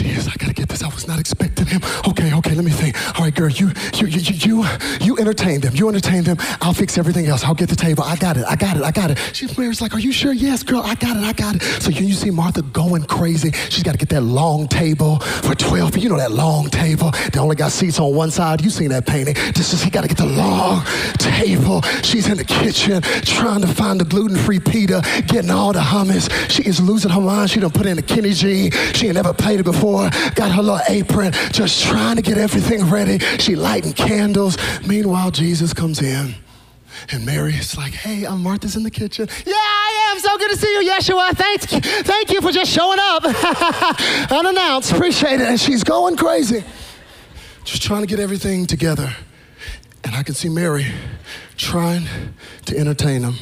Is. 0.00 0.28
I 0.28 0.34
gotta 0.38 0.52
get 0.52 0.68
this. 0.68 0.82
I 0.82 0.88
was 0.88 1.08
not 1.08 1.18
expecting 1.18 1.66
him. 1.66 1.80
Okay, 2.06 2.32
okay. 2.32 2.54
Let 2.54 2.64
me 2.64 2.70
think. 2.70 2.96
All 3.18 3.24
right, 3.24 3.34
girl. 3.34 3.48
You, 3.48 3.72
you, 3.94 4.06
you, 4.06 4.62
you, 4.62 4.64
you 5.00 5.18
entertain 5.18 5.60
them. 5.60 5.74
You 5.74 5.88
entertain 5.88 6.22
them. 6.22 6.36
I'll 6.60 6.72
fix 6.72 6.96
everything 6.96 7.26
else. 7.26 7.42
I'll 7.42 7.54
get 7.54 7.68
the 7.68 7.74
table. 7.76 8.04
I 8.04 8.14
got 8.14 8.36
it. 8.36 8.44
I 8.48 8.54
got 8.54 8.76
it. 8.76 8.84
I 8.84 8.92
got 8.92 9.10
it. 9.10 9.18
She's 9.32 9.58
Mary's 9.58 9.80
like, 9.80 9.94
Are 9.94 9.98
you 9.98 10.12
sure? 10.12 10.32
Yes, 10.32 10.62
girl. 10.62 10.82
I 10.84 10.94
got 10.94 11.16
it. 11.16 11.24
I 11.24 11.32
got 11.32 11.56
it. 11.56 11.62
So 11.82 11.90
you, 11.90 12.06
you 12.06 12.14
see 12.14 12.30
Martha 12.30 12.62
going 12.62 13.02
crazy. 13.04 13.50
She's 13.70 13.82
got 13.82 13.92
to 13.92 13.98
get 13.98 14.08
that 14.10 14.22
long 14.22 14.68
table 14.68 15.18
for 15.18 15.56
twelve. 15.56 15.96
You 15.96 16.10
know 16.10 16.18
that 16.18 16.32
long 16.32 16.70
table. 16.70 17.10
They 17.32 17.40
only 17.40 17.56
got 17.56 17.72
seats 17.72 17.98
on 17.98 18.14
one 18.14 18.30
side. 18.30 18.62
You 18.62 18.70
seen 18.70 18.90
that 18.90 19.04
painting? 19.06 19.34
This 19.54 19.72
is. 19.72 19.82
He 19.82 19.90
got 19.90 20.02
to 20.02 20.08
get 20.08 20.18
the 20.18 20.26
long 20.26 20.84
table. 21.18 21.82
She's 22.02 22.28
in 22.28 22.36
the 22.36 22.44
kitchen 22.44 23.02
trying 23.24 23.62
to 23.62 23.68
find 23.68 24.00
the 24.00 24.04
gluten-free 24.04 24.60
pita, 24.60 25.02
getting 25.26 25.50
all 25.50 25.72
the 25.72 25.80
hummus. 25.80 26.30
She 26.50 26.62
is 26.62 26.80
losing 26.80 27.10
her 27.10 27.20
mind. 27.20 27.50
She 27.50 27.58
done 27.60 27.70
put 27.70 27.86
in 27.86 27.98
a 27.98 28.02
Kenny 28.02 28.32
G. 28.32 28.70
She 28.94 29.06
ain't 29.06 29.14
never 29.14 29.32
played 29.32 29.60
it 29.60 29.64
before 29.64 29.87
before, 29.88 30.10
got 30.34 30.52
her 30.52 30.62
little 30.62 30.80
apron, 30.88 31.32
just 31.52 31.84
trying 31.84 32.16
to 32.16 32.22
get 32.22 32.38
everything 32.38 32.88
ready. 32.90 33.18
She 33.38 33.56
lighting 33.56 33.92
candles. 33.92 34.56
Meanwhile, 34.86 35.30
Jesus 35.30 35.72
comes 35.72 36.02
in. 36.02 36.34
And 37.10 37.24
Mary 37.24 37.54
is 37.54 37.76
like, 37.76 37.92
hey, 37.92 38.24
I'm 38.24 38.42
Martha's 38.42 38.74
in 38.76 38.82
the 38.82 38.90
kitchen. 38.90 39.28
Yeah, 39.46 39.54
I 39.54 40.10
am. 40.10 40.18
So 40.18 40.36
good 40.36 40.50
to 40.50 40.56
see 40.56 40.72
you, 40.74 40.90
Yeshua. 40.90 41.30
Thanks, 41.30 41.66
thank 41.66 42.32
you 42.32 42.40
for 42.40 42.50
just 42.50 42.72
showing 42.72 42.98
up. 43.00 43.24
Unannounced. 44.32 44.92
Appreciate 44.92 45.40
it. 45.40 45.48
And 45.48 45.60
she's 45.60 45.84
going 45.84 46.16
crazy. 46.16 46.64
Just 47.64 47.82
trying 47.82 48.00
to 48.00 48.06
get 48.06 48.18
everything 48.18 48.66
together. 48.66 49.14
And 50.04 50.14
I 50.14 50.22
can 50.22 50.34
see 50.34 50.48
Mary 50.48 50.86
trying 51.56 52.08
to 52.66 52.76
entertain 52.76 53.22
them. 53.22 53.36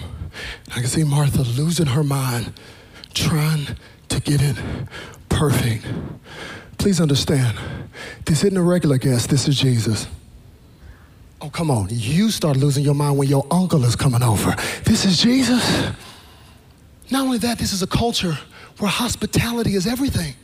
I 0.70 0.80
can 0.80 0.86
see 0.86 1.04
Martha 1.04 1.42
losing 1.42 1.86
her 1.86 2.04
mind, 2.04 2.52
trying 3.14 3.68
to 4.08 4.20
get 4.20 4.42
it 4.42 4.56
perfect. 5.36 5.84
Please 6.78 7.00
understand, 7.00 7.58
this 8.24 8.42
isn't 8.42 8.56
a 8.56 8.62
regular 8.62 8.96
guest, 8.96 9.28
this 9.28 9.46
is 9.48 9.58
Jesus. 9.58 10.06
Oh, 11.40 11.50
come 11.50 11.70
on. 11.70 11.88
You 11.90 12.30
start 12.30 12.56
losing 12.56 12.82
your 12.82 12.94
mind 12.94 13.18
when 13.18 13.28
your 13.28 13.46
uncle 13.50 13.84
is 13.84 13.94
coming 13.94 14.22
over. 14.22 14.54
This 14.84 15.04
is 15.04 15.20
Jesus. 15.20 15.90
Not 17.10 17.24
only 17.24 17.38
that, 17.38 17.58
this 17.58 17.74
is 17.74 17.82
a 17.82 17.86
culture 17.86 18.38
where 18.78 18.90
hospitality 18.90 19.74
is 19.74 19.86
everything. 19.86 20.34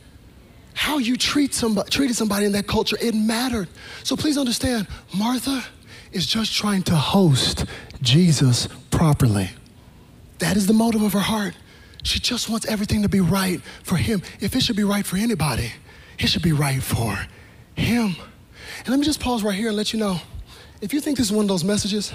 How 0.75 0.99
you 0.99 1.17
treat 1.17 1.53
somebody, 1.53 1.89
treated 1.89 2.15
somebody 2.15 2.45
in 2.45 2.51
that 2.51 2.67
culture, 2.67 2.97
it 3.01 3.15
mattered. 3.15 3.69
So 4.03 4.15
please 4.15 4.37
understand, 4.37 4.87
Martha 5.15 5.63
is 6.11 6.27
just 6.27 6.53
trying 6.53 6.83
to 6.83 6.95
host 6.95 7.65
Jesus 8.01 8.67
properly. 8.91 9.49
That 10.39 10.55
is 10.55 10.67
the 10.67 10.73
motive 10.73 11.01
of 11.01 11.13
her 11.13 11.19
heart. 11.19 11.55
She 12.03 12.19
just 12.19 12.49
wants 12.49 12.65
everything 12.65 13.01
to 13.01 13.09
be 13.09 13.21
right 13.21 13.61
for 13.83 13.95
him. 13.95 14.21
If 14.39 14.55
it 14.55 14.61
should 14.61 14.75
be 14.75 14.83
right 14.83 15.05
for 15.05 15.17
anybody, 15.17 15.71
it 16.19 16.27
should 16.27 16.41
be 16.41 16.51
right 16.51 16.81
for 16.81 17.17
him. 17.75 18.15
And 18.79 18.89
let 18.89 18.99
me 18.99 19.05
just 19.05 19.19
pause 19.19 19.43
right 19.43 19.55
here 19.55 19.69
and 19.69 19.77
let 19.77 19.93
you 19.93 19.99
know 19.99 20.19
if 20.83 20.93
you 20.93 20.99
think 20.99 21.17
this 21.17 21.27
is 21.27 21.31
one 21.31 21.45
of 21.45 21.47
those 21.47 21.63
messages 21.63 22.11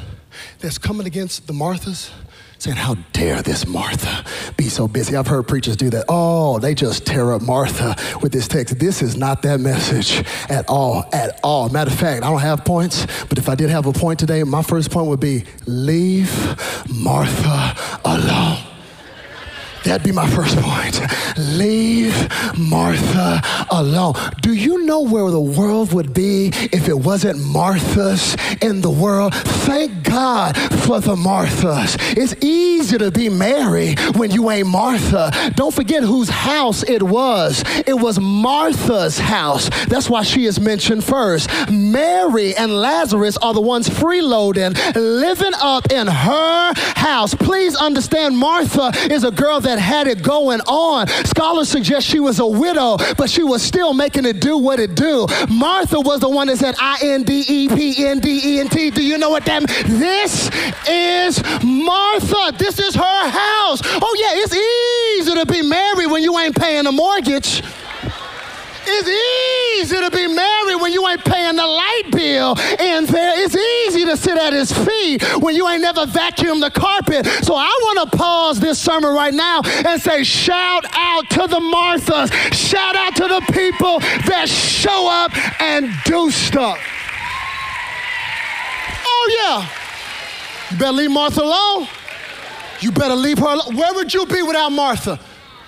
that's 0.59 0.77
coming 0.77 1.07
against 1.07 1.47
the 1.47 1.55
Marthas, 1.55 2.11
saying, 2.59 2.77
How 2.77 2.97
dare 3.15 3.41
this 3.41 3.67
Martha 3.67 4.27
be 4.59 4.65
so 4.65 4.87
busy? 4.87 5.17
I've 5.17 5.27
heard 5.27 5.49
preachers 5.49 5.75
do 5.75 5.89
that. 5.89 6.05
Oh, 6.07 6.59
they 6.59 6.75
just 6.75 7.07
tear 7.07 7.33
up 7.33 7.41
Martha 7.41 7.97
with 8.21 8.31
this 8.31 8.47
text. 8.47 8.79
This 8.79 9.01
is 9.01 9.17
not 9.17 9.41
that 9.41 9.59
message 9.61 10.23
at 10.51 10.69
all, 10.69 11.07
at 11.15 11.41
all. 11.43 11.71
Matter 11.71 11.91
of 11.91 11.99
fact, 11.99 12.23
I 12.23 12.29
don't 12.29 12.43
have 12.43 12.63
points, 12.63 13.07
but 13.31 13.39
if 13.39 13.49
I 13.49 13.55
did 13.55 13.71
have 13.71 13.87
a 13.87 13.93
point 13.95 14.19
today, 14.19 14.43
my 14.43 14.63
first 14.63 14.91
point 14.91 15.07
would 15.07 15.19
be 15.19 15.45
leave 15.65 16.31
Martha 16.91 17.75
alone. 18.05 18.59
That'd 19.89 20.05
be 20.05 20.13
my 20.13 20.29
first 20.29 20.55
point. 20.59 21.01
Leave 21.39 22.15
Martha 22.59 23.41
alone. 23.71 24.13
Do 24.43 24.53
you 24.53 24.85
know 24.85 25.01
where 25.01 25.31
the 25.31 25.41
world 25.41 25.95
would 25.95 26.13
be 26.13 26.49
if 26.73 26.89
it 26.89 26.99
wasn't 26.99 27.39
Martha's 27.41 28.37
in 28.61 28.83
the 28.83 28.91
world? 28.91 29.35
Thank 29.35 30.03
God 30.05 30.59
for 30.85 31.01
the 31.01 31.17
Marthas. 31.17 31.97
It's 32.19 32.35
easy 32.45 32.99
to 32.99 33.11
be 33.11 33.31
Mary 33.31 33.95
when 34.15 34.31
you 34.31 34.51
ain't 34.51 34.69
Martha. 34.69 35.33
Don't 35.55 35.73
forget 35.73 36.03
whose 36.03 36.29
house 36.29 36.83
it 36.83 37.03
was. 37.03 37.65
It 37.87 37.99
was 37.99 38.21
Martha's 38.21 39.19
house. 39.19 39.71
That's 39.87 40.11
why 40.11 40.23
she 40.23 40.45
is 40.45 40.61
mentioned 40.61 41.03
first. 41.03 41.49
Mary 41.71 42.55
and 42.55 42.73
Lazarus 42.73 43.39
are 43.39 43.55
the 43.55 43.61
ones 43.63 43.89
freeloading, 43.89 44.75
living 44.95 45.55
up 45.63 45.91
in 45.91 46.07
her 46.07 46.73
house. 46.95 47.35
Please 47.35 47.75
understand, 47.75 48.37
Martha 48.37 48.93
is 49.11 49.25
a 49.25 49.31
girl 49.31 49.61
that 49.61 49.78
had 49.79 50.07
it 50.07 50.23
going 50.23 50.61
on. 50.63 51.09
Scholars 51.27 51.69
suggest 51.69 52.07
she 52.07 52.21
was 52.21 52.39
a 52.39 52.47
widow, 52.47 52.97
but 53.17 53.31
she 53.31 53.43
was 53.43 53.63
still 53.63 53.95
making 53.95 54.25
it 54.25 54.41
do 54.41 54.59
what 54.59 54.81
it 54.81 54.95
do. 54.95 55.27
Martha 55.49 56.01
was 56.01 56.21
the 56.21 56.29
one 56.29 56.49
that 56.49 56.59
said 56.59 56.75
I 56.79 56.99
N 57.03 57.23
D 57.23 57.45
E 57.47 57.69
P 57.69 58.07
N 58.07 58.19
D 58.19 58.41
E 58.45 58.61
N 58.61 58.69
T. 58.69 58.91
Do 58.91 59.03
you 59.03 59.19
know 59.19 59.31
what 59.31 59.45
that 59.47 59.61
means? 59.63 59.99
This 59.99 60.51
is 60.89 61.43
Martha. 61.63 62.57
This 62.57 62.79
is 62.79 62.95
her 62.95 63.29
house. 63.29 63.81
Oh, 63.85 64.17
yeah, 64.19 64.43
it's 64.43 64.55
easy 64.55 65.35
to 65.35 65.47
be 65.47 65.63
married 65.63 66.07
when 66.07 66.23
you 66.23 66.39
ain't 66.39 66.57
paying 66.57 66.87
a 66.87 66.93
mortgage. 66.93 67.63
It's 68.91 69.09
easy 69.09 70.01
to 70.01 70.11
be 70.11 70.27
married 70.27 70.81
when 70.81 70.93
you 70.93 71.07
ain't 71.09 71.25
paying 71.25 71.57
the 71.57 71.67
light 71.67 72.11
bill 72.11 72.59
in 72.81 73.05
there. 73.07 73.45
It's 73.45 73.55
easy 73.55 74.05
to 74.07 74.17
sit 74.17 74.39
at 74.39 74.53
his 74.53 74.73
feet 74.73 75.23
when 75.43 75.55
you 75.55 75.69
ain't 75.69 75.83
never 75.83 76.07
vacuumed 76.07 76.61
the 76.61 76.71
carpet. 76.71 77.27
So 77.45 77.55
I 77.55 77.69
want 77.83 78.11
to 78.11 78.17
pause 78.17 78.61
this 78.61 78.79
sermon 78.79 79.15
right 79.15 79.35
now 79.35 79.63
and 79.65 80.01
say, 80.01 80.25
shout 80.25 80.85
out 80.93 81.29
to 81.31 81.47
the 81.47 81.61
Marthas. 81.61 82.33
Shout 82.53 82.97
out 82.97 83.15
to 83.17 83.29
the 83.29 83.41
people 83.53 84.01
that 84.01 84.49
show 84.49 85.09
up 85.11 85.33
and 85.61 85.91
do 86.05 86.31
stuff. 86.31 86.79
Oh, 89.05 89.39
yeah. 89.43 89.69
You 90.71 90.79
better 90.79 90.93
leave 90.93 91.11
Martha 91.11 91.43
alone. 91.43 91.89
You 92.81 92.93
better 92.93 93.17
leave 93.17 93.39
her 93.39 93.47
alone. 93.55 93.77
Where 93.77 93.95
would 93.95 94.13
you 94.15 94.27
be 94.27 94.43
without 94.43 94.71
Martha? 94.71 95.19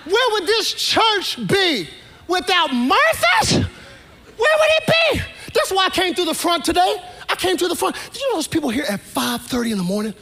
Where 0.04 0.32
would 0.32 0.46
this 0.46 0.72
church 0.72 1.46
be 1.46 1.88
without 2.30 2.72
Martha's? 2.72 3.52
Where 3.52 4.56
would 4.58 4.70
it 4.78 4.86
be? 4.86 5.20
That's 5.52 5.70
why 5.72 5.86
I 5.86 5.90
came 5.90 6.14
through 6.14 6.26
the 6.26 6.34
front 6.34 6.64
today. 6.64 7.02
I 7.28 7.34
came 7.34 7.56
through 7.56 7.68
the 7.68 7.76
front. 7.76 7.96
Did 8.12 8.20
you 8.22 8.28
know 8.30 8.36
those 8.36 8.48
people 8.48 8.70
here 8.70 8.84
at 8.88 9.00
5:30 9.00 9.72
in 9.72 9.78
the 9.78 9.84
morning? 9.84 10.14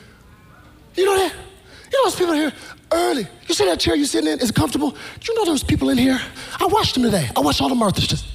You 0.96 1.04
know 1.04 1.16
that? 1.16 1.32
You 1.32 1.98
know 1.98 2.04
those 2.04 2.16
people 2.16 2.34
here 2.34 2.52
early. 2.92 3.26
You 3.46 3.54
see 3.54 3.64
that 3.66 3.78
chair 3.80 3.94
you're 3.94 4.06
sitting 4.06 4.30
in? 4.32 4.40
Is 4.40 4.50
it 4.50 4.56
comfortable? 4.56 4.90
Do 4.90 4.96
you 5.28 5.34
know 5.34 5.44
those 5.44 5.62
people 5.62 5.90
in 5.90 5.98
here? 5.98 6.20
I 6.58 6.66
watched 6.66 6.94
them 6.94 7.02
today. 7.04 7.30
I 7.36 7.40
watched 7.40 7.60
all 7.60 7.68
the 7.68 7.74
Marthas 7.74 8.06
just. 8.08 8.24
So 8.24 8.30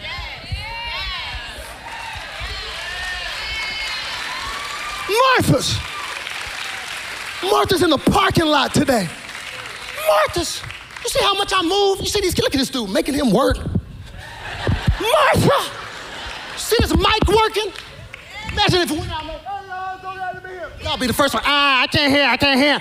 yeah. 0.00 0.10
Yeah. 5.08 5.16
Martha's. 5.36 5.78
Martha's 7.42 7.82
in 7.82 7.90
the 7.90 7.98
parking 7.98 8.46
lot 8.46 8.72
today. 8.74 9.08
Martha's. 10.06 10.62
You 11.02 11.08
see 11.08 11.20
how 11.22 11.34
much 11.34 11.52
I 11.54 11.62
move? 11.62 12.00
You 12.00 12.06
see 12.06 12.20
these, 12.20 12.34
kids 12.34 12.44
look 12.44 12.54
at 12.54 12.58
this 12.58 12.70
dude 12.70 12.90
making 12.90 13.14
him 13.14 13.32
work. 13.32 13.58
Martha! 15.00 15.70
See 16.56 16.76
this 16.80 16.94
mic 16.94 17.26
working? 17.28 17.72
Imagine 18.52 18.80
if 18.82 18.90
it 18.90 18.98
went 18.98 19.10
out 19.10 19.26
like, 19.26 19.40
hey, 19.40 19.68
y'all, 19.68 20.02
don't 20.02 20.16
let 20.16 20.44
me 20.44 20.50
hear. 20.50 20.70
Y'all 20.82 20.98
be 20.98 21.06
the 21.06 21.12
first 21.12 21.34
one. 21.34 21.42
Ah, 21.44 21.82
I 21.82 21.86
can't 21.88 22.12
hear, 22.12 22.24
I 22.24 22.36
can't 22.36 22.60
hear. 22.60 22.78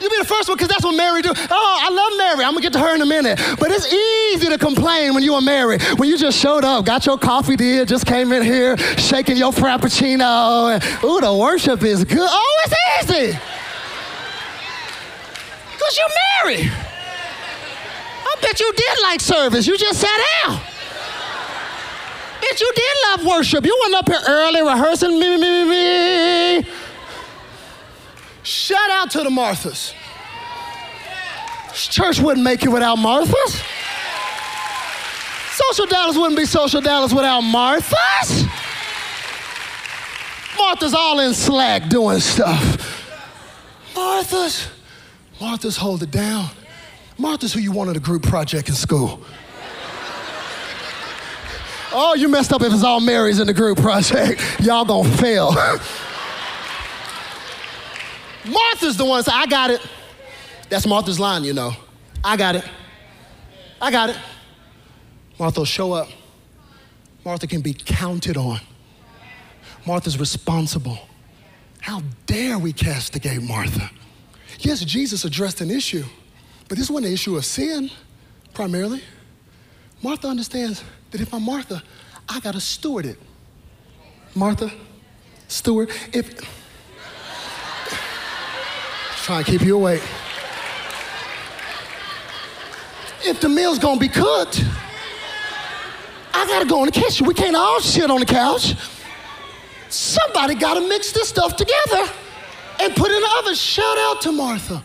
You 0.00 0.08
be 0.08 0.18
the 0.18 0.24
first 0.24 0.48
one 0.48 0.56
because 0.56 0.68
that's 0.68 0.84
what 0.84 0.94
Mary 0.94 1.22
do. 1.22 1.32
Oh, 1.34 1.78
I 1.82 1.90
love 1.90 2.12
Mary. 2.16 2.44
I'm 2.44 2.52
gonna 2.52 2.60
get 2.60 2.72
to 2.74 2.78
her 2.78 2.94
in 2.94 3.02
a 3.02 3.06
minute. 3.06 3.40
But 3.58 3.72
it's 3.72 3.92
easy 3.92 4.48
to 4.48 4.56
complain 4.56 5.12
when 5.14 5.24
you 5.24 5.34
are 5.34 5.40
Mary. 5.40 5.78
When 5.96 6.08
you 6.08 6.16
just 6.16 6.38
showed 6.38 6.64
up, 6.64 6.84
got 6.84 7.04
your 7.04 7.18
coffee 7.18 7.56
deal, 7.56 7.84
just 7.84 8.06
came 8.06 8.32
in 8.32 8.44
here, 8.44 8.76
shaking 8.96 9.36
your 9.36 9.50
frappuccino, 9.50 10.72
and 10.72 11.04
ooh, 11.04 11.20
the 11.20 11.34
worship 11.34 11.82
is 11.82 12.04
good. 12.04 12.18
Oh, 12.20 12.64
it's 12.64 13.10
easy. 13.10 13.38
Because 15.88 15.98
you're 15.98 16.54
Mary. 16.54 16.70
I 18.24 18.36
bet 18.42 18.60
you 18.60 18.70
did 18.74 19.02
like 19.02 19.20
service. 19.20 19.66
You 19.66 19.78
just 19.78 19.98
sat 19.98 20.20
down. 20.44 20.60
Bet 22.42 22.60
you 22.60 22.72
did 22.74 22.96
love 23.08 23.24
worship. 23.24 23.64
You 23.64 23.78
went 23.84 23.94
up 23.94 24.06
here 24.06 24.20
early 24.28 24.60
rehearsing 24.60 25.18
me, 25.18 25.38
me, 25.38 25.64
me, 25.64 26.60
me. 26.60 26.68
Shout 28.42 28.90
out 28.90 29.10
to 29.12 29.22
the 29.22 29.30
Marthas. 29.30 29.94
Church 31.72 32.20
wouldn't 32.20 32.44
make 32.44 32.64
it 32.64 32.68
without 32.68 32.98
Marthas. 32.98 33.64
Social 35.52 35.86
Dallas 35.86 36.18
wouldn't 36.18 36.36
be 36.36 36.44
Social 36.44 36.82
Dallas 36.82 37.14
without 37.14 37.40
Marthas. 37.42 38.46
Martha's 40.58 40.92
all 40.92 41.18
in 41.20 41.32
slack 41.32 41.88
doing 41.88 42.20
stuff. 42.20 42.84
Martha's, 43.94 44.68
Martha's 45.40 45.76
hold 45.76 46.02
it 46.02 46.10
down. 46.10 46.48
Martha's 47.16 47.52
who 47.52 47.60
you 47.60 47.72
wanted 47.72 47.96
a 47.96 48.00
group 48.00 48.22
project 48.22 48.68
in 48.68 48.74
school. 48.74 49.20
oh, 51.92 52.14
you 52.16 52.28
messed 52.28 52.52
up 52.52 52.62
if 52.62 52.72
it's 52.72 52.84
all 52.84 53.00
Marys 53.00 53.40
in 53.40 53.46
the 53.46 53.54
group 53.54 53.78
project. 53.78 54.40
Y'all 54.60 54.84
gonna 54.84 55.08
fail. 55.16 55.52
Martha's 58.46 58.96
the 58.96 59.04
one 59.04 59.22
say, 59.22 59.32
I 59.34 59.46
got 59.46 59.70
it. 59.70 59.80
That's 60.68 60.86
Martha's 60.86 61.20
line, 61.20 61.44
you 61.44 61.52
know. 61.52 61.72
I 62.24 62.36
got 62.36 62.56
it. 62.56 62.64
I 63.80 63.90
got 63.90 64.10
it. 64.10 64.18
Martha 65.38 65.60
will 65.60 65.66
show 65.66 65.92
up. 65.92 66.08
Martha 67.24 67.46
can 67.46 67.60
be 67.60 67.74
counted 67.74 68.36
on. 68.36 68.60
Martha's 69.86 70.18
responsible. 70.18 70.98
How 71.80 72.02
dare 72.26 72.58
we 72.58 72.72
castigate 72.72 73.42
Martha? 73.42 73.90
Yes, 74.58 74.84
Jesus 74.84 75.24
addressed 75.24 75.60
an 75.60 75.70
issue, 75.70 76.04
but 76.68 76.78
this 76.78 76.90
wasn't 76.90 77.06
an 77.06 77.12
issue 77.12 77.36
of 77.36 77.44
sin 77.44 77.90
primarily. 78.54 79.02
Martha 80.02 80.26
understands 80.26 80.82
that 81.12 81.20
if 81.20 81.32
I'm 81.32 81.44
Martha, 81.44 81.82
I 82.28 82.40
got 82.40 82.54
to 82.54 82.60
steward 82.60 83.06
it. 83.06 83.18
Martha, 84.34 84.70
steward. 85.46 85.90
If 86.12 86.40
trying 89.22 89.44
to 89.44 89.50
keep 89.50 89.60
you 89.60 89.76
awake. 89.76 90.02
If 93.24 93.40
the 93.40 93.48
meal's 93.48 93.78
gonna 93.78 94.00
be 94.00 94.08
cooked, 94.08 94.64
I 96.32 96.46
gotta 96.46 96.66
go 96.66 96.80
in 96.80 96.86
the 96.86 96.92
kitchen. 96.92 97.26
We 97.26 97.34
can't 97.34 97.54
all 97.54 97.80
sit 97.80 98.10
on 98.10 98.20
the 98.20 98.26
couch. 98.26 98.74
Somebody 99.88 100.54
gotta 100.54 100.80
mix 100.80 101.12
this 101.12 101.28
stuff 101.28 101.56
together 101.56 102.10
and 102.80 102.94
put 102.94 103.10
oven. 103.38 103.54
Shout 103.54 103.98
out 103.98 104.22
to 104.22 104.32
Martha. 104.32 104.82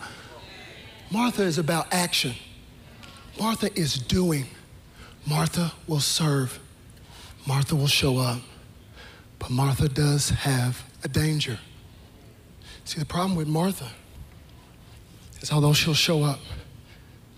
Martha 1.10 1.42
is 1.42 1.58
about 1.58 1.92
action. 1.92 2.34
Martha 3.38 3.70
is 3.78 3.94
doing. 3.94 4.46
Martha 5.26 5.72
will 5.86 6.00
serve. 6.00 6.58
Martha 7.46 7.76
will 7.76 7.86
show 7.86 8.18
up. 8.18 8.40
But 9.38 9.50
Martha 9.50 9.88
does 9.88 10.30
have 10.30 10.82
a 11.02 11.08
danger. 11.08 11.58
See, 12.84 12.98
the 12.98 13.06
problem 13.06 13.36
with 13.36 13.48
Martha 13.48 13.88
is 15.40 15.52
although 15.52 15.72
she'll 15.72 15.94
show 15.94 16.22
up 16.22 16.40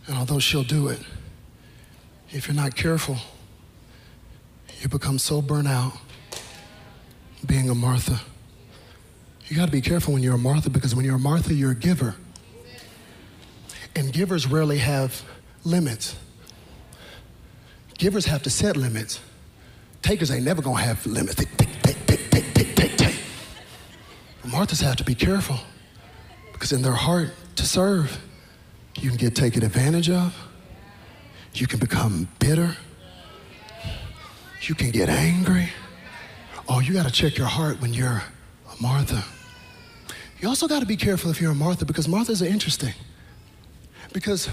and 0.07 0.17
although 0.17 0.39
she'll 0.39 0.63
do 0.63 0.89
it, 0.89 1.01
if 2.31 2.47
you're 2.47 2.57
not 2.57 2.75
careful, 2.75 3.17
you 4.81 4.89
become 4.89 5.19
so 5.19 5.41
burnt 5.41 5.69
out 5.69 5.93
being 7.47 7.71
a 7.71 7.75
Martha. 7.75 8.21
You 9.49 9.57
got 9.57 9.67
to 9.67 9.73
be 9.73 9.81
careful 9.81 10.13
when 10.15 10.23
you're 10.23 10.35
a 10.35 10.39
Martha 10.39 10.71
because 10.71 10.95
when 10.95 11.05
you're 11.05 11.17
a 11.17 11.21
Martha, 11.21 11.55
you're 11.55 11.71
a 11.71 11.77
giver. 11.77 12.17
And 13.95 14.13
givers 14.13 14.47
rarely 14.47 14.79
have 14.79 15.23
limits. 15.65 16.17
Givers 17.97 18.27
have 18.27 18.43
to 18.43 18.51
set 18.51 18.77
limits. 18.77 19.21
Takers 20.03 20.31
ain't 20.31 20.45
never 20.45 20.63
gonna 20.63 20.83
have 20.83 21.05
limits. 21.07 21.37
Take, 21.37 21.57
take, 21.57 21.83
take, 21.83 22.07
take, 22.07 22.31
take, 22.31 22.55
take, 22.55 22.75
take, 22.77 22.97
take. 22.97 23.17
Marthas 24.45 24.83
have 24.83 24.97
to 24.97 25.05
be 25.05 25.15
careful 25.15 25.59
because 26.53 26.73
in 26.73 26.83
their 26.83 26.93
heart 26.93 27.31
to 27.57 27.65
serve, 27.65 28.21
you 28.97 29.09
can 29.09 29.19
get 29.19 29.35
taken 29.35 29.65
advantage 29.65 30.11
of. 30.11 30.37
You 31.55 31.67
can 31.67 31.79
become 31.79 32.29
bitter. 32.39 32.77
You 34.63 34.75
can 34.75 34.91
get 34.91 35.09
angry. 35.09 35.71
Oh, 36.69 36.81
you 36.81 36.93
got 36.93 37.07
to 37.07 37.13
check 37.13 37.39
your 37.39 37.47
heart 37.47 37.81
when 37.81 37.95
you're 37.95 38.23
a 38.73 38.83
Martha. 38.83 39.25
You 40.41 40.49
also 40.49 40.69
got 40.69 40.81
to 40.81 40.87
be 40.87 40.97
careful 40.97 41.31
if 41.31 41.41
you're 41.41 41.53
a 41.53 41.55
Martha 41.55 41.85
because 41.85 42.07
Marthas 42.07 42.43
are 42.43 42.47
interesting. 42.47 42.93
Because 44.13 44.49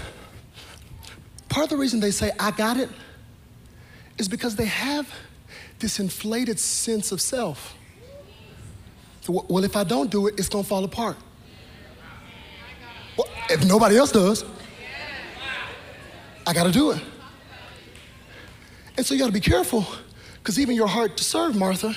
part 1.48 1.64
of 1.64 1.70
the 1.70 1.76
reason 1.76 2.00
they 2.00 2.10
say, 2.10 2.32
I 2.38 2.50
got 2.50 2.76
it, 2.76 2.88
is 4.18 4.28
because 4.28 4.56
they 4.56 4.66
have 4.66 5.12
this 5.78 5.98
inflated 5.98 6.58
sense 6.60 7.12
of 7.12 7.20
self. 7.20 7.76
Well, 9.28 9.64
if 9.64 9.76
I 9.76 9.84
don't 9.84 10.10
do 10.10 10.26
it, 10.26 10.38
it's 10.38 10.48
going 10.48 10.64
to 10.64 10.68
fall 10.68 10.84
apart. 10.84 11.16
Well, 13.16 13.28
if 13.48 13.64
nobody 13.64 13.96
else 13.96 14.12
does, 14.12 14.44
I 16.46 16.52
got 16.52 16.64
to 16.64 16.72
do 16.72 16.92
it. 16.92 17.02
And 18.96 19.04
so 19.04 19.14
you 19.14 19.20
got 19.20 19.26
to 19.26 19.32
be 19.32 19.40
careful 19.40 19.86
because 20.38 20.60
even 20.60 20.76
your 20.76 20.86
heart 20.86 21.16
to 21.16 21.24
serve, 21.24 21.56
Martha, 21.56 21.96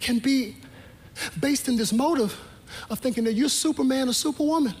can 0.00 0.18
be 0.18 0.56
based 1.40 1.68
in 1.68 1.76
this 1.76 1.92
motive 1.92 2.38
of 2.90 2.98
thinking 2.98 3.24
that 3.24 3.34
you're 3.34 3.48
Superman 3.48 4.08
or 4.08 4.12
Superwoman. 4.12 4.74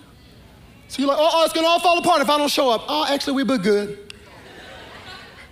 So 0.88 1.00
you're 1.00 1.08
like, 1.08 1.18
oh, 1.18 1.30
oh, 1.32 1.44
it's 1.44 1.54
gonna 1.54 1.66
all 1.66 1.80
fall 1.80 1.98
apart 1.98 2.20
if 2.20 2.28
I 2.28 2.36
don't 2.36 2.50
show 2.50 2.68
up. 2.70 2.84
Oh, 2.86 3.06
actually, 3.08 3.34
we've 3.34 3.46
been 3.46 3.62
good. 3.62 4.12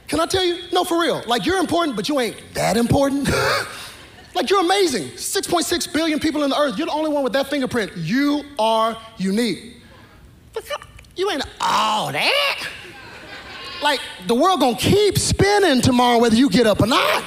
Can 0.07 0.21
I 0.21 0.27
tell 0.27 0.45
you? 0.45 0.59
No, 0.73 0.85
for 0.85 1.01
real. 1.01 1.23
Like, 1.27 1.47
you're 1.47 1.59
important, 1.59 1.97
but 1.97 2.09
you 2.09 2.19
ain't 2.21 2.37
that 2.55 2.77
important. 2.77 3.29
like, 4.35 4.51
you're 4.51 4.61
amazing. 4.61 5.05
6.6 5.05 5.93
billion 5.93 6.19
people 6.19 6.43
in 6.43 6.51
the 6.51 6.59
earth. 6.59 6.77
You're 6.77 6.89
the 6.89 6.93
only 6.93 7.11
one 7.11 7.23
with 7.23 7.33
that 7.35 7.49
fingerprint. 7.49 7.97
You 7.97 8.43
are 8.59 9.01
unique. 9.19 9.77
You 11.17 11.31
ain't 11.31 11.45
all 11.61 12.13
that. 12.13 12.69
Like, 13.83 14.01
the 14.27 14.35
world 14.35 14.61
gonna 14.61 14.77
keep 14.77 15.17
spinning 15.17 15.81
tomorrow 15.81 16.19
whether 16.19 16.37
you 16.37 16.51
get 16.51 16.67
up 16.67 16.81
or 16.81 16.87
not. 16.87 17.25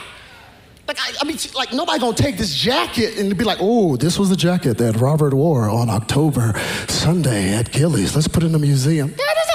Like, 0.87 0.97
I, 0.99 1.13
I, 1.21 1.23
mean, 1.23 1.37
like, 1.55 1.71
nobody 1.71 1.99
gonna 1.99 2.15
take 2.15 2.37
this 2.37 2.53
jacket 2.53 3.17
and 3.17 3.37
be 3.37 3.45
like, 3.45 3.59
oh, 3.61 3.95
this 3.95 4.19
was 4.19 4.29
the 4.29 4.35
jacket 4.35 4.77
that 4.79 4.97
Robert 4.97 5.33
wore 5.33 5.69
on 5.69 5.89
October 5.89 6.53
Sunday 6.89 7.53
at 7.53 7.71
Gilley's. 7.71 8.15
Let's 8.15 8.27
put 8.27 8.43
it 8.43 8.47
in 8.47 8.55
a 8.55 8.59
museum. 8.59 9.11
That 9.11 9.35
is 9.43 9.49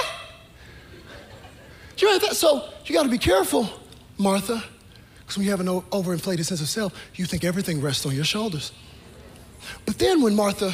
it. 1.96 2.02
You 2.02 2.18
know, 2.18 2.18
so 2.30 2.70
you 2.86 2.94
gotta 2.94 3.10
be 3.10 3.18
careful, 3.18 3.68
Martha, 4.16 4.64
because 5.20 5.36
when 5.36 5.44
you 5.44 5.50
have 5.50 5.60
an 5.60 5.66
overinflated 5.66 6.46
sense 6.46 6.62
of 6.62 6.68
self, 6.68 6.94
you 7.14 7.26
think 7.26 7.44
everything 7.44 7.82
rests 7.82 8.06
on 8.06 8.14
your 8.14 8.24
shoulders. 8.24 8.72
But 9.84 9.98
then 9.98 10.22
when 10.22 10.34
Martha 10.34 10.72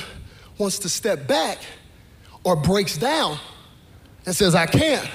wants 0.57 0.79
to 0.81 0.89
step 0.89 1.27
back 1.27 1.59
or 2.45 2.55
breaks 2.55 2.97
down 2.97 3.39
and 4.25 4.37
says, 4.37 4.55
I 4.55 4.67
can't, 4.67 5.09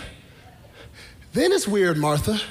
then 1.31 1.53
it's 1.53 1.67
weird, 1.67 1.97
Martha 1.97 2.41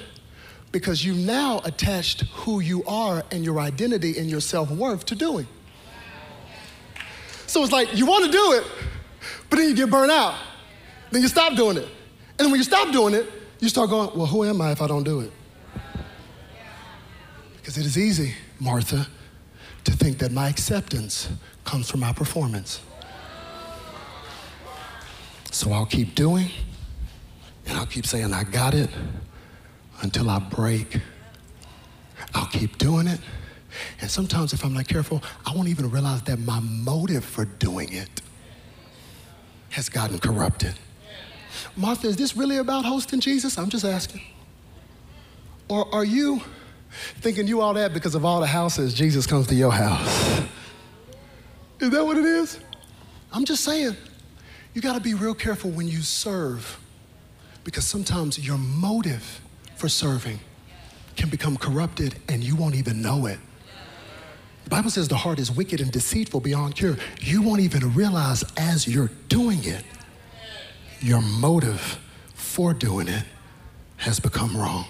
because 0.73 1.05
you've 1.05 1.17
now 1.19 1.61
attached 1.65 2.23
who 2.33 2.61
you 2.61 2.85
are 2.85 3.25
and 3.31 3.45
your 3.45 3.59
identity 3.61 4.19
and 4.19 4.29
your 4.29 4.41
self 4.41 4.71
worth 4.71 5.05
to 5.07 5.15
doing. 5.15 5.47
So 7.47 7.63
it's 7.63 7.73
like 7.73 7.97
you 7.97 8.05
want 8.05 8.27
to 8.27 8.31
do 8.31 8.53
it, 8.53 8.65
but 9.49 9.57
then 9.57 9.69
you 9.71 9.75
get 9.75 9.91
burnt 9.91 10.11
out. 10.11 10.35
Then 11.11 11.23
you 11.23 11.29
stop 11.29 11.57
doing 11.57 11.79
it. 11.79 11.89
And 12.39 12.51
when 12.51 12.59
you 12.59 12.65
stop 12.65 12.93
doing 12.93 13.15
it, 13.15 13.31
you 13.61 13.69
start 13.69 13.91
going, 13.91 14.17
well, 14.17 14.27
who 14.27 14.45
am 14.45 14.61
I 14.61 14.73
if 14.73 14.83
I 14.83 14.87
don't 14.87 15.05
do 15.05 15.21
it? 15.21 15.33
Because 17.57 17.79
it 17.79 17.87
is 17.87 17.99
easy, 17.99 18.35
Martha, 18.61 19.07
to 19.85 19.93
think 19.93 20.19
that 20.19 20.31
my 20.31 20.49
acceptance 20.49 21.31
comes 21.65 21.91
from 21.91 22.01
my 22.01 22.13
performance. 22.13 22.81
So 25.51 25.73
I'll 25.73 25.87
keep 25.87 26.15
doing, 26.15 26.51
and 27.67 27.79
I'll 27.79 27.87
keep 27.87 28.07
saying, 28.07 28.33
I 28.33 28.45
got 28.45 28.75
it, 28.75 28.91
until 30.03 30.31
I 30.31 30.39
break. 30.39 31.01
I'll 32.35 32.47
keep 32.47 32.79
doing 32.79 33.07
it. 33.07 33.21
And 34.01 34.11
sometimes, 34.11 34.53
if 34.53 34.65
I'm 34.65 34.75
not 34.75 34.89
careful, 34.89 35.23
I 35.47 35.55
won't 35.55 35.69
even 35.69 35.91
realize 35.91 36.23
that 36.23 36.39
my 36.39 36.61
motive 36.61 37.25
for 37.25 37.45
doing 37.45 37.93
it 37.93 38.23
has 39.71 39.89
gotten 39.89 40.19
corrupted. 40.19 40.75
Martha, 41.77 42.09
is 42.09 42.17
this 42.17 42.37
really 42.37 42.57
about 42.57 42.85
hosting 42.85 43.21
Jesus? 43.21 43.59
I'm 43.59 43.69
just 43.69 43.85
asking. 43.85 44.23
Or 45.69 45.93
are 45.95 46.05
you 46.05 46.41
thinking 47.19 47.47
you 47.47 47.61
all 47.61 47.75
that 47.75 47.93
because 47.93 48.15
of 48.15 48.25
all 48.25 48.41
the 48.41 48.47
houses 48.47 48.95
Jesus 48.95 49.27
comes 49.27 49.47
to 49.49 49.55
your 49.55 49.73
house? 49.73 50.43
Is 51.81 51.91
that 51.91 52.05
what 52.05 52.17
it 52.17 52.25
is? 52.25 52.59
I'm 53.33 53.45
just 53.45 53.63
saying, 53.63 53.95
you 54.75 54.81
got 54.81 54.95
to 54.95 55.01
be 55.01 55.15
real 55.15 55.35
careful 55.35 55.71
when 55.71 55.87
you 55.87 56.01
serve 56.01 56.81
because 57.65 57.87
sometimes 57.87 58.39
your 58.45 58.59
motive 58.59 59.41
for 59.79 59.89
serving 59.89 60.41
can 61.17 61.29
become 61.29 61.57
corrupted 61.57 62.17
and 62.29 62.43
you 62.43 62.57
won't 62.57 62.75
even 62.75 63.01
know 63.01 63.27
it. 63.27 63.39
The 64.65 64.71
Bible 64.71 64.91
says 64.91 65.09
the 65.09 65.17
heart 65.17 65.39
is 65.39 65.51
wicked 65.51 65.81
and 65.81 65.91
deceitful 65.91 66.41
beyond 66.41 66.75
cure. 66.75 66.97
You 67.21 67.43
won't 67.43 67.61
even 67.61 67.95
realize 67.95 68.45
as 68.57 68.87
you're 68.87 69.11
doing 69.29 69.65
it, 69.65 69.85
your 71.01 71.23
motive 71.23 71.99
for 72.35 72.75
doing 72.75 73.09
it 73.09 73.25
has 73.97 74.21
become 74.21 74.57
wrong. 74.57 74.85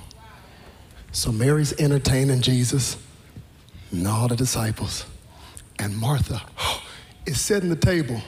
So 1.12 1.30
Mary's 1.30 1.72
entertaining 1.78 2.40
Jesus 2.40 2.96
and 3.92 4.06
all 4.08 4.26
the 4.26 4.36
disciples. 4.36 5.06
And 5.78 5.96
Martha 5.96 6.42
is 7.26 7.40
setting 7.40 7.68
the 7.68 7.76
table 7.76 8.20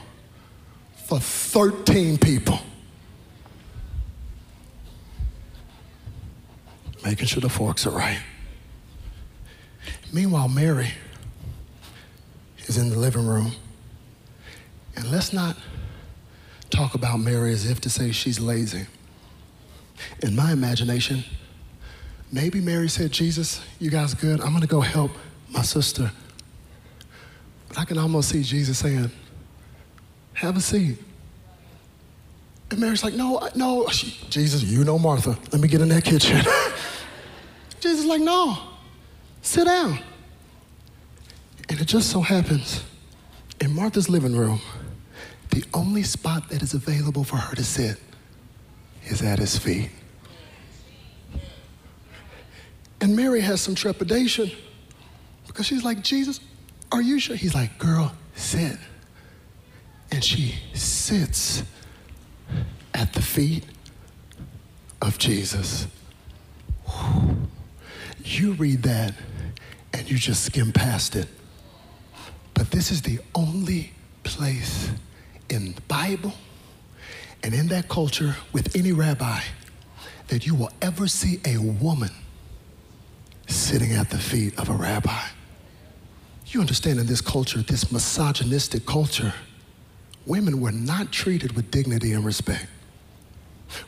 for 1.05 1.19
13 1.19 2.17
people. 2.17 2.59
Making 7.03 7.27
sure 7.27 7.41
the 7.41 7.49
forks 7.49 7.85
are 7.85 7.91
right. 7.91 8.19
Meanwhile, 10.13 10.49
Mary 10.49 10.91
is 12.67 12.77
in 12.77 12.89
the 12.89 12.97
living 12.97 13.25
room. 13.25 13.53
And 14.95 15.09
let's 15.09 15.33
not 15.33 15.57
talk 16.69 16.95
about 16.95 17.19
Mary 17.19 17.53
as 17.53 17.69
if 17.69 17.81
to 17.81 17.89
say 17.89 18.11
she's 18.11 18.39
lazy. 18.39 18.85
In 20.21 20.35
my 20.35 20.51
imagination, 20.51 21.23
maybe 22.31 22.59
Mary 22.59 22.89
said, 22.89 23.11
Jesus, 23.11 23.61
you 23.79 23.89
guys 23.89 24.13
good? 24.13 24.41
I'm 24.41 24.49
going 24.49 24.61
to 24.61 24.67
go 24.67 24.81
help 24.81 25.11
my 25.49 25.61
sister. 25.61 26.11
But 27.69 27.79
I 27.79 27.85
can 27.85 27.97
almost 27.97 28.29
see 28.29 28.43
Jesus 28.43 28.79
saying, 28.79 29.11
Have 30.33 30.57
a 30.57 30.61
seat. 30.61 30.97
And 32.69 32.79
Mary's 32.79 33.03
like, 33.03 33.13
No, 33.13 33.47
no. 33.55 33.87
She, 33.89 34.17
Jesus, 34.29 34.63
you 34.63 34.83
know 34.83 34.99
Martha. 34.99 35.37
Let 35.51 35.61
me 35.61 35.67
get 35.67 35.81
in 35.81 35.89
that 35.89 36.03
kitchen. 36.03 36.41
Jesus 37.81 38.01
is 38.01 38.05
like, 38.05 38.21
No, 38.21 38.57
sit 39.41 39.65
down. 39.65 39.99
And 41.67 41.79
it 41.79 41.85
just 41.85 42.09
so 42.09 42.21
happens 42.21 42.83
in 43.59 43.73
Martha's 43.73 44.09
living 44.09 44.35
room, 44.35 44.59
the 45.49 45.63
only 45.73 46.03
spot 46.03 46.49
that 46.49 46.61
is 46.61 46.73
available 46.73 47.23
for 47.23 47.37
her 47.37 47.55
to 47.55 47.63
sit 47.63 47.97
is 49.05 49.21
at 49.21 49.39
his 49.39 49.57
feet. 49.57 49.89
And 52.99 53.15
Mary 53.15 53.41
has 53.41 53.61
some 53.61 53.73
trepidation 53.73 54.51
because 55.47 55.65
she's 55.65 55.83
like, 55.83 56.03
Jesus, 56.03 56.39
are 56.91 57.01
you 57.01 57.19
sure? 57.19 57.35
He's 57.35 57.55
like, 57.55 57.77
girl, 57.79 58.13
sit. 58.35 58.77
And 60.11 60.23
she 60.23 60.55
sits 60.73 61.63
at 62.93 63.13
the 63.13 63.21
feet 63.21 63.65
of 65.01 65.17
Jesus. 65.17 65.87
You 68.23 68.53
read 68.53 68.83
that 68.83 69.13
and 69.93 70.09
you 70.09 70.17
just 70.17 70.43
skim 70.43 70.71
past 70.71 71.15
it. 71.15 71.27
But 72.53 72.71
this 72.71 72.91
is 72.91 73.01
the 73.01 73.19
only 73.35 73.91
place 74.23 74.89
in 75.49 75.73
the 75.73 75.81
Bible 75.81 76.33
and 77.43 77.53
in 77.53 77.67
that 77.67 77.89
culture 77.89 78.35
with 78.53 78.75
any 78.75 78.91
rabbi 78.91 79.41
that 80.27 80.45
you 80.45 80.55
will 80.55 80.71
ever 80.81 81.07
see 81.07 81.39
a 81.45 81.57
woman 81.57 82.11
sitting 83.47 83.93
at 83.93 84.09
the 84.09 84.17
feet 84.17 84.57
of 84.57 84.69
a 84.69 84.73
rabbi. 84.73 85.21
You 86.47 86.61
understand 86.61 86.99
in 86.99 87.05
this 87.05 87.21
culture, 87.21 87.61
this 87.61 87.91
misogynistic 87.91 88.85
culture, 88.85 89.33
women 90.25 90.61
were 90.61 90.71
not 90.71 91.11
treated 91.11 91.53
with 91.53 91.71
dignity 91.71 92.13
and 92.13 92.23
respect. 92.23 92.67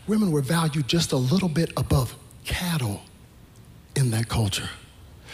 Women 0.08 0.32
were 0.32 0.42
valued 0.42 0.88
just 0.88 1.12
a 1.12 1.18
little 1.18 1.50
bit 1.50 1.72
above 1.78 2.16
cattle 2.46 3.02
in 3.96 4.12
that 4.12 4.30
culture. 4.30 4.70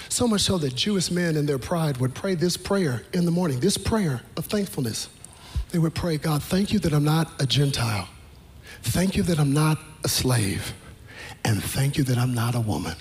So 0.10 0.28
much 0.28 0.41
so 0.41 0.57
that 0.57 0.76
Jewish 0.76 1.12
men 1.12 1.36
in 1.36 1.45
their 1.45 1.60
pride 1.60 1.97
would 1.97 2.16
pray 2.16 2.36
this 2.36 2.57
prayer 2.57 3.03
in 3.14 3.26
the 3.26 3.32
morning, 3.32 3.60
this 3.60 3.78
prayer 3.78 4.22
of 4.38 4.45
thankfulness. 4.45 5.10
They 5.70 5.78
would 5.78 5.93
pray, 5.93 6.18
God, 6.18 6.41
thank 6.41 6.74
you 6.74 6.80
that 6.80 6.93
I'm 6.93 7.03
not 7.03 7.32
a 7.39 7.45
Gentile. 7.45 8.07
Thank 8.82 9.16
you 9.16 9.24
that 9.24 9.39
I'm 9.39 9.53
not 9.53 9.78
a 10.03 10.10
slave. 10.10 10.74
And 11.45 11.64
thank 11.64 11.97
you 11.97 12.03
that 12.05 12.18
I'm 12.18 12.34
not 12.34 12.55
a 12.55 12.60
woman. 12.60 12.95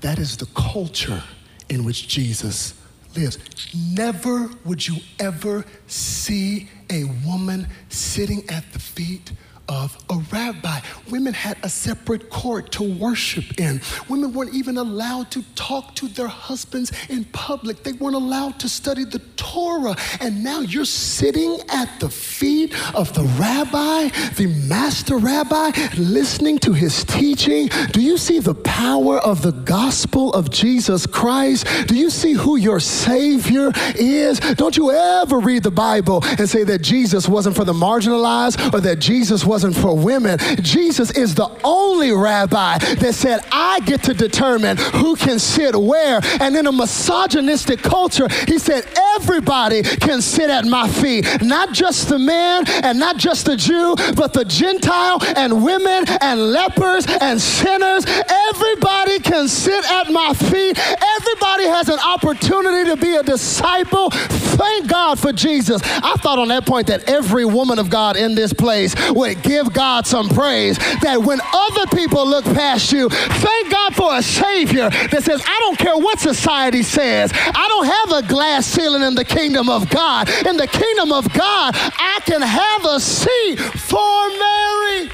That 0.00 0.18
is 0.18 0.36
the 0.36 0.46
culture 0.46 1.22
in 1.68 1.84
which 1.84 2.08
Jesus 2.08 2.74
lives. 3.14 3.38
Never 3.74 4.50
would 4.64 4.86
you 4.86 4.96
ever 5.18 5.64
see 5.86 6.68
a 6.90 7.04
woman 7.26 7.68
sitting 7.88 8.48
at 8.48 8.72
the 8.72 8.78
feet 8.78 9.32
of 9.68 9.96
a 10.10 10.16
rabbi. 10.32 10.80
Women 11.10 11.34
had 11.34 11.58
a 11.62 11.68
separate 11.68 12.30
court 12.30 12.72
to 12.72 12.82
worship 12.82 13.60
in. 13.60 13.80
Women 14.08 14.32
weren't 14.32 14.54
even 14.54 14.78
allowed 14.78 15.30
to 15.32 15.42
talk 15.54 15.94
to 15.96 16.08
their 16.08 16.28
husbands 16.28 16.92
in 17.08 17.24
public. 17.26 17.82
They 17.82 17.92
weren't 17.92 18.16
allowed 18.16 18.58
to 18.60 18.68
study 18.68 19.04
the 19.04 19.20
Torah. 19.36 19.96
And 20.20 20.42
now 20.42 20.60
you're 20.60 20.84
sitting 20.84 21.58
at 21.68 22.00
the 22.00 22.08
feet 22.08 22.74
of 22.94 23.12
the 23.12 23.24
rabbi, 23.38 24.08
the 24.36 24.46
master 24.66 25.18
rabbi, 25.18 25.70
listening 25.96 26.58
to 26.60 26.72
his 26.72 27.04
teaching. 27.04 27.68
Do 27.92 28.00
you 28.00 28.16
see 28.16 28.38
the 28.38 28.54
power 28.54 29.18
of 29.18 29.42
the 29.42 29.52
gospel 29.52 30.32
of 30.32 30.50
Jesus 30.50 31.06
Christ? 31.06 31.66
Do 31.86 31.94
you 31.94 32.10
see 32.10 32.32
who 32.32 32.56
your 32.56 32.80
Savior 32.80 33.72
is? 33.96 34.40
Don't 34.40 34.76
you 34.76 34.90
ever 34.90 35.38
read 35.38 35.62
the 35.62 35.70
Bible 35.70 36.22
and 36.24 36.48
say 36.48 36.64
that 36.64 36.80
Jesus 36.80 37.28
wasn't 37.28 37.56
for 37.56 37.64
the 37.64 37.72
marginalized 37.72 38.72
or 38.72 38.80
that 38.80 38.98
Jesus 38.98 39.44
wasn't 39.44 39.57
wasn't 39.58 39.76
for 39.76 39.96
women. 39.96 40.38
Jesus 40.62 41.10
is 41.10 41.34
the 41.34 41.50
only 41.64 42.12
rabbi 42.12 42.78
that 42.78 43.12
said, 43.12 43.40
I 43.50 43.80
get 43.80 44.04
to 44.04 44.14
determine 44.14 44.76
who 44.76 45.16
can 45.16 45.40
sit 45.40 45.74
where. 45.74 46.20
And 46.40 46.56
in 46.56 46.68
a 46.68 46.70
misogynistic 46.70 47.82
culture, 47.82 48.28
he 48.46 48.60
said, 48.60 48.84
everybody 49.16 49.82
can 49.82 50.22
sit 50.22 50.48
at 50.48 50.64
my 50.64 50.88
feet. 50.88 51.42
Not 51.42 51.72
just 51.72 52.08
the 52.08 52.20
man 52.20 52.68
and 52.84 53.00
not 53.00 53.16
just 53.16 53.46
the 53.46 53.56
Jew, 53.56 53.96
but 54.14 54.32
the 54.32 54.44
Gentile 54.44 55.18
and 55.36 55.64
women 55.64 56.04
and 56.20 56.52
lepers 56.52 57.04
and 57.20 57.40
sinners. 57.40 58.04
Everybody 58.06 59.18
can 59.18 59.48
sit 59.48 59.84
at 59.90 60.08
my 60.12 60.34
feet. 60.34 60.78
Everybody 60.78 61.64
has 61.64 61.88
an 61.88 61.98
opportunity 61.98 62.90
to 62.90 62.96
be 62.96 63.16
a 63.16 63.24
disciple. 63.24 64.10
Thank 64.10 64.88
God 64.88 65.18
for 65.18 65.32
Jesus. 65.32 65.82
I 65.84 66.14
thought 66.18 66.38
on 66.38 66.46
that 66.48 66.64
point 66.64 66.86
that 66.86 67.08
every 67.08 67.44
woman 67.44 67.80
of 67.80 67.90
God 67.90 68.16
in 68.16 68.36
this 68.36 68.52
place 68.52 68.94
would 69.10 69.42
give 69.48 69.72
God 69.72 70.06
some 70.06 70.28
praise. 70.28 70.76
That 71.00 71.22
when 71.22 71.40
other 71.52 71.86
people 71.96 72.28
look 72.28 72.44
past 72.44 72.92
you, 72.92 73.08
thank 73.08 73.70
God 73.72 73.94
for 73.94 74.14
a 74.14 74.22
Savior 74.22 74.90
that 74.90 75.22
says, 75.24 75.42
I 75.46 75.58
don't 75.60 75.78
care 75.78 75.96
what 75.96 76.20
society 76.20 76.82
says. 76.82 77.32
I 77.34 77.66
don't 77.68 77.86
have 77.86 78.24
a 78.24 78.28
glass 78.28 78.66
ceiling 78.66 79.02
in 79.02 79.14
the 79.14 79.24
kingdom 79.24 79.70
of 79.70 79.88
God. 79.88 80.28
In 80.46 80.56
the 80.56 80.66
kingdom 80.66 81.12
of 81.12 81.32
God, 81.32 81.74
I 81.74 82.20
can 82.26 82.42
have 82.42 82.84
a 82.84 83.00
seat 83.00 83.56
for 83.58 84.28
Mary. 84.38 85.10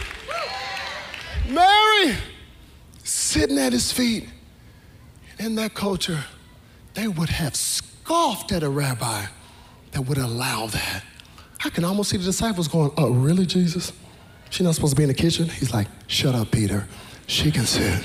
Mary 1.48 2.16
sitting 3.04 3.58
at 3.58 3.72
his 3.72 3.92
feet. 3.92 4.28
In 5.38 5.56
that 5.56 5.74
culture, 5.74 6.24
they 6.94 7.08
would 7.08 7.28
have 7.28 7.56
scoffed 7.56 8.52
at 8.52 8.62
a 8.62 8.68
rabbi 8.68 9.26
that 9.92 10.02
would 10.02 10.18
allow 10.18 10.66
that. 10.66 11.04
I 11.64 11.70
can 11.70 11.84
almost 11.84 12.10
see 12.10 12.16
the 12.16 12.24
disciples 12.24 12.68
going, 12.68 12.92
Oh, 12.96 13.10
really, 13.10 13.46
Jesus? 13.46 13.92
She's 14.54 14.64
not 14.64 14.76
supposed 14.76 14.92
to 14.92 14.96
be 14.96 15.02
in 15.02 15.08
the 15.08 15.14
kitchen. 15.14 15.48
He's 15.48 15.74
like, 15.74 15.88
Shut 16.06 16.36
up, 16.36 16.52
Peter. 16.52 16.86
She 17.26 17.50
can 17.50 17.66
sit 17.66 18.04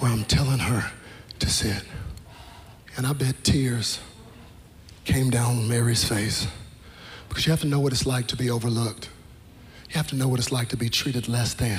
where 0.00 0.10
I'm 0.10 0.24
telling 0.24 0.58
her 0.58 0.90
to 1.38 1.48
sit. 1.48 1.84
And 2.96 3.06
I 3.06 3.12
bet 3.12 3.44
tears 3.44 4.00
came 5.04 5.30
down 5.30 5.68
Mary's 5.68 6.02
face 6.02 6.48
because 7.28 7.46
you 7.46 7.52
have 7.52 7.60
to 7.60 7.68
know 7.68 7.78
what 7.78 7.92
it's 7.92 8.06
like 8.06 8.26
to 8.26 8.36
be 8.36 8.50
overlooked. 8.50 9.08
You 9.88 9.98
have 9.98 10.08
to 10.08 10.16
know 10.16 10.26
what 10.26 10.40
it's 10.40 10.50
like 10.50 10.70
to 10.70 10.76
be 10.76 10.88
treated 10.88 11.28
less 11.28 11.54
than. 11.54 11.78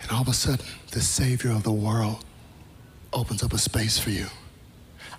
And 0.00 0.08
all 0.12 0.22
of 0.22 0.28
a 0.28 0.34
sudden, 0.34 0.66
the 0.92 1.00
Savior 1.00 1.50
of 1.50 1.64
the 1.64 1.72
world 1.72 2.24
opens 3.12 3.42
up 3.42 3.52
a 3.52 3.58
space 3.58 3.98
for 3.98 4.10
you. 4.10 4.26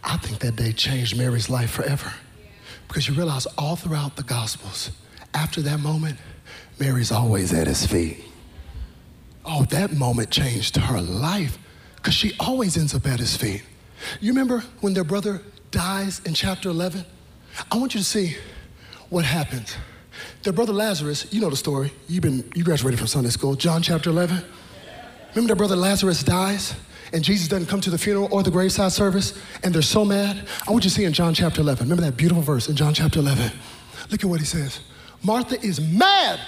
I 0.01 0.15
think 0.15 0.39
that 0.39 0.55
day 0.55 0.71
changed 0.71 1.17
Mary's 1.17 1.49
life 1.49 1.71
forever 1.71 2.13
because 2.88 3.09
you 3.09 3.15
realize 3.15 3.47
all 3.57 3.75
throughout 3.75 4.15
the 4.15 4.23
Gospels, 4.23 4.91
after 5.34 5.61
that 5.63 5.82
moment, 5.82 6.17
Mary's 6.80 7.11
always 7.11 7.53
at 7.53 7.67
his 7.67 7.86
feet. 7.86 8.23
Oh, 9.45 9.65
that 9.65 9.91
moment 9.93 10.30
changed 10.30 10.77
her 10.77 11.01
life 11.01 11.57
because 11.95 12.13
she 12.13 12.34
always 12.39 12.77
ends 12.77 12.95
up 12.95 13.05
at 13.07 13.19
his 13.19 13.36
feet. 13.36 13.63
You 14.21 14.32
remember 14.32 14.63
when 14.82 14.93
their 14.93 15.03
brother 15.03 15.41
dies 15.71 16.21
in 16.25 16.34
chapter 16.34 16.69
11? 16.69 17.03
I 17.71 17.77
want 17.77 17.93
you 17.93 17.99
to 17.99 18.05
see 18.05 18.38
what 19.09 19.25
happens. 19.25 19.75
Their 20.43 20.53
brother 20.53 20.73
Lazarus, 20.73 21.32
you 21.32 21.41
know 21.41 21.49
the 21.49 21.57
story. 21.57 21.91
You've 22.07 22.23
been, 22.23 22.49
you 22.55 22.63
graduated 22.63 22.99
from 22.99 23.07
Sunday 23.07 23.30
school. 23.30 23.55
John 23.55 23.82
chapter 23.82 24.09
11. 24.09 24.43
Remember 25.32 25.47
their 25.47 25.55
brother 25.55 25.75
Lazarus 25.75 26.23
dies 26.23 26.75
and 27.11 27.23
Jesus 27.23 27.47
doesn't 27.47 27.67
come 27.67 27.82
to 27.82 27.89
the 27.89 27.97
funeral 27.97 28.30
or 28.32 28.43
the 28.43 28.51
graveside 28.51 28.91
service 28.91 29.39
and 29.63 29.73
they're 29.73 29.82
so 29.82 30.05
mad? 30.05 30.47
I 30.67 30.71
want 30.71 30.84
you 30.86 30.89
to 30.89 30.95
see 30.95 31.03
in 31.03 31.13
John 31.13 31.34
chapter 31.34 31.61
11. 31.61 31.86
Remember 31.86 32.09
that 32.09 32.17
beautiful 32.17 32.43
verse 32.43 32.69
in 32.69 32.75
John 32.75 32.93
chapter 32.93 33.19
11. 33.19 33.51
Look 34.11 34.23
at 34.23 34.30
what 34.30 34.39
he 34.39 34.45
says. 34.45 34.80
Martha 35.23 35.59
is 35.61 35.82
mad 35.82 36.39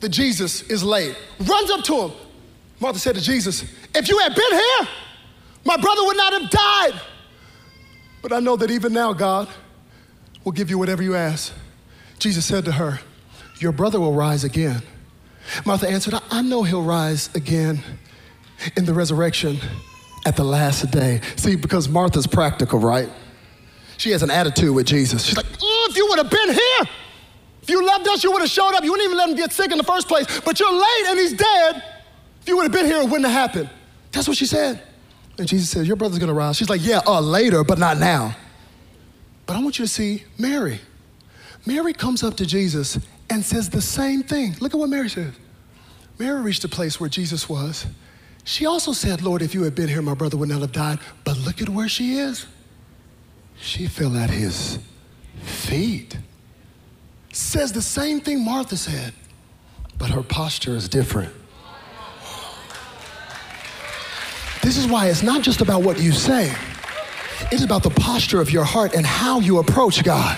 that 0.00 0.10
Jesus 0.10 0.62
is 0.62 0.82
late. 0.82 1.16
Runs 1.40 1.70
up 1.70 1.84
to 1.84 2.08
him. 2.08 2.12
Martha 2.80 2.98
said 2.98 3.16
to 3.16 3.20
Jesus, 3.20 3.64
If 3.94 4.08
you 4.08 4.18
had 4.18 4.34
been 4.34 4.52
here, 4.52 4.88
my 5.64 5.76
brother 5.76 6.04
would 6.04 6.16
not 6.16 6.32
have 6.40 6.50
died. 6.50 7.00
But 8.22 8.32
I 8.32 8.40
know 8.40 8.56
that 8.56 8.70
even 8.70 8.92
now, 8.92 9.12
God 9.12 9.48
will 10.44 10.52
give 10.52 10.70
you 10.70 10.78
whatever 10.78 11.02
you 11.02 11.14
ask. 11.14 11.52
Jesus 12.18 12.44
said 12.44 12.64
to 12.64 12.72
her, 12.72 13.00
Your 13.58 13.72
brother 13.72 14.00
will 14.00 14.14
rise 14.14 14.44
again. 14.44 14.82
Martha 15.64 15.88
answered, 15.88 16.14
I 16.30 16.42
know 16.42 16.62
he'll 16.62 16.82
rise 16.82 17.34
again 17.34 17.82
in 18.76 18.84
the 18.84 18.94
resurrection 18.94 19.58
at 20.26 20.36
the 20.36 20.44
last 20.44 20.90
day. 20.90 21.20
See, 21.36 21.56
because 21.56 21.88
Martha's 21.88 22.26
practical, 22.26 22.78
right? 22.78 23.08
She 23.96 24.10
has 24.10 24.22
an 24.22 24.30
attitude 24.30 24.74
with 24.74 24.86
Jesus. 24.86 25.24
She's 25.24 25.36
like, 25.36 25.46
oh, 25.60 25.86
if 25.90 25.96
you 25.96 26.06
would 26.08 26.18
have 26.18 26.30
been 26.30 26.52
here, 26.52 26.94
if 27.68 27.72
you 27.72 27.84
loved 27.84 28.08
us, 28.08 28.24
you 28.24 28.32
would 28.32 28.40
have 28.40 28.48
showed 28.48 28.72
up. 28.72 28.82
You 28.82 28.90
wouldn't 28.90 29.08
even 29.08 29.18
let 29.18 29.28
him 29.28 29.36
get 29.36 29.52
sick 29.52 29.70
in 29.70 29.76
the 29.76 29.84
first 29.84 30.08
place. 30.08 30.40
But 30.40 30.58
you're 30.58 30.72
late 30.72 31.04
and 31.08 31.18
he's 31.18 31.34
dead. 31.34 31.84
If 32.40 32.48
you 32.48 32.56
would 32.56 32.62
have 32.62 32.72
been 32.72 32.86
here, 32.86 32.96
it 32.96 33.04
wouldn't 33.04 33.26
have 33.26 33.50
happened. 33.50 33.68
That's 34.10 34.26
what 34.26 34.38
she 34.38 34.46
said. 34.46 34.82
And 35.36 35.46
Jesus 35.46 35.68
says, 35.68 35.86
Your 35.86 35.96
brother's 35.96 36.18
gonna 36.18 36.32
rise. 36.32 36.56
She's 36.56 36.70
like, 36.70 36.80
Yeah, 36.82 37.02
uh, 37.06 37.20
later, 37.20 37.62
but 37.64 37.78
not 37.78 37.98
now. 37.98 38.34
But 39.44 39.56
I 39.56 39.60
want 39.60 39.78
you 39.78 39.84
to 39.84 39.90
see 39.90 40.24
Mary. 40.38 40.80
Mary 41.66 41.92
comes 41.92 42.22
up 42.22 42.38
to 42.38 42.46
Jesus 42.46 42.98
and 43.28 43.44
says 43.44 43.68
the 43.68 43.82
same 43.82 44.22
thing. 44.22 44.56
Look 44.60 44.72
at 44.72 44.80
what 44.80 44.88
Mary 44.88 45.10
says. 45.10 45.34
Mary 46.18 46.40
reached 46.40 46.64
a 46.64 46.68
place 46.68 46.98
where 46.98 47.10
Jesus 47.10 47.50
was. 47.50 47.84
She 48.44 48.64
also 48.64 48.94
said, 48.94 49.20
Lord, 49.20 49.42
if 49.42 49.54
you 49.54 49.64
had 49.64 49.74
been 49.74 49.88
here, 49.88 50.00
my 50.00 50.14
brother 50.14 50.38
would 50.38 50.48
not 50.48 50.62
have 50.62 50.72
died. 50.72 51.00
But 51.22 51.36
look 51.36 51.60
at 51.60 51.68
where 51.68 51.86
she 51.86 52.14
is. 52.14 52.46
She 53.60 53.88
fell 53.88 54.16
at 54.16 54.30
his 54.30 54.78
feet. 55.42 56.16
Says 57.38 57.70
the 57.70 57.80
same 57.80 58.20
thing 58.20 58.44
Martha 58.44 58.76
said, 58.76 59.12
but 59.96 60.10
her 60.10 60.24
posture 60.24 60.74
is 60.74 60.88
different. 60.88 61.32
This 64.60 64.76
is 64.76 64.88
why 64.88 65.06
it's 65.06 65.22
not 65.22 65.42
just 65.42 65.60
about 65.60 65.82
what 65.82 66.00
you 66.00 66.10
say, 66.10 66.52
it's 67.52 67.62
about 67.62 67.84
the 67.84 67.90
posture 67.90 68.40
of 68.40 68.50
your 68.50 68.64
heart 68.64 68.92
and 68.92 69.06
how 69.06 69.38
you 69.38 69.58
approach 69.60 70.02
God. 70.02 70.36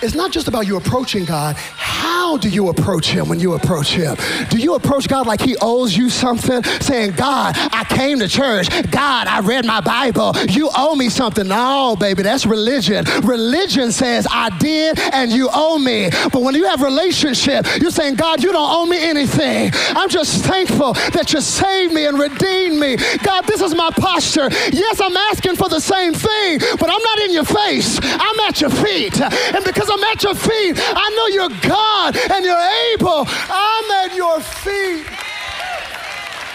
It's 0.00 0.14
not 0.14 0.32
just 0.32 0.48
about 0.48 0.66
you 0.66 0.78
approaching 0.78 1.26
God, 1.26 1.54
how 1.56 2.17
do 2.36 2.48
you 2.48 2.68
approach 2.68 3.08
him 3.08 3.28
when 3.28 3.40
you 3.40 3.54
approach 3.54 3.92
him? 3.92 4.16
Do 4.50 4.58
you 4.58 4.74
approach 4.74 5.08
God 5.08 5.26
like 5.26 5.40
he 5.40 5.56
owes 5.60 5.96
you 5.96 6.10
something? 6.10 6.62
Saying, 6.80 7.12
God, 7.12 7.54
I 7.56 7.84
came 7.84 8.18
to 8.18 8.28
church. 8.28 8.68
God, 8.90 9.26
I 9.26 9.40
read 9.40 9.64
my 9.64 9.80
Bible. 9.80 10.34
You 10.48 10.70
owe 10.76 10.94
me 10.94 11.08
something. 11.08 11.48
No, 11.48 11.96
baby, 11.98 12.22
that's 12.22 12.46
religion. 12.46 13.04
Religion 13.22 13.92
says, 13.92 14.26
I 14.30 14.50
did 14.58 14.98
and 15.12 15.30
you 15.30 15.48
owe 15.52 15.78
me. 15.78 16.10
But 16.32 16.42
when 16.42 16.54
you 16.54 16.66
have 16.66 16.82
relationship, 16.82 17.66
you're 17.80 17.90
saying, 17.90 18.16
God, 18.16 18.42
you 18.42 18.52
don't 18.52 18.70
owe 18.70 18.86
me 18.86 19.02
anything. 19.02 19.70
I'm 19.96 20.08
just 20.08 20.44
thankful 20.44 20.94
that 21.14 21.32
you 21.32 21.40
saved 21.40 21.92
me 21.92 22.06
and 22.06 22.18
redeemed 22.18 22.78
me. 22.78 22.96
God, 23.22 23.46
this 23.46 23.60
is 23.60 23.74
my 23.74 23.90
posture. 23.90 24.48
Yes, 24.72 25.00
I'm 25.00 25.16
asking 25.16 25.56
for 25.56 25.68
the 25.68 25.80
same 25.80 26.12
thing, 26.12 26.58
but 26.78 26.90
I'm 26.90 27.02
not 27.02 27.18
in 27.20 27.32
your 27.32 27.44
face. 27.44 27.98
I'm 28.02 28.40
at 28.40 28.60
your 28.60 28.70
feet. 28.70 29.20
And 29.20 29.64
because 29.64 29.88
I'm 29.90 30.02
at 30.04 30.22
your 30.22 30.34
feet, 30.34 30.76
I 30.78 31.10
know 31.16 31.26
you're 31.28 31.60
God 31.68 32.17
and 32.30 32.44
you're 32.44 32.68
able. 32.92 33.24
I'm 33.28 33.90
at 34.04 34.14
your 34.14 34.40
feet. 34.40 35.06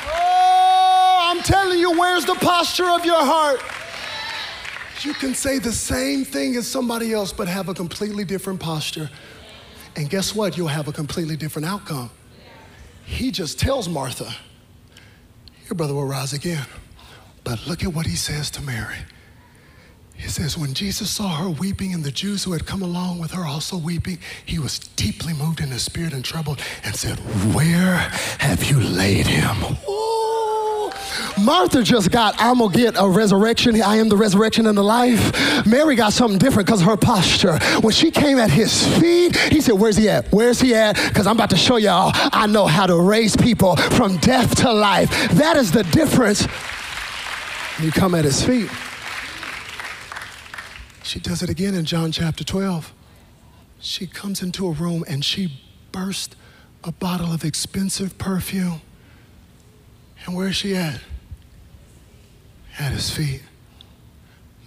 Oh, 0.05 1.20
I'm 1.22 1.41
telling 1.43 1.80
you, 1.80 1.97
where's 1.97 2.26
the 2.26 2.36
posture 2.36 2.89
of 2.89 3.05
your 3.05 3.24
heart? 3.24 3.61
You 5.03 5.14
can 5.14 5.34
say 5.34 5.59
the 5.59 5.72
same 5.72 6.24
thing 6.24 6.55
as 6.55 6.68
somebody 6.68 7.14
else, 7.14 7.34
but 7.34 7.47
have 7.47 7.68
a 7.68 7.74
completely 7.74 8.24
different 8.24 8.59
posture. 8.59 9.09
And 9.95 10.09
guess 10.09 10.34
what? 10.34 10.57
You'll 10.57 10.68
have 10.68 10.88
a 10.88 10.93
completely 10.93 11.36
different 11.36 11.68
outcome. 11.68 12.09
He 13.05 13.32
just 13.32 13.59
tells 13.59 13.89
Martha, 13.89 14.34
Your 15.66 15.76
brother 15.76 15.93
will 15.93 16.05
rise 16.05 16.34
again. 16.34 16.66
But 17.43 17.68
look 17.68 17.84
at 17.84 17.93
what 17.93 18.05
he 18.05 18.16
says 18.16 18.49
to 18.51 18.61
Mary. 18.61 18.97
He 20.16 20.30
says, 20.30 20.57
when 20.57 20.74
Jesus 20.74 21.09
saw 21.09 21.36
her 21.36 21.49
weeping 21.49 21.93
and 21.93 22.03
the 22.03 22.11
Jews 22.11 22.43
who 22.43 22.53
had 22.53 22.66
come 22.66 22.82
along 22.82 23.20
with 23.20 23.32
her 23.32 23.45
also 23.45 23.78
weeping, 23.78 24.20
he 24.45 24.59
was 24.59 24.80
deeply 24.80 25.34
moved 25.34 25.59
in 25.59 25.70
his 25.70 25.84
spirit 25.84 26.14
and 26.14 26.24
troubled 26.24 26.61
and 26.84 26.95
said, 26.95 27.18
Where 27.53 27.97
have 28.39 28.64
you 28.64 28.80
laid 28.80 29.28
him? 29.28 29.78
Martha 31.43 31.84
just 31.84 32.11
got, 32.11 32.36
I'm 32.38 32.59
gonna 32.59 32.74
get 32.74 32.95
a 32.97 33.07
resurrection. 33.07 33.82
I 33.82 33.97
am 33.97 34.07
the 34.07 34.16
resurrection 34.16 34.68
and 34.68 34.78
the 34.78 34.84
life. 34.84 35.66
Mary 35.66 35.95
got 35.95 36.14
something 36.14 36.38
different 36.38 36.68
because 36.68 36.82
of 36.82 36.88
her 36.88 36.97
posture. 36.97 37.57
When 37.82 37.91
she 37.91 38.11
came 38.11 38.38
at 38.38 38.51
his 38.51 38.86
feet, 38.99 39.36
he 39.36 39.59
said, 39.59 39.74
Where's 39.74 39.97
he 39.97 40.09
at? 40.09 40.32
Where's 40.32 40.61
he 40.61 40.76
at? 40.76 40.95
Because 41.09 41.28
I'm 41.28 41.36
about 41.36 41.49
to 41.49 41.57
show 41.57 41.78
y'all 41.78 42.11
I 42.14 42.47
know 42.47 42.68
how 42.68 42.86
to 42.86 42.95
raise 42.95 43.36
people 43.36 43.76
from 43.76 44.18
death 44.18 44.55
to 44.57 44.72
life. 44.72 45.09
That 45.32 45.57
is 45.57 45.72
the 45.72 45.84
difference. 45.84 46.47
You 47.82 47.91
come 47.91 48.16
at 48.16 48.26
his 48.26 48.43
feet. 48.43 48.70
She 51.04 51.20
does 51.20 51.43
it 51.43 51.49
again 51.49 51.76
in 51.76 51.84
John 51.84 52.14
chapter 52.14 52.45
12. 52.45 52.93
She 53.82 54.08
comes 54.08 54.41
into 54.41 54.66
a 54.68 54.72
room 54.72 55.04
and 55.06 55.24
she 55.24 55.62
bursts 55.91 56.36
a 56.82 56.93
bottle 56.93 57.34
of 57.34 57.43
expensive 57.43 58.18
perfume. 58.18 58.82
And 60.26 60.34
where's 60.34 60.56
she 60.56 60.76
at? 60.76 61.01
At 62.80 62.93
his 62.93 63.10
feet. 63.10 63.43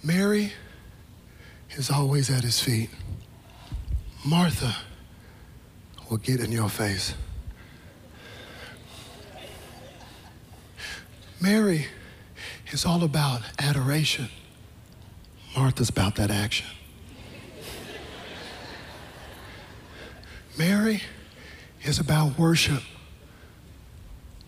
Mary 0.03 0.53
is 1.71 1.89
always 1.89 2.29
at 2.29 2.43
his 2.43 2.61
feet. 2.61 2.91
Martha 4.23 4.75
will 6.09 6.17
get 6.17 6.39
in 6.39 6.51
your 6.51 6.69
face. 6.69 7.15
Mary 11.41 11.87
is 12.71 12.85
all 12.85 13.03
about 13.03 13.41
adoration. 13.57 14.29
Martha's 15.57 15.89
about 15.89 16.13
that 16.17 16.29
action. 16.29 16.67
Mary 20.55 21.01
is 21.81 21.97
about 21.97 22.37
worship. 22.37 22.83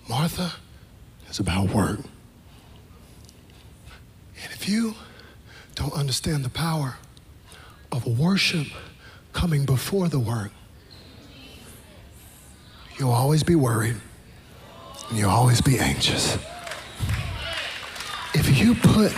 Martha 0.07 0.53
is 1.27 1.39
about 1.39 1.71
work. 1.71 1.97
And 4.43 4.53
if 4.53 4.69
you 4.69 4.93
don't 5.73 5.93
understand 5.93 6.45
the 6.45 6.49
power 6.49 6.97
of 7.91 8.05
worship 8.05 8.67
coming 9.33 9.65
before 9.65 10.09
the 10.09 10.19
work, 10.19 10.51
you'll 12.99 13.09
always 13.09 13.41
be 13.41 13.55
worried 13.55 13.95
and 15.09 15.17
you'll 15.17 15.31
always 15.31 15.59
be 15.59 15.79
anxious. 15.79 16.37
If 18.35 18.59
you 18.59 18.75
put 18.75 19.11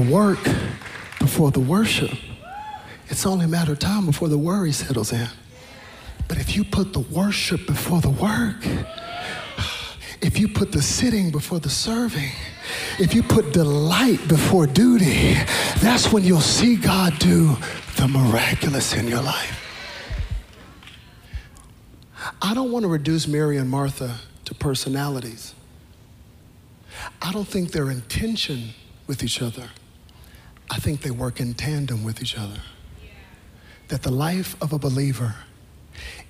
the 0.00 0.12
work 0.12 0.42
before 1.18 1.50
the 1.50 1.60
worship, 1.60 2.10
it's 3.08 3.26
only 3.26 3.44
a 3.44 3.48
matter 3.48 3.72
of 3.72 3.78
time 3.78 4.06
before 4.06 4.28
the 4.28 4.38
worry 4.38 4.72
settles 4.72 5.12
in. 5.12 5.28
But 6.26 6.38
if 6.38 6.56
you 6.56 6.64
put 6.64 6.92
the 6.92 7.00
worship 7.00 7.66
before 7.66 8.00
the 8.00 8.10
work, 8.10 8.64
if 10.22 10.38
you 10.38 10.48
put 10.48 10.72
the 10.72 10.80
sitting 10.80 11.30
before 11.30 11.60
the 11.60 11.68
serving, 11.68 12.30
if 12.98 13.14
you 13.14 13.22
put 13.22 13.52
delight 13.52 14.26
before 14.28 14.66
duty, 14.66 15.34
that's 15.80 16.12
when 16.12 16.24
you'll 16.24 16.40
see 16.40 16.76
God 16.76 17.18
do 17.18 17.56
the 17.96 18.08
miraculous 18.08 18.94
in 18.94 19.06
your 19.06 19.22
life. 19.22 19.56
I 22.40 22.54
don't 22.54 22.72
want 22.72 22.84
to 22.84 22.88
reduce 22.88 23.26
Mary 23.26 23.58
and 23.58 23.68
Martha 23.68 24.16
to 24.46 24.54
personalities. 24.54 25.54
I 27.20 27.32
don't 27.32 27.48
think 27.48 27.72
their 27.72 27.90
intention 27.90 28.70
with 29.06 29.22
each 29.22 29.42
other. 29.42 29.68
I 30.70 30.76
think 30.76 31.02
they 31.02 31.10
work 31.10 31.40
in 31.40 31.54
tandem 31.54 32.04
with 32.04 32.22
each 32.22 32.38
other. 32.38 32.60
That 33.88 34.02
the 34.02 34.12
life 34.12 34.54
of 34.62 34.72
a 34.72 34.78
believer 34.78 35.34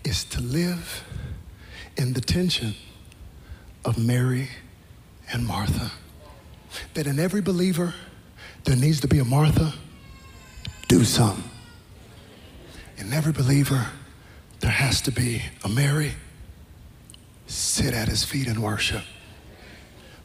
is 0.02 0.24
to 0.24 0.40
live 0.40 1.04
in 1.98 2.14
the 2.14 2.22
tension 2.22 2.74
of 3.84 3.98
Mary 3.98 4.48
and 5.30 5.46
Martha. 5.46 5.92
That 6.94 7.06
in 7.06 7.18
every 7.18 7.42
believer, 7.42 7.92
there 8.64 8.76
needs 8.76 9.00
to 9.00 9.08
be 9.08 9.18
a 9.18 9.24
Martha, 9.24 9.74
do 10.88 11.04
something. 11.04 11.44
In 12.96 13.12
every 13.12 13.32
believer, 13.32 13.88
there 14.60 14.70
has 14.70 15.02
to 15.02 15.12
be 15.12 15.42
a 15.64 15.68
Mary, 15.68 16.12
sit 17.46 17.92
at 17.92 18.08
his 18.08 18.24
feet 18.24 18.46
and 18.46 18.62
worship. 18.62 19.02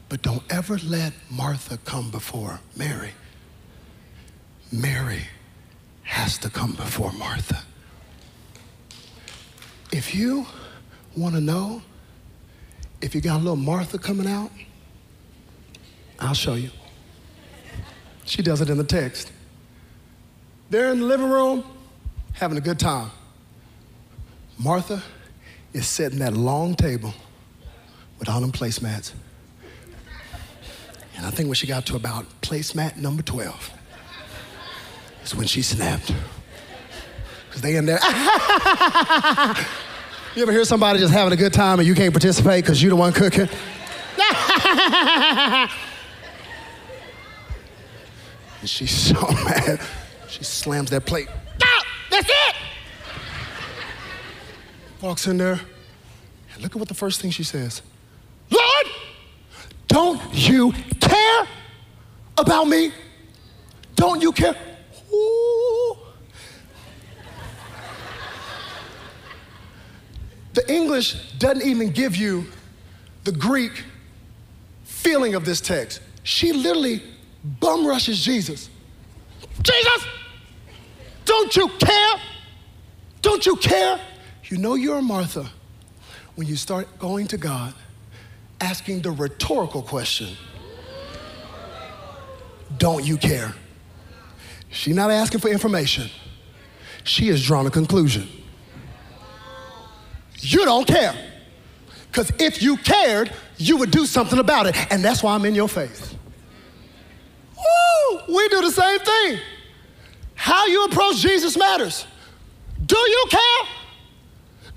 But 0.08 0.22
don't 0.22 0.42
ever 0.48 0.78
let 0.78 1.12
Martha 1.30 1.78
come 1.78 2.10
before 2.10 2.60
Mary. 2.76 3.12
Mary 4.72 5.22
has 6.02 6.38
to 6.38 6.50
come 6.50 6.72
before 6.72 7.12
Martha. 7.12 7.62
If 9.92 10.14
you 10.14 10.46
want 11.16 11.34
to 11.34 11.40
know 11.40 11.82
if 13.00 13.14
you 13.14 13.20
got 13.20 13.36
a 13.36 13.42
little 13.42 13.56
Martha 13.56 13.98
coming 13.98 14.26
out, 14.26 14.50
I'll 16.18 16.34
show 16.34 16.54
you. 16.54 16.70
She 18.24 18.42
does 18.42 18.60
it 18.60 18.70
in 18.70 18.78
the 18.78 18.84
text. 18.84 19.30
They're 20.70 20.90
in 20.90 21.00
the 21.00 21.06
living 21.06 21.30
room 21.30 21.64
having 22.32 22.58
a 22.58 22.60
good 22.60 22.78
time. 22.78 23.10
Martha 24.58 25.02
is 25.72 25.86
sitting 25.86 26.20
at 26.22 26.32
a 26.32 26.36
long 26.36 26.74
table 26.74 27.14
with 28.18 28.28
all 28.28 28.40
them 28.40 28.52
placemats. 28.52 29.12
And 31.16 31.24
I 31.24 31.30
think 31.30 31.48
when 31.48 31.54
she 31.54 31.66
got 31.66 31.86
to 31.86 31.96
about 31.96 32.26
placemat 32.40 32.96
number 32.96 33.22
12, 33.22 33.72
is 35.26 35.34
when 35.34 35.46
she 35.46 35.62
snapped. 35.62 36.12
Because 37.48 37.62
they 37.62 37.76
in 37.76 37.86
there. 37.86 37.98
you 40.36 40.42
ever 40.42 40.52
hear 40.52 40.64
somebody 40.64 40.98
just 40.98 41.12
having 41.12 41.32
a 41.32 41.36
good 41.36 41.52
time 41.52 41.78
and 41.78 41.86
you 41.88 41.94
can't 41.94 42.12
participate 42.12 42.64
because 42.64 42.82
you're 42.82 42.90
the 42.90 42.96
one 42.96 43.12
cooking? 43.12 43.48
and 48.60 48.68
she's 48.68 48.90
so 48.90 49.20
mad. 49.44 49.80
She 50.28 50.44
slams 50.44 50.90
that 50.90 51.06
plate. 51.06 51.28
That's 52.10 52.28
it! 52.28 52.54
Walks 55.00 55.26
in 55.26 55.38
there. 55.38 55.60
And 56.54 56.62
look 56.62 56.72
at 56.72 56.78
what 56.78 56.88
the 56.88 56.94
first 56.94 57.20
thing 57.20 57.30
she 57.30 57.42
says. 57.42 57.82
Lord, 58.50 58.86
don't 59.88 60.22
you 60.32 60.72
care 61.00 61.46
about 62.38 62.68
me? 62.68 62.92
Don't 63.96 64.22
you 64.22 64.32
care? 64.32 64.54
The 70.56 70.72
English 70.72 71.36
doesn't 71.38 71.62
even 71.62 71.90
give 71.90 72.16
you 72.16 72.46
the 73.24 73.32
Greek 73.32 73.84
feeling 74.84 75.34
of 75.34 75.44
this 75.44 75.60
text. 75.60 76.00
She 76.22 76.52
literally 76.52 77.02
bum 77.60 77.86
rushes 77.86 78.24
Jesus. 78.24 78.70
Jesus, 79.62 80.06
don't 81.26 81.54
you 81.54 81.68
care? 81.78 82.16
Don't 83.20 83.44
you 83.44 83.56
care? 83.56 84.00
You 84.44 84.56
know 84.56 84.76
you're 84.76 84.98
a 84.98 85.02
Martha 85.02 85.50
when 86.36 86.46
you 86.46 86.56
start 86.56 86.98
going 86.98 87.26
to 87.28 87.36
God 87.36 87.74
asking 88.60 89.02
the 89.02 89.10
rhetorical 89.10 89.82
question 89.82 90.36
Don't 92.78 93.04
you 93.04 93.18
care? 93.18 93.54
She's 94.76 94.94
not 94.94 95.10
asking 95.10 95.40
for 95.40 95.48
information, 95.48 96.10
she 97.02 97.28
has 97.28 97.42
drawn 97.42 97.66
a 97.66 97.70
conclusion. 97.70 98.28
You 100.40 100.66
don't 100.66 100.86
care. 100.86 101.14
Because 102.08 102.30
if 102.38 102.62
you 102.62 102.76
cared, 102.76 103.32
you 103.56 103.78
would 103.78 103.90
do 103.90 104.04
something 104.04 104.38
about 104.38 104.66
it. 104.66 104.76
And 104.92 105.02
that's 105.02 105.22
why 105.22 105.34
I'm 105.34 105.44
in 105.46 105.54
your 105.54 105.68
face. 105.68 106.14
Woo! 107.56 108.20
We 108.28 108.48
do 108.48 108.60
the 108.60 108.70
same 108.70 108.98
thing. 108.98 109.38
How 110.34 110.66
you 110.66 110.84
approach 110.84 111.16
Jesus 111.16 111.56
matters. 111.56 112.06
Do 112.84 112.98
you 112.98 113.24
care? 113.30 113.68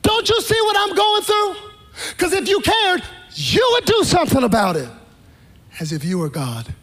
Don't 0.01 0.29
you 0.29 0.41
see 0.41 0.59
what 0.61 0.77
I'm 0.77 0.95
going 0.95 1.21
through? 1.23 1.55
Because 2.11 2.33
if 2.33 2.47
you 2.47 2.61
cared, 2.61 3.03
you 3.33 3.69
would 3.73 3.85
do 3.85 4.03
something 4.05 4.43
about 4.43 4.77
it. 4.77 4.89
As 5.81 5.91
if 5.91 6.05
you 6.05 6.17
were 6.19 6.29
God 6.29 6.73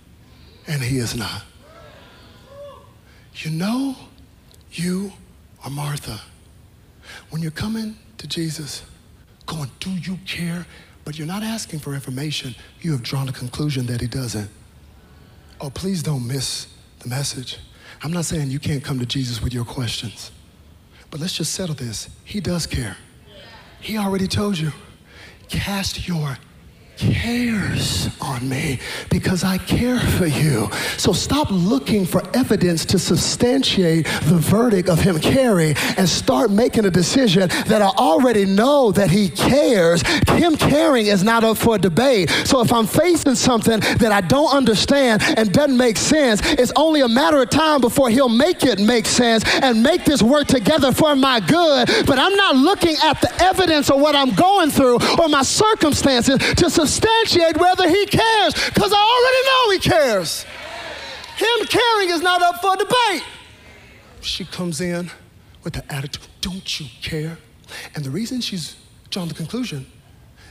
and 0.69 0.83
He 0.83 0.99
is 0.99 1.17
not. 1.17 1.43
You 3.37 3.51
know, 3.51 3.97
you 4.73 5.13
are 5.63 5.71
Martha. 5.71 6.21
When 7.31 7.43
you're 7.43 7.51
coming 7.51 7.97
to 8.19 8.27
Jesus, 8.27 8.83
going, 9.45 9.71
Do 9.79 9.91
you 9.91 10.19
care? 10.27 10.67
But 11.05 11.19
you're 11.19 11.27
not 11.27 11.43
asking 11.43 11.81
for 11.81 11.95
information. 11.95 12.55
You 12.81 12.93
have 12.93 13.03
drawn 13.03 13.29
a 13.29 13.33
conclusion 13.33 13.87
that 13.87 14.01
He 14.01 14.07
doesn't. 14.07 14.51
Oh, 15.61 15.71
please 15.71 16.03
don't 16.03 16.27
miss 16.27 16.67
the 17.01 17.09
message. 17.09 17.59
I'm 18.03 18.13
not 18.13 18.25
saying 18.25 18.51
you 18.51 18.59
can't 18.59 18.83
come 18.83 18.99
to 18.99 19.07
Jesus 19.07 19.43
with 19.43 19.55
your 19.55 19.65
questions, 19.65 20.31
but 21.11 21.21
let's 21.21 21.33
just 21.35 21.53
settle 21.53 21.75
this. 21.75 22.09
He 22.25 22.41
does 22.41 22.67
care. 22.67 22.97
He 23.81 23.97
already 23.97 24.27
told 24.27 24.59
you, 24.59 24.73
cast 25.49 26.09
your 26.09 26.39
cares 26.97 28.09
on 28.21 28.49
me 28.49 28.79
because 29.11 29.45
I 29.45 29.59
care 29.59 29.99
for 29.99 30.27
you. 30.27 30.71
So 30.97 31.13
stop 31.13 31.49
looking 31.51 32.07
for 32.07 32.23
evidence 32.35 32.85
to 32.87 32.99
substantiate 32.99 34.07
the 34.25 34.37
verdict 34.37 34.89
of 34.89 35.01
him 35.01 35.19
caring 35.19 35.77
and 35.97 36.09
start 36.09 36.51
making 36.51 36.87
a 36.87 36.91
decision 36.91 37.49
that 37.67 37.83
I 37.83 37.89
already 37.89 38.45
know 38.45 38.93
that 38.93 39.11
he 39.11 39.29
cares. 39.29 40.03
Him 40.29 40.57
caring 40.57 41.07
is 41.07 41.23
not 41.23 41.45
up 41.45 41.59
for 41.59 41.79
debate. 41.79 42.31
So 42.45 42.61
if 42.61 42.73
I'm 42.73 42.87
facing 42.87 43.35
something 43.35 43.81
that 43.81 44.13
I 44.13 44.21
don't 44.21 44.55
understand 44.55 45.23
and 45.37 45.53
doesn't 45.53 45.77
make 45.77 45.97
sense, 45.97 46.41
it's 46.53 46.73
only 46.77 47.03
a 47.03 47.09
matter 47.09 47.41
of 47.43 47.51
time 47.51 47.81
before 47.81 48.11
he'll 48.11 48.29
make 48.29 48.65
it 48.65 48.79
make 48.79 49.07
sense 49.07 49.45
and 49.63 49.83
make 49.83 50.05
this 50.05 50.23
work 50.23 50.47
together 50.47 50.93
for 50.93 51.15
my 51.15 51.41
good. 51.41 51.89
But 52.07 52.19
I'm 52.19 52.35
not 52.35 52.57
looking 52.57 52.97
at 53.03 53.21
the 53.21 53.33
evidence 53.43 53.91
of 53.91 54.01
what 54.01 54.15
I'm 54.15 54.35
going 54.35 54.71
through 54.71 54.99
or 55.19 55.29
my 55.29 55.43
circumstances 55.43 56.39
to 56.55 56.71
substantiate 56.87 57.57
whether 57.57 57.89
he 57.89 58.07
cares 58.07 58.55
because 58.55 58.93
I 58.93 58.97
already 58.97 59.47
know 59.49 59.71
he 59.73 59.79
cares. 59.79 60.45
Him 61.37 61.67
caring 61.67 62.11
is 62.11 62.23
not 62.23 62.41
up 62.43 62.61
for 62.63 62.77
debate. 62.77 63.23
She 64.21 64.45
comes 64.45 64.81
in 64.81 65.11
with 65.63 65.75
the 65.75 65.93
attitude, 65.93 66.27
don't 66.41 66.81
you 66.81 66.87
care? 67.03 67.39
And 67.95 68.05
the 68.05 68.11
reason 68.11 68.41
she's 68.41 68.77
drawn 69.11 69.29
the 69.29 69.35
conclusion 69.35 69.87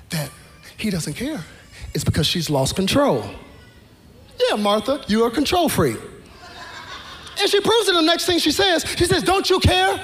that 0.09 0.29
he 0.77 0.89
doesn't 0.89 1.13
care 1.13 1.43
is 1.93 2.03
because 2.03 2.27
she's 2.27 2.49
lost 2.49 2.75
control. 2.75 3.23
Yeah, 4.49 4.57
Martha, 4.57 5.03
you're 5.07 5.31
control 5.31 5.69
freak. 5.69 5.97
And 7.39 7.49
she 7.49 7.59
proves 7.59 7.89
it 7.89 7.93
the 7.93 8.01
next 8.01 8.25
thing 8.25 8.39
she 8.39 8.51
says. 8.51 8.85
She 8.97 9.05
says, 9.05 9.23
Don't 9.23 9.49
you 9.49 9.59
care 9.59 9.99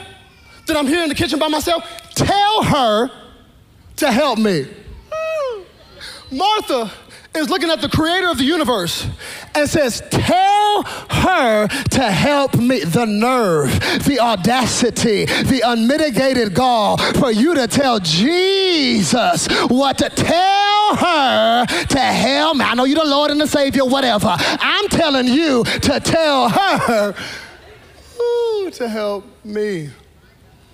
that 0.68 0.78
I'm 0.78 0.88
here 0.88 1.04
in 1.04 1.10
the 1.10 1.16
kitchen 1.16 1.40
by 1.40 1.48
myself? 1.48 1.86
Tell 2.14 2.64
her 2.64 3.10
to 3.98 4.12
help 4.12 4.40
me. 4.40 4.68
Martha 6.32 6.92
is 7.36 7.50
looking 7.50 7.70
at 7.70 7.82
the 7.82 7.90
creator 7.90 8.30
of 8.30 8.38
the 8.38 8.44
universe 8.44 9.08
and 9.56 9.70
says, 9.70 10.02
Tell 10.10 10.84
her 10.84 11.68
to 11.68 12.04
help 12.04 12.56
me. 12.56 12.84
The 12.84 13.06
nerve, 13.06 13.72
the 14.06 14.20
audacity, 14.20 15.26
the 15.26 15.62
unmitigated 15.66 16.54
gall 16.54 16.98
for 16.98 17.32
you 17.32 17.56
to 17.56 17.68
tell 17.68 18.00
Jesus 18.00 19.48
what 19.70 19.98
to 20.00 20.10
tell 20.10 20.96
her 20.96 21.66
to 21.66 22.00
help 22.00 22.58
me. 22.58 22.66
I 22.66 22.76
know 22.76 22.86
you're 22.86 23.04
the 23.04 23.10
Lord 23.10 23.32
and 23.32 23.40
the 23.40 23.48
Savior, 23.48 23.86
whatever. 23.86 24.36
I'm 24.38 24.88
telling 24.90 25.28
you 25.28 25.64
to 25.64 26.00
tell 26.00 26.50
her 26.50 27.16
ooh, 28.20 28.72
to 28.72 28.90
help 28.90 29.26
me. 29.46 29.90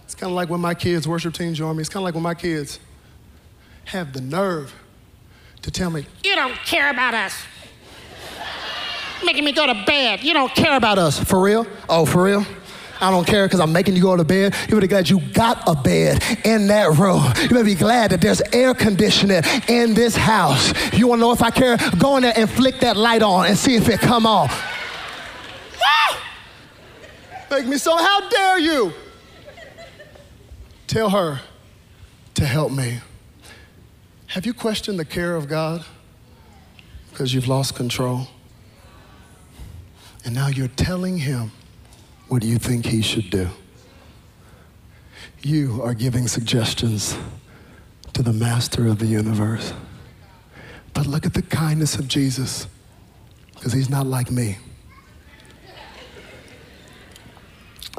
It's 0.05 0.15
kind 0.15 0.31
of 0.31 0.35
like 0.35 0.49
when 0.49 0.61
my 0.61 0.73
kids, 0.73 1.07
worship 1.07 1.33
team, 1.33 1.53
join 1.53 1.75
me. 1.75 1.81
It's 1.81 1.89
kind 1.89 2.01
of 2.01 2.05
like 2.05 2.13
when 2.13 2.23
my 2.23 2.35
kids 2.35 2.79
have 3.85 4.13
the 4.13 4.21
nerve 4.21 4.73
to 5.67 5.71
tell 5.71 5.89
me, 5.89 6.05
You 6.23 6.33
don't 6.33 6.55
care 6.65 6.89
about 6.89 7.13
us. 7.13 7.35
Making 9.25 9.43
me 9.43 9.51
go 9.51 9.67
to 9.67 9.83
bed. 9.85 10.23
You 10.23 10.33
don't 10.33 10.53
care 10.53 10.77
about 10.77 10.97
us. 10.97 11.19
For 11.19 11.41
real? 11.41 11.67
Oh, 11.89 12.05
for 12.05 12.23
real? 12.23 12.45
I 13.01 13.11
don't 13.11 13.27
care 13.27 13.45
because 13.45 13.59
I'm 13.59 13.73
making 13.73 13.95
you 13.95 14.01
go 14.01 14.15
to 14.15 14.23
bed. 14.23 14.55
You 14.61 14.67
better 14.67 14.81
be 14.81 14.87
glad 14.87 15.09
you 15.09 15.19
got 15.33 15.61
a 15.67 15.75
bed 15.75 16.23
in 16.45 16.67
that 16.67 16.97
room. 16.97 17.21
You 17.43 17.49
better 17.49 17.65
be 17.65 17.75
glad 17.75 18.11
that 18.11 18.21
there's 18.21 18.41
air 18.53 18.73
conditioning 18.73 19.43
in 19.67 19.93
this 19.93 20.15
house. 20.15 20.71
You 20.93 21.07
want 21.07 21.19
to 21.19 21.23
know 21.23 21.31
if 21.33 21.43
I 21.43 21.51
care? 21.51 21.77
Go 21.99 22.15
in 22.15 22.23
there 22.23 22.33
and 22.35 22.49
flick 22.49 22.79
that 22.79 22.95
light 22.95 23.21
on 23.21 23.47
and 23.47 23.57
see 23.57 23.75
if 23.75 23.89
it 23.89 23.99
come 23.99 24.25
on. 24.25 24.49
Make 27.51 27.67
me 27.67 27.77
so. 27.77 27.95
How 27.97 28.29
dare 28.29 28.59
you? 28.59 28.93
Tell 30.87 31.09
her 31.09 31.41
to 32.35 32.45
help 32.45 32.71
me. 32.71 32.99
Have 34.27 34.45
you 34.45 34.53
questioned 34.53 34.99
the 34.99 35.05
care 35.05 35.35
of 35.35 35.47
God 35.47 35.85
because 37.09 37.33
you've 37.33 37.47
lost 37.47 37.75
control? 37.75 38.27
And 40.25 40.35
now 40.35 40.47
you're 40.47 40.67
telling 40.67 41.17
him 41.17 41.51
what 42.27 42.43
you 42.43 42.57
think 42.57 42.85
he 42.85 43.01
should 43.01 43.29
do? 43.29 43.47
You 45.41 45.81
are 45.81 45.93
giving 45.93 46.27
suggestions 46.27 47.17
to 48.13 48.21
the 48.21 48.33
master 48.33 48.87
of 48.87 48.99
the 48.99 49.05
universe. 49.05 49.73
But 50.93 51.07
look 51.07 51.25
at 51.25 51.33
the 51.33 51.43
kindness 51.43 51.95
of 51.95 52.07
Jesus 52.07 52.67
because 53.55 53.71
he's 53.71 53.89
not 53.89 54.05
like 54.05 54.29
me. 54.29 54.57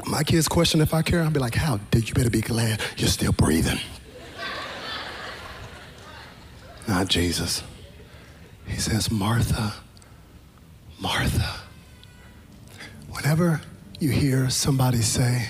My 0.06 0.22
kids 0.22 0.46
question 0.46 0.80
if 0.80 0.92
I 0.92 1.02
care, 1.02 1.22
I'll 1.22 1.30
be 1.30 1.40
like, 1.40 1.54
how 1.54 1.78
did 1.90 2.08
you 2.08 2.14
better 2.14 2.30
be 2.30 2.40
glad 2.40 2.80
you're 2.96 3.08
still 3.08 3.32
breathing? 3.32 3.78
Not 6.88 7.08
Jesus. 7.08 7.62
He 8.66 8.78
says, 8.78 9.10
Martha, 9.10 9.74
Martha. 10.98 11.60
Whenever 13.10 13.60
you 14.00 14.08
hear 14.10 14.48
somebody 14.48 15.02
say 15.02 15.48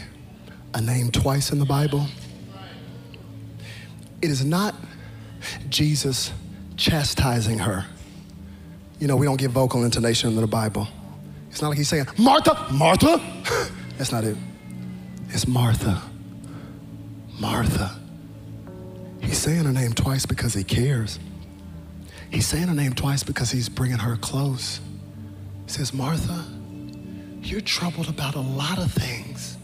a 0.74 0.80
name 0.80 1.12
twice 1.12 1.52
in 1.52 1.60
the 1.60 1.64
Bible, 1.64 2.06
it 4.20 4.30
is 4.30 4.44
not 4.44 4.74
Jesus 5.68 6.32
chastising 6.76 7.58
her. 7.58 7.86
You 8.98 9.06
know, 9.06 9.16
we 9.16 9.24
don't 9.24 9.38
give 9.38 9.52
vocal 9.52 9.84
intonation 9.84 10.30
in 10.30 10.36
the 10.36 10.46
Bible. 10.48 10.88
It's 11.50 11.62
not 11.62 11.68
like 11.68 11.78
he's 11.78 11.88
saying, 11.88 12.08
Martha, 12.18 12.66
Martha. 12.72 13.20
That's 13.96 14.10
not 14.10 14.24
it. 14.24 14.36
It's 15.28 15.46
Martha, 15.46 16.02
Martha. 17.38 17.96
He's 19.20 19.38
saying 19.38 19.64
her 19.64 19.72
name 19.72 19.92
twice 19.92 20.26
because 20.26 20.54
he 20.54 20.64
cares. 20.64 21.20
He's 22.30 22.46
saying 22.46 22.68
her 22.68 22.74
name 22.74 22.92
twice 22.92 23.22
because 23.22 23.50
he's 23.50 23.68
bringing 23.68 23.98
her 23.98 24.16
close. 24.16 24.80
He 25.66 25.72
says, 25.72 25.92
Martha, 25.94 26.44
you're 27.40 27.60
troubled 27.60 28.08
about 28.08 28.34
a 28.34 28.40
lot 28.40 28.78
of 28.78 28.92
things. 28.92 29.56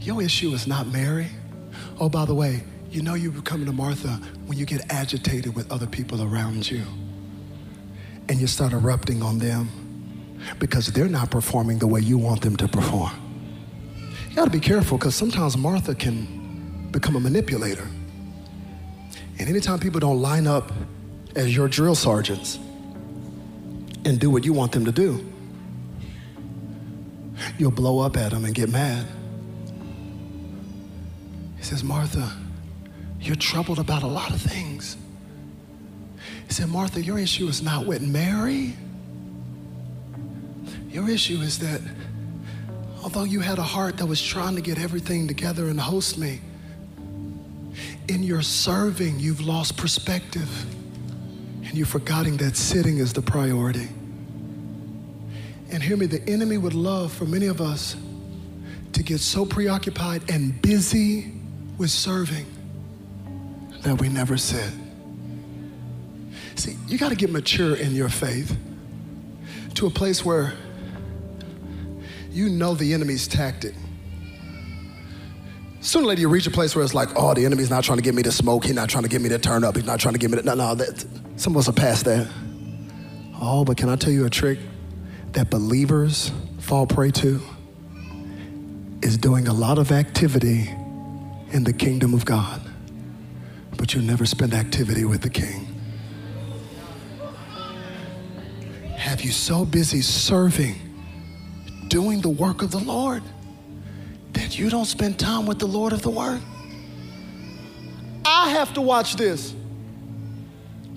Your 0.00 0.22
issue 0.22 0.52
is 0.52 0.66
not 0.66 0.86
Mary. 0.86 1.28
Oh, 1.98 2.08
by 2.08 2.24
the 2.24 2.34
way, 2.34 2.64
you 2.90 3.02
know 3.02 3.14
you're 3.14 3.32
coming 3.42 3.66
to 3.66 3.72
Martha 3.72 4.20
when 4.46 4.58
you 4.58 4.64
get 4.64 4.82
agitated 4.90 5.54
with 5.54 5.70
other 5.70 5.86
people 5.86 6.22
around 6.22 6.70
you 6.70 6.82
and 8.28 8.38
you 8.40 8.46
start 8.46 8.72
erupting 8.72 9.22
on 9.22 9.38
them 9.38 9.68
because 10.58 10.86
they're 10.88 11.08
not 11.08 11.30
performing 11.30 11.78
the 11.78 11.86
way 11.86 12.00
you 12.00 12.18
want 12.18 12.40
them 12.42 12.56
to 12.56 12.68
perform. 12.68 13.12
You 14.30 14.36
gotta 14.36 14.50
be 14.50 14.60
careful 14.60 14.98
because 14.98 15.14
sometimes 15.14 15.56
Martha 15.56 15.94
can 15.94 16.88
become 16.90 17.16
a 17.16 17.20
manipulator. 17.20 17.86
And 19.38 19.48
anytime 19.48 19.78
people 19.78 20.00
don't 20.00 20.20
line 20.20 20.46
up 20.46 20.72
as 21.38 21.54
your 21.54 21.68
drill 21.68 21.94
sergeants 21.94 22.58
and 24.04 24.18
do 24.18 24.28
what 24.28 24.44
you 24.44 24.52
want 24.52 24.72
them 24.72 24.84
to 24.84 24.90
do, 24.90 25.24
you'll 27.56 27.70
blow 27.70 28.00
up 28.00 28.16
at 28.16 28.32
them 28.32 28.44
and 28.44 28.56
get 28.56 28.68
mad. 28.68 29.06
He 31.56 31.62
says, 31.62 31.84
Martha, 31.84 32.32
You're 33.20 33.36
troubled 33.36 33.78
about 33.78 34.02
a 34.02 34.06
lot 34.06 34.30
of 34.30 34.40
things. 34.40 34.96
He 36.46 36.54
said, 36.54 36.68
Martha, 36.68 37.00
your 37.00 37.18
issue 37.18 37.46
is 37.46 37.62
not 37.62 37.86
with 37.86 38.02
Mary. 38.02 38.74
Your 40.88 41.08
issue 41.08 41.38
is 41.38 41.58
that 41.60 41.80
although 43.02 43.24
you 43.24 43.40
had 43.40 43.58
a 43.58 43.62
heart 43.62 43.98
that 43.98 44.06
was 44.06 44.22
trying 44.22 44.56
to 44.56 44.60
get 44.60 44.78
everything 44.78 45.28
together 45.28 45.68
and 45.68 45.80
host 45.80 46.18
me, 46.18 46.40
in 48.08 48.22
your 48.22 48.42
serving, 48.42 49.20
you've 49.20 49.40
lost 49.40 49.76
perspective 49.76 50.48
and 51.68 51.76
you're 51.76 51.86
forgetting 51.86 52.38
that 52.38 52.56
sitting 52.56 52.96
is 52.96 53.12
the 53.12 53.20
priority. 53.20 53.88
And 55.70 55.82
hear 55.82 55.98
me, 55.98 56.06
the 56.06 56.26
enemy 56.26 56.56
would 56.56 56.72
love 56.72 57.12
for 57.12 57.26
many 57.26 57.46
of 57.46 57.60
us 57.60 57.94
to 58.92 59.02
get 59.02 59.20
so 59.20 59.44
preoccupied 59.44 60.30
and 60.30 60.60
busy 60.62 61.30
with 61.76 61.90
serving 61.90 62.46
that 63.82 64.00
we 64.00 64.08
never 64.08 64.38
sit. 64.38 64.72
See, 66.56 66.76
you 66.88 66.96
got 66.96 67.10
to 67.10 67.14
get 67.14 67.30
mature 67.30 67.76
in 67.76 67.94
your 67.94 68.08
faith 68.08 68.56
to 69.74 69.86
a 69.86 69.90
place 69.90 70.24
where 70.24 70.54
you 72.30 72.48
know 72.48 72.74
the 72.74 72.94
enemy's 72.94 73.28
tactic. 73.28 73.74
Sooner 75.88 76.04
or 76.04 76.08
later, 76.08 76.20
you 76.20 76.28
reach 76.28 76.46
a 76.46 76.50
place 76.50 76.76
where 76.76 76.84
it's 76.84 76.92
like, 76.92 77.08
oh, 77.16 77.32
the 77.32 77.46
enemy's 77.46 77.70
not 77.70 77.82
trying 77.82 77.96
to 77.96 78.02
get 78.02 78.14
me 78.14 78.22
to 78.22 78.30
smoke. 78.30 78.66
He's 78.66 78.74
not 78.74 78.90
trying 78.90 79.04
to 79.04 79.08
get 79.08 79.22
me 79.22 79.30
to 79.30 79.38
turn 79.38 79.64
up. 79.64 79.74
He's 79.74 79.86
not 79.86 79.98
trying 79.98 80.12
to 80.12 80.18
get 80.18 80.30
me 80.30 80.36
to. 80.36 80.42
No, 80.42 80.52
no, 80.52 80.74
that, 80.74 81.02
some 81.36 81.54
of 81.54 81.60
us 81.60 81.68
are 81.70 81.72
past 81.72 82.04
that. 82.04 82.28
Oh, 83.40 83.64
but 83.64 83.78
can 83.78 83.88
I 83.88 83.96
tell 83.96 84.12
you 84.12 84.26
a 84.26 84.28
trick 84.28 84.58
that 85.32 85.48
believers 85.48 86.30
fall 86.58 86.86
prey 86.86 87.10
to? 87.12 87.40
Is 89.00 89.16
doing 89.16 89.48
a 89.48 89.54
lot 89.54 89.78
of 89.78 89.90
activity 89.90 90.68
in 91.52 91.64
the 91.64 91.72
kingdom 91.72 92.12
of 92.12 92.26
God, 92.26 92.60
but 93.78 93.94
you 93.94 94.02
never 94.02 94.26
spend 94.26 94.52
activity 94.52 95.06
with 95.06 95.22
the 95.22 95.30
king. 95.30 95.74
Have 98.94 99.22
you 99.22 99.30
so 99.30 99.64
busy 99.64 100.02
serving, 100.02 100.74
doing 101.88 102.20
the 102.20 102.28
work 102.28 102.60
of 102.60 102.72
the 102.72 102.78
Lord, 102.78 103.22
that 104.32 104.58
you 104.58 104.70
don't 104.70 104.84
spend 104.84 105.18
time 105.18 105.46
with 105.46 105.58
the 105.58 105.66
Lord 105.66 105.92
of 105.92 106.02
the 106.02 106.10
Word? 106.10 106.40
I 108.24 108.50
have 108.50 108.74
to 108.74 108.80
watch 108.80 109.16
this 109.16 109.54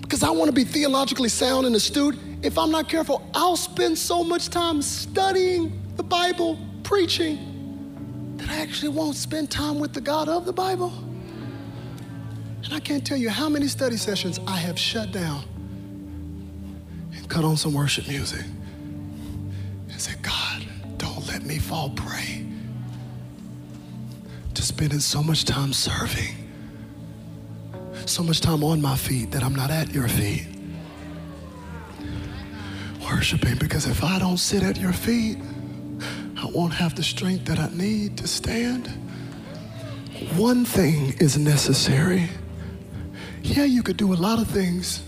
because 0.00 0.22
I 0.22 0.30
want 0.30 0.48
to 0.48 0.52
be 0.52 0.64
theologically 0.64 1.30
sound 1.30 1.66
and 1.66 1.74
astute. 1.74 2.18
If 2.42 2.58
I'm 2.58 2.70
not 2.70 2.88
careful, 2.88 3.26
I'll 3.34 3.56
spend 3.56 3.96
so 3.96 4.22
much 4.22 4.50
time 4.50 4.82
studying 4.82 5.80
the 5.96 6.02
Bible, 6.02 6.58
preaching, 6.82 8.34
that 8.36 8.50
I 8.50 8.56
actually 8.56 8.90
won't 8.90 9.16
spend 9.16 9.50
time 9.50 9.78
with 9.78 9.94
the 9.94 10.00
God 10.00 10.28
of 10.28 10.44
the 10.44 10.52
Bible. 10.52 10.92
And 12.64 12.74
I 12.74 12.80
can't 12.80 13.06
tell 13.06 13.16
you 13.16 13.30
how 13.30 13.48
many 13.48 13.68
study 13.68 13.96
sessions 13.96 14.38
I 14.46 14.56
have 14.56 14.78
shut 14.78 15.12
down 15.12 15.44
and 17.14 17.28
cut 17.28 17.44
on 17.44 17.56
some 17.56 17.72
worship 17.72 18.06
music 18.08 18.44
and 19.88 20.00
said, 20.00 20.20
God, 20.22 20.66
don't 20.98 21.26
let 21.28 21.44
me 21.44 21.58
fall 21.58 21.90
prey 21.90 22.51
to 24.54 24.62
spending 24.62 25.00
so 25.00 25.22
much 25.22 25.44
time 25.44 25.72
serving, 25.72 26.34
so 28.06 28.22
much 28.22 28.40
time 28.40 28.62
on 28.64 28.80
my 28.80 28.96
feet 28.96 29.30
that 29.30 29.42
I'm 29.42 29.54
not 29.54 29.70
at 29.70 29.92
your 29.92 30.08
feet. 30.08 30.46
Worshiping, 33.02 33.56
because 33.58 33.86
if 33.86 34.02
I 34.04 34.18
don't 34.18 34.38
sit 34.38 34.62
at 34.62 34.78
your 34.78 34.92
feet, 34.92 35.38
I 36.36 36.46
won't 36.46 36.72
have 36.74 36.94
the 36.94 37.02
strength 37.02 37.44
that 37.46 37.58
I 37.58 37.68
need 37.74 38.18
to 38.18 38.26
stand. 38.26 38.88
One 40.36 40.64
thing 40.64 41.14
is 41.18 41.36
necessary. 41.38 42.28
Yeah, 43.42 43.64
you 43.64 43.82
could 43.82 43.96
do 43.96 44.12
a 44.12 44.14
lot 44.14 44.38
of 44.38 44.48
things, 44.48 45.02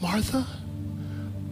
Martha, 0.00 0.46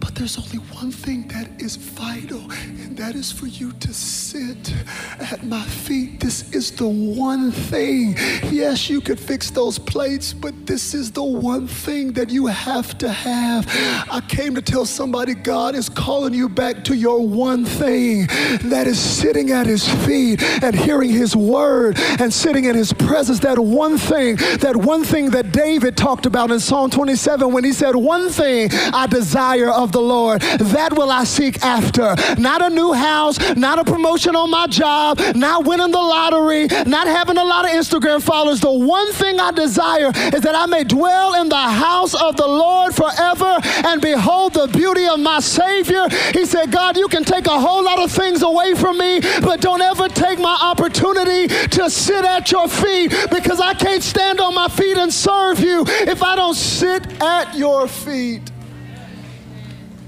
but 0.05 0.13
there's 0.13 0.37
only 0.37 0.59
one 0.75 0.91
thing 0.91 1.27
that 1.29 1.49
is 1.59 1.77
vital, 1.77 2.39
and 2.51 2.95
that 2.95 3.15
is 3.15 3.31
for 3.31 3.47
you 3.47 3.71
to 3.71 3.91
sit 3.91 4.71
at 5.19 5.43
my 5.43 5.63
feet. 5.63 6.19
This 6.19 6.53
is 6.53 6.69
the 6.69 6.87
one 6.87 7.51
thing. 7.51 8.15
Yes, 8.51 8.87
you 8.87 9.01
could 9.01 9.19
fix 9.19 9.49
those 9.49 9.79
plates, 9.79 10.31
but 10.31 10.67
this 10.67 10.93
is 10.93 11.11
the 11.11 11.23
one 11.23 11.67
thing 11.67 12.13
that 12.13 12.29
you 12.29 12.45
have 12.45 12.95
to 12.99 13.09
have. 13.09 13.65
I 14.11 14.21
came 14.27 14.53
to 14.53 14.61
tell 14.61 14.85
somebody 14.85 15.33
God 15.33 15.73
is 15.73 15.89
calling 15.89 16.35
you 16.35 16.49
back 16.49 16.83
to 16.83 16.95
your 16.95 17.27
one 17.27 17.65
thing 17.65 18.27
that 18.69 18.85
is 18.85 18.99
sitting 18.99 19.49
at 19.53 19.65
his 19.65 19.87
feet 20.05 20.43
and 20.61 20.75
hearing 20.75 21.09
his 21.09 21.35
word 21.35 21.97
and 22.19 22.31
sitting 22.31 22.65
in 22.65 22.75
his 22.75 22.93
presence. 22.93 23.39
That 23.39 23.57
one 23.57 23.97
thing, 23.97 24.35
that 24.59 24.75
one 24.75 25.03
thing 25.03 25.31
that 25.31 25.51
David 25.51 25.97
talked 25.97 26.27
about 26.27 26.51
in 26.51 26.59
Psalm 26.59 26.91
27 26.91 27.51
when 27.51 27.63
he 27.63 27.73
said, 27.73 27.95
One 27.95 28.29
thing 28.29 28.69
I 28.71 29.07
desire 29.07 29.71
of 29.71 29.94
the 29.95 30.01
Lord, 30.01 30.41
that 30.41 30.91
will 30.97 31.09
I 31.09 31.23
seek 31.23 31.63
after. 31.63 32.15
Not 32.37 32.61
a 32.61 32.69
new 32.69 32.91
house, 32.91 33.39
not 33.55 33.79
a 33.79 33.85
promotion 33.85 34.35
on 34.35 34.51
my 34.51 34.67
job, 34.67 35.21
not 35.33 35.65
winning 35.65 35.91
the 35.91 36.05
lottery, 36.15 36.67
not 36.85 37.07
having 37.07 37.37
a 37.37 37.43
lot 37.43 37.63
of 37.63 37.71
Instagram 37.71 38.21
followers. 38.21 38.59
The 38.59 38.71
one 38.71 39.13
thing 39.13 39.39
I 39.39 39.51
desire 39.51 40.11
is 40.35 40.41
that 40.41 40.53
I 40.53 40.65
may 40.65 40.83
dwell 40.83 41.41
in 41.41 41.47
the 41.47 41.55
house 41.55 42.13
of 42.13 42.35
the 42.35 42.45
Lord 42.45 42.93
forever 42.93 43.57
and 43.85 44.01
behold 44.01 44.53
the 44.53 44.67
beauty 44.67 45.07
of 45.07 45.21
my 45.21 45.39
Savior. 45.39 46.09
He 46.33 46.45
said, 46.45 46.71
God, 46.71 46.97
you 46.97 47.07
can 47.07 47.23
take 47.23 47.45
a 47.45 47.57
whole 47.57 47.83
lot 47.83 47.99
of 47.99 48.11
things 48.11 48.41
away 48.41 48.75
from 48.75 48.97
me, 48.97 49.21
but 49.41 49.61
don't 49.61 49.81
ever 49.81 50.09
take 50.09 50.39
my 50.39 50.57
opportunity 50.61 51.47
to 51.47 51.89
sit 51.89 52.25
at 52.25 52.51
your 52.51 52.67
feet 52.67 53.15
because 53.31 53.61
I 53.61 53.73
can't 53.75 54.03
stand 54.03 54.41
on 54.41 54.53
my 54.53 54.67
feet 54.67 54.97
and 54.97 55.13
serve 55.13 55.61
you 55.61 55.85
if 55.87 56.21
I 56.21 56.35
don't 56.35 56.55
sit 56.55 57.21
at 57.21 57.55
your 57.55 57.87
feet. 57.87 58.51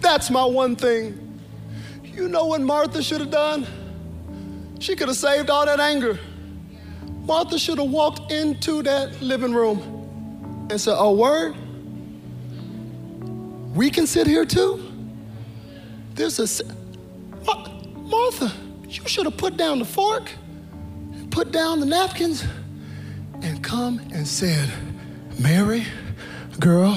That's 0.02 0.30
my 0.30 0.46
one 0.46 0.76
thing. 0.76 1.40
You 2.04 2.28
know 2.28 2.46
what 2.46 2.62
Martha 2.62 3.04
should 3.04 3.22
have 3.22 3.32
done? 3.32 3.68
She 4.80 4.96
could 4.96 5.08
have 5.08 5.18
saved 5.18 5.50
all 5.50 5.66
that 5.66 5.80
anger. 5.80 6.20
Martha 7.24 7.60
should 7.60 7.78
have 7.78 7.90
walked 7.90 8.32
into 8.32 8.82
that 8.84 9.22
living 9.22 9.54
room 9.54 10.68
and 10.70 10.80
said, 10.80 10.96
Oh, 10.98 11.14
word? 11.14 11.56
We 13.76 13.90
can 13.92 14.08
sit 14.08 14.26
here 14.28 14.46
too? 14.46 14.84
There's 16.16 16.40
a. 16.40 16.64
Martha, 18.08 18.54
you 18.88 19.06
should 19.08 19.26
have 19.26 19.36
put 19.36 19.58
down 19.58 19.80
the 19.80 19.86
fork, 19.86 20.32
put 21.30 21.52
down 21.52 21.82
the 21.82 21.86
napkins, 21.86 22.44
and 23.42 23.62
come 23.62 24.00
and 24.14 24.26
said, 24.26 24.72
Mary, 25.38 25.86
girl, 26.60 26.96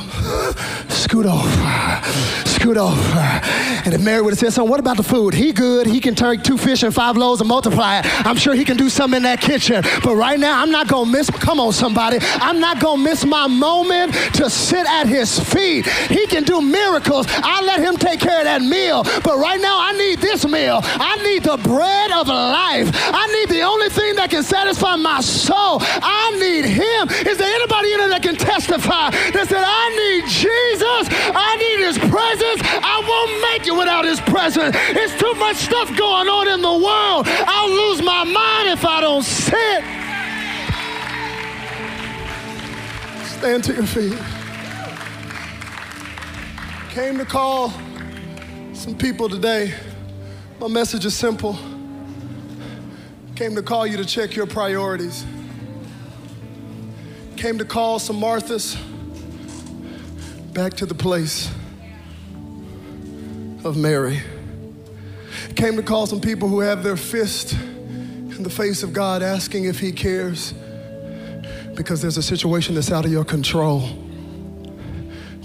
scoot 0.89 1.27
over, 1.27 2.03
scoot 2.47 2.77
over. 2.77 3.41
And 3.85 3.95
if 3.95 4.01
Mary 4.03 4.23
would 4.23 4.31
have 4.31 4.39
said 4.39 4.53
something, 4.53 4.71
what 4.71 4.81
about 4.81 4.97
the 4.97 5.03
food? 5.03 5.35
He 5.35 5.53
good, 5.53 5.87
he 5.87 6.01
can 6.01 6.15
turn 6.15 6.43
two 6.43 6.57
fish 6.57 6.83
and 6.83 6.95
five 6.95 7.17
loaves 7.17 7.41
and 7.41 7.49
multiply 7.49 7.99
it. 7.99 8.27
I'm 8.27 8.37
sure 8.37 8.55
he 8.55 8.65
can 8.65 8.77
do 8.77 8.89
something 8.89 9.19
in 9.19 9.23
that 9.25 9.41
kitchen. 9.41 9.83
But 10.03 10.17
right 10.17 10.39
now, 10.39 10.63
I'm 10.63 10.71
not 10.71 10.89
gonna 10.89 11.11
miss, 11.11 11.31
come 11.31 11.61
on 11.61 11.73
somebody, 11.73 12.19
I'm 12.23 12.61
not 12.61 12.81
gonna 12.81 13.03
miss 13.03 13.25
my 13.25 13.47
moment 13.47 14.15
to 14.35 14.49
sit 14.49 14.87
at 14.87 15.07
his 15.07 15.39
feet. 15.39 15.87
He 15.87 16.27
can 16.27 16.45
do 16.45 16.61
miracles. 16.61 17.27
I 17.29 17.63
let 17.63 17.81
him 17.81 17.97
take 17.97 18.21
care 18.21 18.39
of 18.39 18.45
that 18.45 18.63
meal. 18.63 19.03
But 19.03 19.39
right 19.39 19.61
now, 19.61 19.79
I 19.81 19.93
need 19.93 20.21
this 20.21 20.47
meal. 20.47 20.81
I 20.83 21.17
need 21.23 21.45
the 21.45 21.57
bread 21.59 22.13
of 22.13 22.29
life. 22.29 22.91
I 22.95 23.27
need 23.27 23.55
the 23.55 23.63
only 23.63 23.89
thing 23.89 24.17
that 24.17 24.31
can 24.31 24.43
satisfy 24.43 24.97
my 24.97 25.21
soul. 25.21 25.79
I 25.83 26.37
need 26.39 26.65
him. 26.65 27.09
Is 27.27 27.39
there 27.39 27.53
anybody 27.55 27.93
in 27.93 27.99
there 27.99 28.09
that 28.11 28.23
can 28.23 28.37
testify 28.37 29.11
that 29.11 29.49
said, 29.51 29.65
I 29.67 29.87
need 30.03 30.31
Jesus. 30.31 31.03
I 31.35 31.57
need 31.59 31.79
his 31.87 31.99
presence. 31.99 32.61
I 32.63 32.97
won't 33.11 33.35
make 33.51 33.67
it 33.67 33.77
without 33.77 34.05
his 34.05 34.21
presence. 34.21 34.77
It's 34.91 35.17
too 35.19 35.35
much 35.35 35.57
stuff 35.57 35.89
going 35.97 36.29
on 36.29 36.47
in 36.47 36.63
the 36.63 36.71
world. 36.71 37.27
I'll 37.27 37.69
lose 37.69 38.01
my 38.01 38.23
mind 38.23 38.69
if 38.71 38.85
I 38.85 39.01
don't 39.01 39.25
sit. 39.25 39.83
Stand 43.27 43.65
to 43.65 43.75
your 43.75 43.87
feet. 43.87 44.19
Came 46.91 47.19
to 47.19 47.25
call 47.25 47.73
some 48.73 48.97
people 48.97 49.29
today. 49.29 49.75
My 50.61 50.69
message 50.69 51.05
is 51.05 51.17
simple. 51.17 51.59
Came 53.35 53.57
to 53.57 53.63
call 53.63 53.87
you 53.87 53.97
to 53.97 54.05
check 54.05 54.37
your 54.37 54.47
priorities. 54.47 55.25
Came 57.37 57.59
to 57.59 57.65
call 57.65 57.99
some 57.99 58.21
Marthas 58.21 58.77
back 60.53 60.75
to 60.75 60.87
the 60.87 60.95
place 60.95 61.51
of 63.65 63.77
Mary. 63.77 64.21
Came 65.55 65.77
to 65.77 65.83
call 65.83 66.07
some 66.07 66.21
people 66.21 66.49
who 66.49 66.61
have 66.61 66.83
their 66.83 66.97
fist 66.97 67.53
in 67.53 68.43
the 68.43 68.51
face 68.51 68.83
of 68.83 68.93
God 68.93 69.23
asking 69.23 69.65
if 69.65 69.79
He 69.79 69.93
cares 69.93 70.55
because 71.77 72.03
there's 72.03 72.17
a 72.17 72.23
situation 72.23 72.75
that's 72.75 72.91
out 72.91 73.05
of 73.05 73.13
your 73.13 73.25
control. 73.25 73.89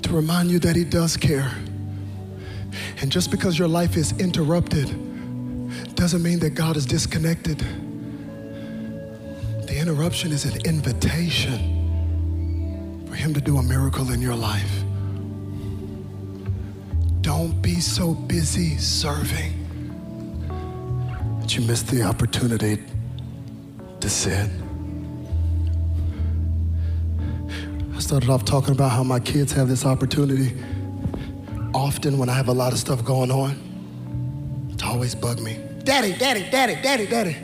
To 0.03 0.13
remind 0.13 0.49
you 0.49 0.59
that 0.59 0.75
He 0.75 0.83
does 0.83 1.17
care. 1.17 1.51
And 3.01 3.11
just 3.11 3.29
because 3.31 3.59
your 3.59 3.67
life 3.67 3.97
is 3.97 4.11
interrupted 4.19 4.87
doesn't 5.95 6.23
mean 6.23 6.39
that 6.39 6.51
God 6.51 6.77
is 6.77 6.85
disconnected. 6.85 7.59
The 9.67 9.77
interruption 9.77 10.31
is 10.31 10.45
an 10.45 10.65
invitation 10.65 11.83
for 13.07 13.15
Him 13.15 13.33
to 13.33 13.41
do 13.41 13.57
a 13.57 13.63
miracle 13.63 14.11
in 14.11 14.21
your 14.21 14.35
life. 14.35 14.84
Don't 17.25 17.59
be 17.59 17.79
so 17.79 18.13
busy 18.13 18.77
serving 18.77 19.51
that 21.41 21.55
you 21.55 21.65
miss 21.65 21.81
the 21.81 22.03
opportunity 22.03 22.83
to 23.99 24.07
sit. 24.07 24.47
I 27.95 27.99
started 27.99 28.29
off 28.29 28.45
talking 28.45 28.75
about 28.75 28.91
how 28.91 29.01
my 29.01 29.19
kids 29.19 29.51
have 29.53 29.67
this 29.67 29.87
opportunity 29.87 30.55
often 31.73 32.19
when 32.19 32.29
I 32.29 32.33
have 32.33 32.47
a 32.47 32.53
lot 32.53 32.73
of 32.73 32.77
stuff 32.77 33.03
going 33.03 33.31
on 33.31 34.75
to 34.77 34.85
always 34.85 35.15
bug 35.15 35.41
me. 35.41 35.57
Daddy, 35.83 36.13
daddy, 36.13 36.47
daddy, 36.51 36.75
daddy, 36.79 37.07
daddy. 37.07 37.37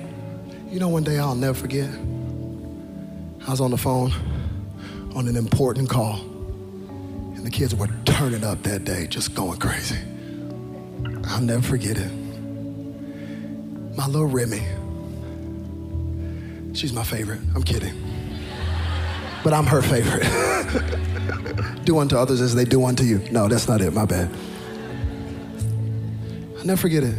You 0.70 0.80
know, 0.80 0.90
one 0.90 1.04
day 1.04 1.18
I'll 1.18 1.34
never 1.34 1.58
forget. 1.58 1.90
I 1.90 3.50
was 3.50 3.60
on 3.60 3.72
the 3.72 3.80
phone 3.80 4.14
on 5.16 5.28
an 5.28 5.36
important 5.36 5.90
call, 5.90 6.20
and 7.42 7.48
the 7.48 7.58
kids 7.58 7.74
were 7.74 7.90
turning 8.06 8.44
up 8.44 8.62
that 8.62 8.86
day, 8.86 9.08
just 9.08 9.34
going 9.34 9.58
crazy. 9.58 9.98
I'll 11.26 11.42
never 11.42 11.64
forget 11.64 11.98
it. 11.98 12.12
My 13.98 14.06
little 14.06 14.28
Remy, 14.28 14.62
she's 16.76 16.94
my 16.94 17.04
favorite. 17.04 17.40
I'm 17.56 17.64
kidding. 17.64 17.96
But 19.44 19.54
I'm 19.54 19.66
her 19.66 19.82
favorite. 19.82 20.22
do 21.84 21.98
unto 21.98 22.16
others 22.16 22.42
as 22.42 22.54
they 22.54 22.64
do 22.64 22.86
unto 22.86 23.04
you. 23.04 23.18
No, 23.32 23.48
that's 23.48 23.68
not 23.68 23.82
it. 23.82 23.92
My 23.92 24.06
bad. 24.06 24.30
I'll 26.60 26.66
never 26.66 26.80
forget 26.80 27.04
it. 27.04 27.16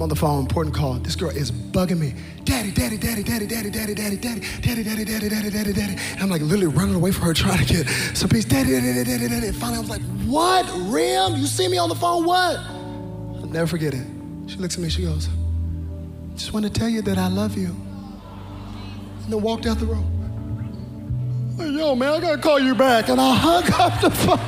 I'm 0.00 0.04
on 0.04 0.08
the 0.08 0.16
phone, 0.16 0.40
important 0.40 0.74
call. 0.74 0.94
This 0.94 1.14
girl 1.14 1.28
is 1.28 1.52
bugging 1.52 1.98
me. 1.98 2.14
Daddy, 2.44 2.70
daddy, 2.70 2.96
daddy, 2.96 3.22
daddy, 3.22 3.46
daddy, 3.46 3.68
daddy, 3.68 3.94
daddy, 3.94 4.16
daddy, 4.16 4.40
daddy, 4.62 4.82
daddy, 4.82 5.04
daddy, 5.04 5.28
daddy, 5.28 5.50
daddy, 5.50 5.72
daddy. 5.74 5.96
And 6.12 6.22
I'm 6.22 6.30
like 6.30 6.40
literally 6.40 6.68
running 6.74 6.94
away 6.94 7.12
from 7.12 7.26
her 7.26 7.34
trying 7.34 7.58
to 7.58 7.70
get 7.70 7.86
some 8.16 8.30
peace. 8.30 8.46
Daddy, 8.46 8.70
daddy, 8.70 8.94
daddy, 8.94 9.04
daddy, 9.04 9.28
daddy. 9.28 9.52
Finally 9.52 9.76
I 9.76 9.80
was 9.80 9.90
like, 9.90 10.00
what, 10.24 10.64
Rim? 10.90 11.36
You 11.36 11.44
see 11.44 11.68
me 11.68 11.76
on 11.76 11.90
the 11.90 11.94
phone, 11.94 12.24
what? 12.24 12.56
I'll 12.56 13.50
never 13.50 13.66
forget 13.66 13.92
it. 13.92 14.06
She 14.46 14.56
looks 14.56 14.76
at 14.76 14.80
me, 14.82 14.88
she 14.88 15.02
goes, 15.02 15.28
just 16.34 16.54
want 16.54 16.64
to 16.64 16.72
tell 16.72 16.88
you 16.88 17.02
that 17.02 17.18
I 17.18 17.28
love 17.28 17.58
you. 17.58 17.76
And 19.24 19.30
then 19.30 19.42
walked 19.42 19.66
out 19.66 19.80
the 19.80 19.84
room. 19.84 20.06
Yo, 21.58 21.94
man, 21.94 22.14
I 22.14 22.20
gotta 22.20 22.40
call 22.40 22.58
you 22.58 22.74
back. 22.74 23.10
And 23.10 23.20
I 23.20 23.34
hung 23.34 23.70
up 23.74 24.00
the 24.00 24.10
phone. 24.10 24.40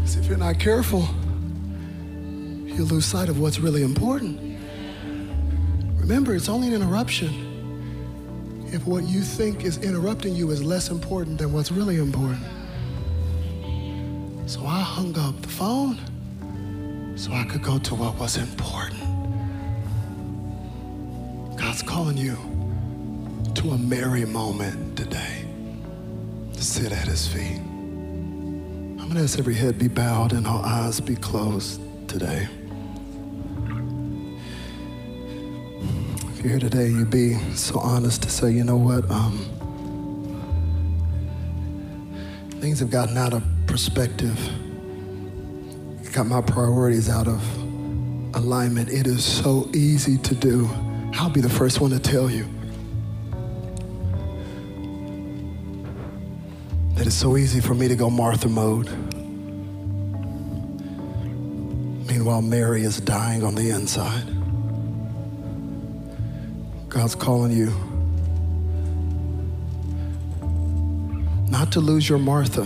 'Cause 0.00 0.16
if 0.16 0.26
you're 0.26 0.36
not 0.36 0.58
careful, 0.58 1.08
you 2.74 2.84
lose 2.84 3.06
sight 3.06 3.28
of 3.28 3.40
what's 3.40 3.58
really 3.58 3.82
important. 3.82 4.58
Remember, 6.00 6.34
it's 6.34 6.48
only 6.48 6.68
an 6.68 6.74
interruption 6.74 7.52
if 8.72 8.84
what 8.86 9.04
you 9.04 9.20
think 9.20 9.64
is 9.64 9.78
interrupting 9.78 10.34
you 10.34 10.50
is 10.50 10.62
less 10.62 10.90
important 10.90 11.38
than 11.38 11.52
what's 11.52 11.70
really 11.70 11.96
important. 11.96 12.44
So 14.46 14.66
I 14.66 14.80
hung 14.80 15.16
up 15.18 15.40
the 15.40 15.48
phone 15.48 15.96
so 17.16 17.32
I 17.32 17.44
could 17.44 17.62
go 17.62 17.78
to 17.78 17.94
what 17.94 18.18
was 18.18 18.36
important. 18.36 19.00
God's 21.56 21.82
calling 21.82 22.16
you 22.16 22.36
to 23.54 23.70
a 23.70 23.78
Mary 23.78 24.24
moment 24.24 24.96
today 24.98 25.46
to 26.52 26.62
sit 26.62 26.90
at 26.90 27.06
his 27.06 27.28
feet. 27.28 27.60
I'm 27.60 28.96
going 28.96 29.14
to 29.14 29.22
ask 29.22 29.38
every 29.38 29.54
head 29.54 29.78
be 29.78 29.88
bowed 29.88 30.32
and 30.32 30.46
all 30.46 30.64
eyes 30.64 31.00
be 31.00 31.14
closed 31.14 31.80
today. 32.08 32.48
You're 36.44 36.58
here 36.58 36.60
today, 36.60 36.88
you'd 36.88 37.10
be 37.10 37.38
so 37.54 37.78
honest 37.78 38.22
to 38.22 38.28
say, 38.28 38.50
you 38.50 38.64
know 38.64 38.76
what? 38.76 39.10
Um, 39.10 39.38
things 42.60 42.80
have 42.80 42.90
gotten 42.90 43.16
out 43.16 43.32
of 43.32 43.42
perspective. 43.66 44.38
Got 46.12 46.26
my 46.26 46.42
priorities 46.42 47.08
out 47.08 47.28
of 47.28 47.42
alignment. 48.36 48.90
It 48.90 49.06
is 49.06 49.24
so 49.24 49.70
easy 49.74 50.18
to 50.18 50.34
do. 50.34 50.68
I'll 51.14 51.30
be 51.30 51.40
the 51.40 51.48
first 51.48 51.80
one 51.80 51.90
to 51.92 51.98
tell 51.98 52.30
you 52.30 52.44
that 56.94 57.06
it's 57.06 57.16
so 57.16 57.38
easy 57.38 57.60
for 57.62 57.72
me 57.72 57.88
to 57.88 57.96
go 57.96 58.10
Martha 58.10 58.50
mode. 58.50 58.90
Meanwhile, 62.06 62.42
Mary 62.42 62.82
is 62.82 63.00
dying 63.00 63.42
on 63.42 63.54
the 63.54 63.70
inside. 63.70 64.43
God's 66.94 67.16
calling 67.16 67.50
you 67.50 67.74
not 71.50 71.72
to 71.72 71.80
lose 71.80 72.08
your 72.08 72.20
Martha, 72.20 72.62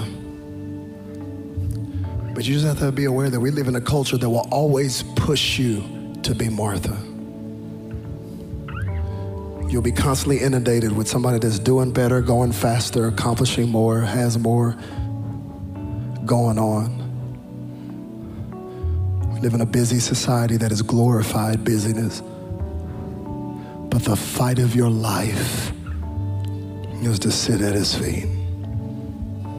but 2.35 2.47
you 2.47 2.53
just 2.53 2.67
have 2.67 2.79
to 2.81 2.93
be 2.93 3.07
aware 3.07 3.31
that 3.31 3.41
we 3.41 3.51
live 3.51 3.69
in 3.69 3.77
a 3.77 3.81
culture 3.81 4.19
that 4.19 4.29
will 4.29 4.47
always 4.51 5.03
push 5.17 5.59
you 5.59 5.83
to 6.25 6.35
be 6.35 6.51
Martha. 6.51 6.95
You'll 9.71 9.81
be 9.81 9.93
constantly 9.93 10.41
inundated 10.41 10.93
with 10.93 11.09
somebody 11.09 11.39
that's 11.39 11.59
doing 11.59 11.91
better, 11.91 12.21
going 12.21 12.53
faster, 12.53 13.09
accomplishing 13.09 13.71
more, 13.71 14.03
has 14.03 14.37
more 14.37 14.77
going 16.27 16.59
on. 16.59 16.99
We 19.33 19.41
live 19.41 19.55
in 19.55 19.63
a 19.63 19.67
busy 19.67 20.01
society 20.01 20.59
that 20.59 20.71
has 20.71 20.83
glorified 20.83 21.65
busyness. 21.65 22.23
But 23.99 24.05
the 24.11 24.17
fight 24.17 24.61
of 24.61 24.77
your 24.77 24.91
life 24.91 25.73
is 27.03 27.19
to 27.19 27.33
sit 27.33 27.61
at 27.61 27.75
his 27.75 27.97
feet. 27.97 28.29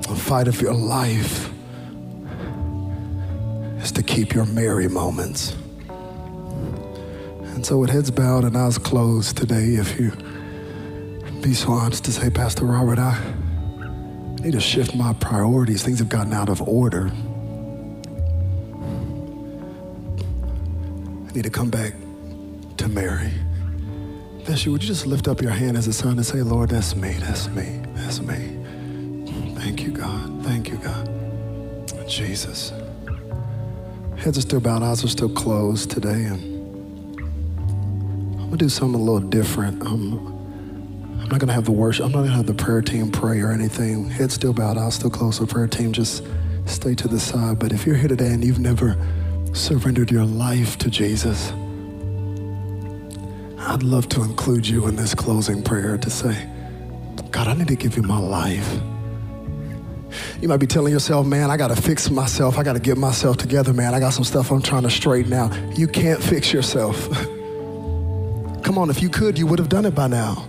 The 0.04 0.16
fight 0.16 0.48
of 0.48 0.62
your 0.62 0.74
life 0.74 1.50
is 3.84 3.92
to 3.92 4.02
keep 4.02 4.34
your 4.34 4.46
Mary 4.46 4.88
moments. 4.88 5.58
And 5.90 7.66
so, 7.66 7.80
with 7.80 7.90
heads 7.90 8.12
bowed 8.12 8.46
and 8.46 8.56
eyes 8.56 8.78
closed 8.78 9.36
today, 9.36 9.76
if 9.76 10.00
you 10.00 10.14
be 11.42 11.54
so 11.54 11.74
honest 11.74 12.06
to 12.06 12.14
say, 12.14 12.30
Pastor 12.30 12.64
Robert, 12.64 12.98
I 12.98 13.22
need 14.42 14.54
to 14.54 14.62
shift 14.62 14.96
my 14.96 15.12
priorities. 15.16 15.84
Things 15.84 16.00
have 16.00 16.08
gotten 16.08 16.32
out 16.32 16.48
of 16.48 16.62
order. 16.62 17.12
I 21.28 21.32
need 21.34 21.44
to 21.44 21.50
come 21.50 21.70
back 21.70 21.94
to 22.78 22.88
Mary. 22.88 23.34
You. 24.50 24.72
Would 24.72 24.82
you 24.82 24.88
just 24.88 25.06
lift 25.06 25.28
up 25.28 25.42
your 25.42 25.52
hand 25.52 25.78
as 25.78 25.88
a 25.88 25.94
sign 25.94 26.14
and 26.14 26.26
say, 26.26 26.42
Lord, 26.42 26.70
that's 26.70 26.96
me, 26.96 27.14
that's 27.20 27.48
me, 27.50 27.82
that's 27.94 28.20
me. 28.20 28.58
Thank 29.56 29.84
you, 29.84 29.92
God. 29.92 30.44
Thank 30.44 30.70
you, 30.70 30.78
God. 30.78 31.08
Jesus. 32.08 32.74
Heads 34.18 34.40
are 34.40 34.42
still 34.42 34.60
bowed, 34.60 34.82
eyes 34.82 35.04
are 35.04 35.08
still 35.08 35.30
closed 35.30 35.92
today, 35.92 36.24
and 36.26 37.20
I'm 37.20 38.46
gonna 38.46 38.58
do 38.58 38.70
something 38.70 39.00
a 39.00 39.04
little 39.04 39.30
different. 39.30 39.84
Um, 39.84 40.18
I'm 41.22 41.30
not 41.30 41.40
gonna 41.40 41.54
have 41.54 41.66
the 41.66 41.72
worship. 41.72 42.06
I'm 42.08 42.12
not 42.12 42.24
gonna 42.24 42.36
have 42.36 42.48
the 42.48 42.56
prayer 42.56 42.82
team 42.82 43.12
pray 43.12 43.42
or 43.42 43.52
anything. 43.52 44.10
Heads 44.10 44.34
still 44.34 44.52
bowed, 44.52 44.80
eyes 44.80 44.96
still 44.96 45.12
closed. 45.12 45.40
The 45.40 45.46
prayer 45.46 45.68
team 45.68 45.94
just 45.94 46.24
stay 46.66 46.96
to 46.96 47.08
the 47.08 47.20
side. 47.20 47.60
But 47.60 47.72
if 47.72 47.86
you're 47.86 47.96
here 47.96 48.10
today 48.10 48.32
and 48.32 48.44
you've 48.44 48.60
never 48.60 48.98
surrendered 49.54 50.10
your 50.10 50.26
life 50.26 50.80
to 50.80 50.90
Jesus, 50.90 51.54
I'd 53.70 53.84
love 53.84 54.10
to 54.10 54.24
include 54.24 54.68
you 54.68 54.88
in 54.88 54.96
this 54.96 55.14
closing 55.14 55.62
prayer 55.62 55.96
to 55.96 56.10
say, 56.10 56.50
God, 57.30 57.48
I 57.48 57.54
need 57.54 57.68
to 57.68 57.76
give 57.76 57.96
you 57.96 58.02
my 58.02 58.18
life. 58.18 58.68
You 60.42 60.48
might 60.48 60.58
be 60.58 60.66
telling 60.66 60.92
yourself, 60.92 61.28
man, 61.28 61.52
I 61.52 61.58
got 61.58 61.68
to 61.68 61.80
fix 61.80 62.10
myself. 62.10 62.58
I 62.58 62.64
got 62.64 62.74
to 62.74 62.80
get 62.80 62.98
myself 62.98 63.38
together, 63.38 63.72
man. 63.72 63.94
I 63.94 64.00
got 64.00 64.10
some 64.10 64.24
stuff 64.24 64.52
I'm 64.52 64.64
trying 64.64 64.82
to 64.84 64.90
straighten 64.90 65.34
out. 65.34 65.54
You 65.78 65.88
can't 65.88 66.20
fix 66.20 66.52
yourself. 66.52 67.08
Come 68.64 68.80
on, 68.80 68.90
if 68.90 69.04
you 69.04 69.10
could, 69.10 69.38
you 69.38 69.46
would 69.46 69.60
have 69.60 69.70
done 69.70 69.86
it 69.86 69.94
by 69.94 70.08
now. 70.08 70.48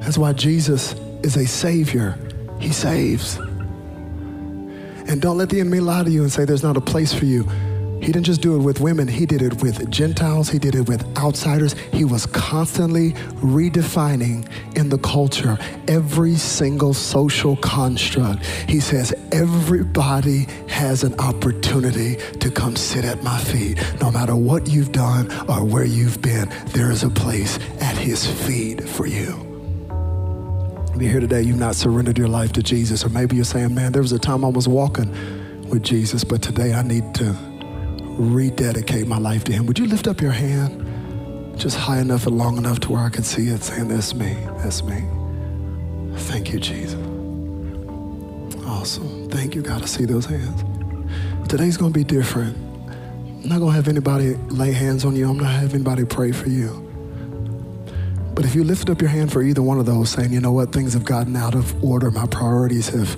That's 0.00 0.18
why 0.18 0.32
Jesus 0.32 0.94
is 1.22 1.36
a 1.36 1.46
savior. 1.46 2.18
He 2.58 2.72
saves. 2.72 3.36
And 3.36 5.22
don't 5.22 5.38
let 5.38 5.50
the 5.50 5.60
enemy 5.60 5.78
lie 5.78 6.02
to 6.02 6.10
you 6.10 6.22
and 6.22 6.32
say 6.32 6.44
there's 6.44 6.64
not 6.64 6.76
a 6.76 6.80
place 6.80 7.14
for 7.14 7.26
you. 7.26 7.48
He 8.00 8.06
didn't 8.06 8.24
just 8.24 8.40
do 8.40 8.56
it 8.56 8.62
with 8.62 8.80
women, 8.80 9.06
he 9.06 9.26
did 9.26 9.42
it 9.42 9.62
with 9.62 9.90
Gentiles, 9.90 10.48
he 10.48 10.58
did 10.58 10.74
it 10.74 10.88
with 10.88 11.06
outsiders. 11.18 11.74
He 11.92 12.04
was 12.04 12.24
constantly 12.26 13.12
redefining 13.42 14.48
in 14.74 14.88
the 14.88 14.98
culture 14.98 15.58
every 15.86 16.34
single 16.34 16.94
social 16.94 17.56
construct. 17.56 18.44
He 18.68 18.80
says, 18.80 19.12
Everybody 19.32 20.46
has 20.68 21.04
an 21.04 21.18
opportunity 21.20 22.16
to 22.38 22.50
come 22.50 22.74
sit 22.74 23.04
at 23.04 23.22
my 23.22 23.38
feet. 23.38 23.78
No 24.00 24.10
matter 24.10 24.34
what 24.34 24.66
you've 24.66 24.92
done 24.92 25.30
or 25.48 25.62
where 25.62 25.84
you've 25.84 26.22
been, 26.22 26.48
there 26.68 26.90
is 26.90 27.04
a 27.04 27.10
place 27.10 27.58
at 27.80 27.96
his 27.96 28.26
feet 28.26 28.88
for 28.88 29.06
you. 29.06 29.46
You're 30.98 31.10
here 31.10 31.20
today, 31.20 31.42
you've 31.42 31.58
not 31.58 31.76
surrendered 31.76 32.18
your 32.18 32.28
life 32.28 32.52
to 32.54 32.62
Jesus, 32.62 33.04
or 33.04 33.10
maybe 33.10 33.36
you're 33.36 33.44
saying, 33.44 33.74
Man, 33.74 33.92
there 33.92 34.02
was 34.02 34.12
a 34.12 34.18
time 34.18 34.44
I 34.44 34.48
was 34.48 34.66
walking 34.66 35.10
with 35.68 35.82
Jesus, 35.82 36.24
but 36.24 36.42
today 36.42 36.72
I 36.72 36.82
need 36.82 37.14
to 37.16 37.49
rededicate 38.20 39.06
my 39.06 39.18
life 39.18 39.44
to 39.44 39.52
Him. 39.52 39.66
Would 39.66 39.78
you 39.78 39.86
lift 39.86 40.06
up 40.06 40.20
your 40.20 40.32
hand 40.32 41.56
just 41.58 41.76
high 41.76 42.00
enough 42.00 42.26
and 42.26 42.36
long 42.36 42.56
enough 42.56 42.80
to 42.80 42.92
where 42.92 43.02
I 43.02 43.08
could 43.08 43.24
see 43.24 43.48
it 43.48 43.62
saying, 43.62 43.88
That's 43.88 44.14
me, 44.14 44.36
that's 44.58 44.82
me. 44.82 45.02
Thank 46.16 46.52
you, 46.52 46.60
Jesus. 46.60 47.00
Awesome. 48.64 49.28
Thank 49.28 49.54
you, 49.54 49.62
God. 49.62 49.82
I 49.82 49.86
see 49.86 50.04
those 50.04 50.26
hands. 50.26 50.64
Today's 51.48 51.76
going 51.76 51.92
to 51.92 51.98
be 51.98 52.04
different. 52.04 52.56
I'm 52.56 53.48
not 53.48 53.58
going 53.58 53.70
to 53.70 53.76
have 53.76 53.88
anybody 53.88 54.34
lay 54.48 54.72
hands 54.72 55.04
on 55.04 55.16
you. 55.16 55.28
I'm 55.28 55.36
not 55.36 55.44
going 55.44 55.54
to 55.54 55.60
have 55.60 55.74
anybody 55.74 56.04
pray 56.04 56.32
for 56.32 56.48
you. 56.48 56.86
But 58.34 58.44
if 58.44 58.54
you 58.54 58.64
lift 58.64 58.88
up 58.90 59.00
your 59.00 59.10
hand 59.10 59.32
for 59.32 59.42
either 59.42 59.62
one 59.62 59.78
of 59.78 59.86
those, 59.86 60.10
saying, 60.10 60.32
you 60.32 60.40
know 60.40 60.52
what, 60.52 60.72
things 60.72 60.94
have 60.94 61.04
gotten 61.04 61.36
out 61.36 61.54
of 61.54 61.82
order, 61.84 62.10
my 62.10 62.26
priorities 62.26 62.88
have 62.88 63.16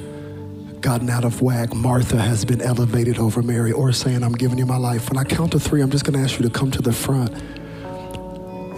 gotten 0.83 1.09
out 1.09 1.24
of 1.24 1.41
whack, 1.41 1.74
Martha 1.74 2.18
has 2.18 2.45
been 2.45 2.61
elevated 2.61 3.18
over 3.18 3.41
Mary, 3.41 3.72
or 3.72 3.93
saying, 3.93 4.22
I'm 4.22 4.33
giving 4.33 4.59
you 4.59 4.66
my 4.66 4.76
life. 4.76 5.09
When 5.09 5.16
I 5.16 5.24
count 5.24 5.53
to 5.53 5.61
three, 5.61 5.80
I'm 5.80 5.91
just 5.91 6.05
going 6.05 6.18
to 6.18 6.20
ask 6.20 6.39
you 6.39 6.47
to 6.47 6.51
come 6.51 6.70
to 6.72 6.83
the 6.83 6.93
front. 6.93 7.33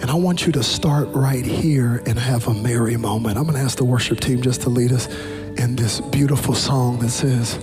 And 0.02 0.10
I 0.10 0.14
want 0.14 0.46
you 0.46 0.52
to 0.52 0.62
start 0.62 1.08
right 1.08 1.44
here 1.44 2.02
and 2.06 2.18
have 2.18 2.46
a 2.46 2.54
Mary 2.54 2.96
moment. 2.96 3.38
I'm 3.38 3.44
going 3.44 3.56
to 3.56 3.62
ask 3.62 3.78
the 3.78 3.84
worship 3.84 4.20
team 4.20 4.42
just 4.42 4.60
to 4.62 4.68
lead 4.68 4.92
us 4.92 5.08
in 5.56 5.76
this 5.76 6.00
beautiful 6.00 6.54
song 6.54 6.98
that 6.98 7.08
says, 7.08 7.54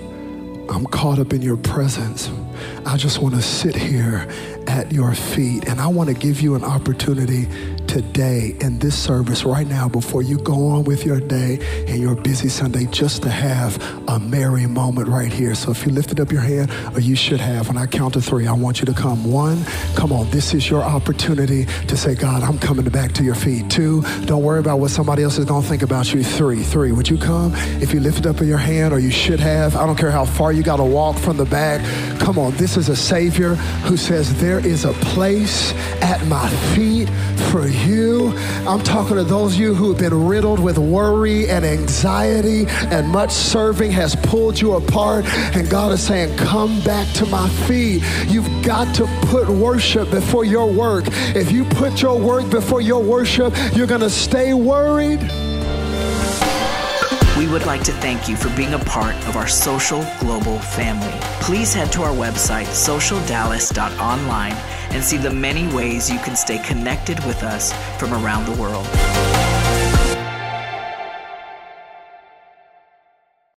I'm 0.69 0.85
caught 0.85 1.19
up 1.19 1.33
in 1.33 1.41
your 1.41 1.57
presence. 1.57 2.31
I 2.85 2.97
just 2.97 3.19
want 3.21 3.35
to 3.35 3.41
sit 3.41 3.75
here 3.75 4.27
at 4.67 4.91
your 4.91 5.13
feet. 5.13 5.67
And 5.67 5.79
I 5.79 5.87
want 5.87 6.09
to 6.09 6.15
give 6.15 6.41
you 6.41 6.55
an 6.55 6.63
opportunity 6.63 7.47
today 7.91 8.55
in 8.61 8.79
this 8.79 8.97
service 8.97 9.43
right 9.43 9.67
now 9.67 9.85
before 9.85 10.21
you 10.21 10.37
go 10.37 10.69
on 10.69 10.85
with 10.85 11.05
your 11.05 11.19
day 11.19 11.59
and 11.89 11.99
your 11.99 12.15
busy 12.15 12.47
Sunday 12.47 12.85
just 12.85 13.21
to 13.21 13.29
have 13.29 13.77
a 14.07 14.17
Mary 14.17 14.65
moment 14.65 15.09
right 15.09 15.33
here. 15.33 15.53
So 15.55 15.71
if 15.71 15.85
you 15.85 15.91
lifted 15.91 16.21
up 16.21 16.31
your 16.31 16.39
hand, 16.39 16.71
or 16.95 17.01
you 17.01 17.17
should 17.17 17.41
have, 17.41 17.67
when 17.67 17.75
I 17.75 17.87
count 17.87 18.13
to 18.13 18.21
three, 18.21 18.47
I 18.47 18.53
want 18.53 18.79
you 18.79 18.85
to 18.85 18.93
come. 18.93 19.29
One, 19.29 19.65
come 19.93 20.13
on, 20.13 20.29
this 20.29 20.53
is 20.53 20.69
your 20.69 20.81
opportunity 20.81 21.65
to 21.65 21.97
say, 21.97 22.15
God, 22.15 22.43
I'm 22.43 22.57
coming 22.59 22.85
back 22.85 23.11
to 23.15 23.25
your 23.25 23.35
feet. 23.35 23.69
Two, 23.69 24.03
don't 24.23 24.41
worry 24.41 24.61
about 24.61 24.79
what 24.79 24.91
somebody 24.91 25.23
else 25.23 25.37
is 25.37 25.43
going 25.43 25.63
to 25.63 25.67
think 25.67 25.81
about 25.81 26.13
you. 26.13 26.23
Three, 26.23 26.63
three, 26.63 26.93
would 26.93 27.09
you 27.09 27.17
come? 27.17 27.51
If 27.81 27.93
you 27.93 27.99
lifted 27.99 28.25
up 28.25 28.39
your 28.39 28.57
hand, 28.57 28.93
or 28.93 28.99
you 28.99 29.11
should 29.11 29.41
have, 29.41 29.75
I 29.75 29.85
don't 29.85 29.97
care 29.97 30.11
how 30.11 30.23
far 30.23 30.53
you 30.53 30.63
got 30.63 30.77
to 30.77 30.85
walk 30.85 31.17
from 31.17 31.35
the 31.35 31.45
back. 31.45 31.81
Come 32.21 32.39
on, 32.39 32.55
this 32.55 32.77
is 32.77 32.87
a 32.87 32.95
Savior 32.95 33.55
who 33.83 33.97
says, 33.97 34.39
There 34.39 34.65
is 34.65 34.85
a 34.85 34.93
place 34.93 35.73
at 36.01 36.25
my 36.27 36.49
feet 36.73 37.09
for 37.51 37.67
you 37.67 37.80
you. 37.85 38.33
I'm 38.67 38.81
talking 38.81 39.15
to 39.15 39.23
those 39.23 39.53
of 39.53 39.59
you 39.59 39.73
who 39.73 39.89
have 39.89 39.99
been 39.99 40.27
riddled 40.27 40.59
with 40.59 40.77
worry 40.77 41.49
and 41.49 41.65
anxiety, 41.65 42.65
and 42.67 43.07
much 43.07 43.31
serving 43.31 43.91
has 43.91 44.15
pulled 44.15 44.59
you 44.59 44.73
apart. 44.73 45.25
And 45.55 45.69
God 45.69 45.91
is 45.91 46.01
saying, 46.01 46.37
Come 46.37 46.81
back 46.81 47.07
to 47.15 47.25
my 47.25 47.49
feet. 47.67 48.03
You've 48.27 48.63
got 48.63 48.93
to 48.95 49.05
put 49.23 49.49
worship 49.49 50.09
before 50.11 50.45
your 50.45 50.71
work. 50.71 51.05
If 51.35 51.51
you 51.51 51.65
put 51.65 52.01
your 52.01 52.19
work 52.19 52.49
before 52.49 52.81
your 52.81 53.01
worship, 53.01 53.53
you're 53.73 53.87
going 53.87 54.01
to 54.01 54.09
stay 54.09 54.53
worried. 54.53 55.21
We 57.37 57.47
would 57.47 57.65
like 57.65 57.81
to 57.85 57.93
thank 57.93 58.29
you 58.29 58.35
for 58.35 58.55
being 58.55 58.73
a 58.73 58.79
part 58.79 59.15
of 59.27 59.35
our 59.35 59.47
social 59.47 60.05
global 60.19 60.59
family. 60.59 61.17
Please 61.41 61.73
head 61.73 61.91
to 61.93 62.03
our 62.03 62.13
website, 62.13 62.67
socialdallas.online, 62.67 64.55
and 64.93 65.03
see 65.03 65.17
the 65.17 65.31
many 65.31 65.67
ways 65.73 66.09
you 66.09 66.19
can 66.19 66.35
stay 66.35 66.59
connected 66.59 67.17
with 67.25 67.43
us 67.43 67.73
from 67.97 68.13
around 68.13 68.45
the 68.45 68.61
world. 68.61 68.87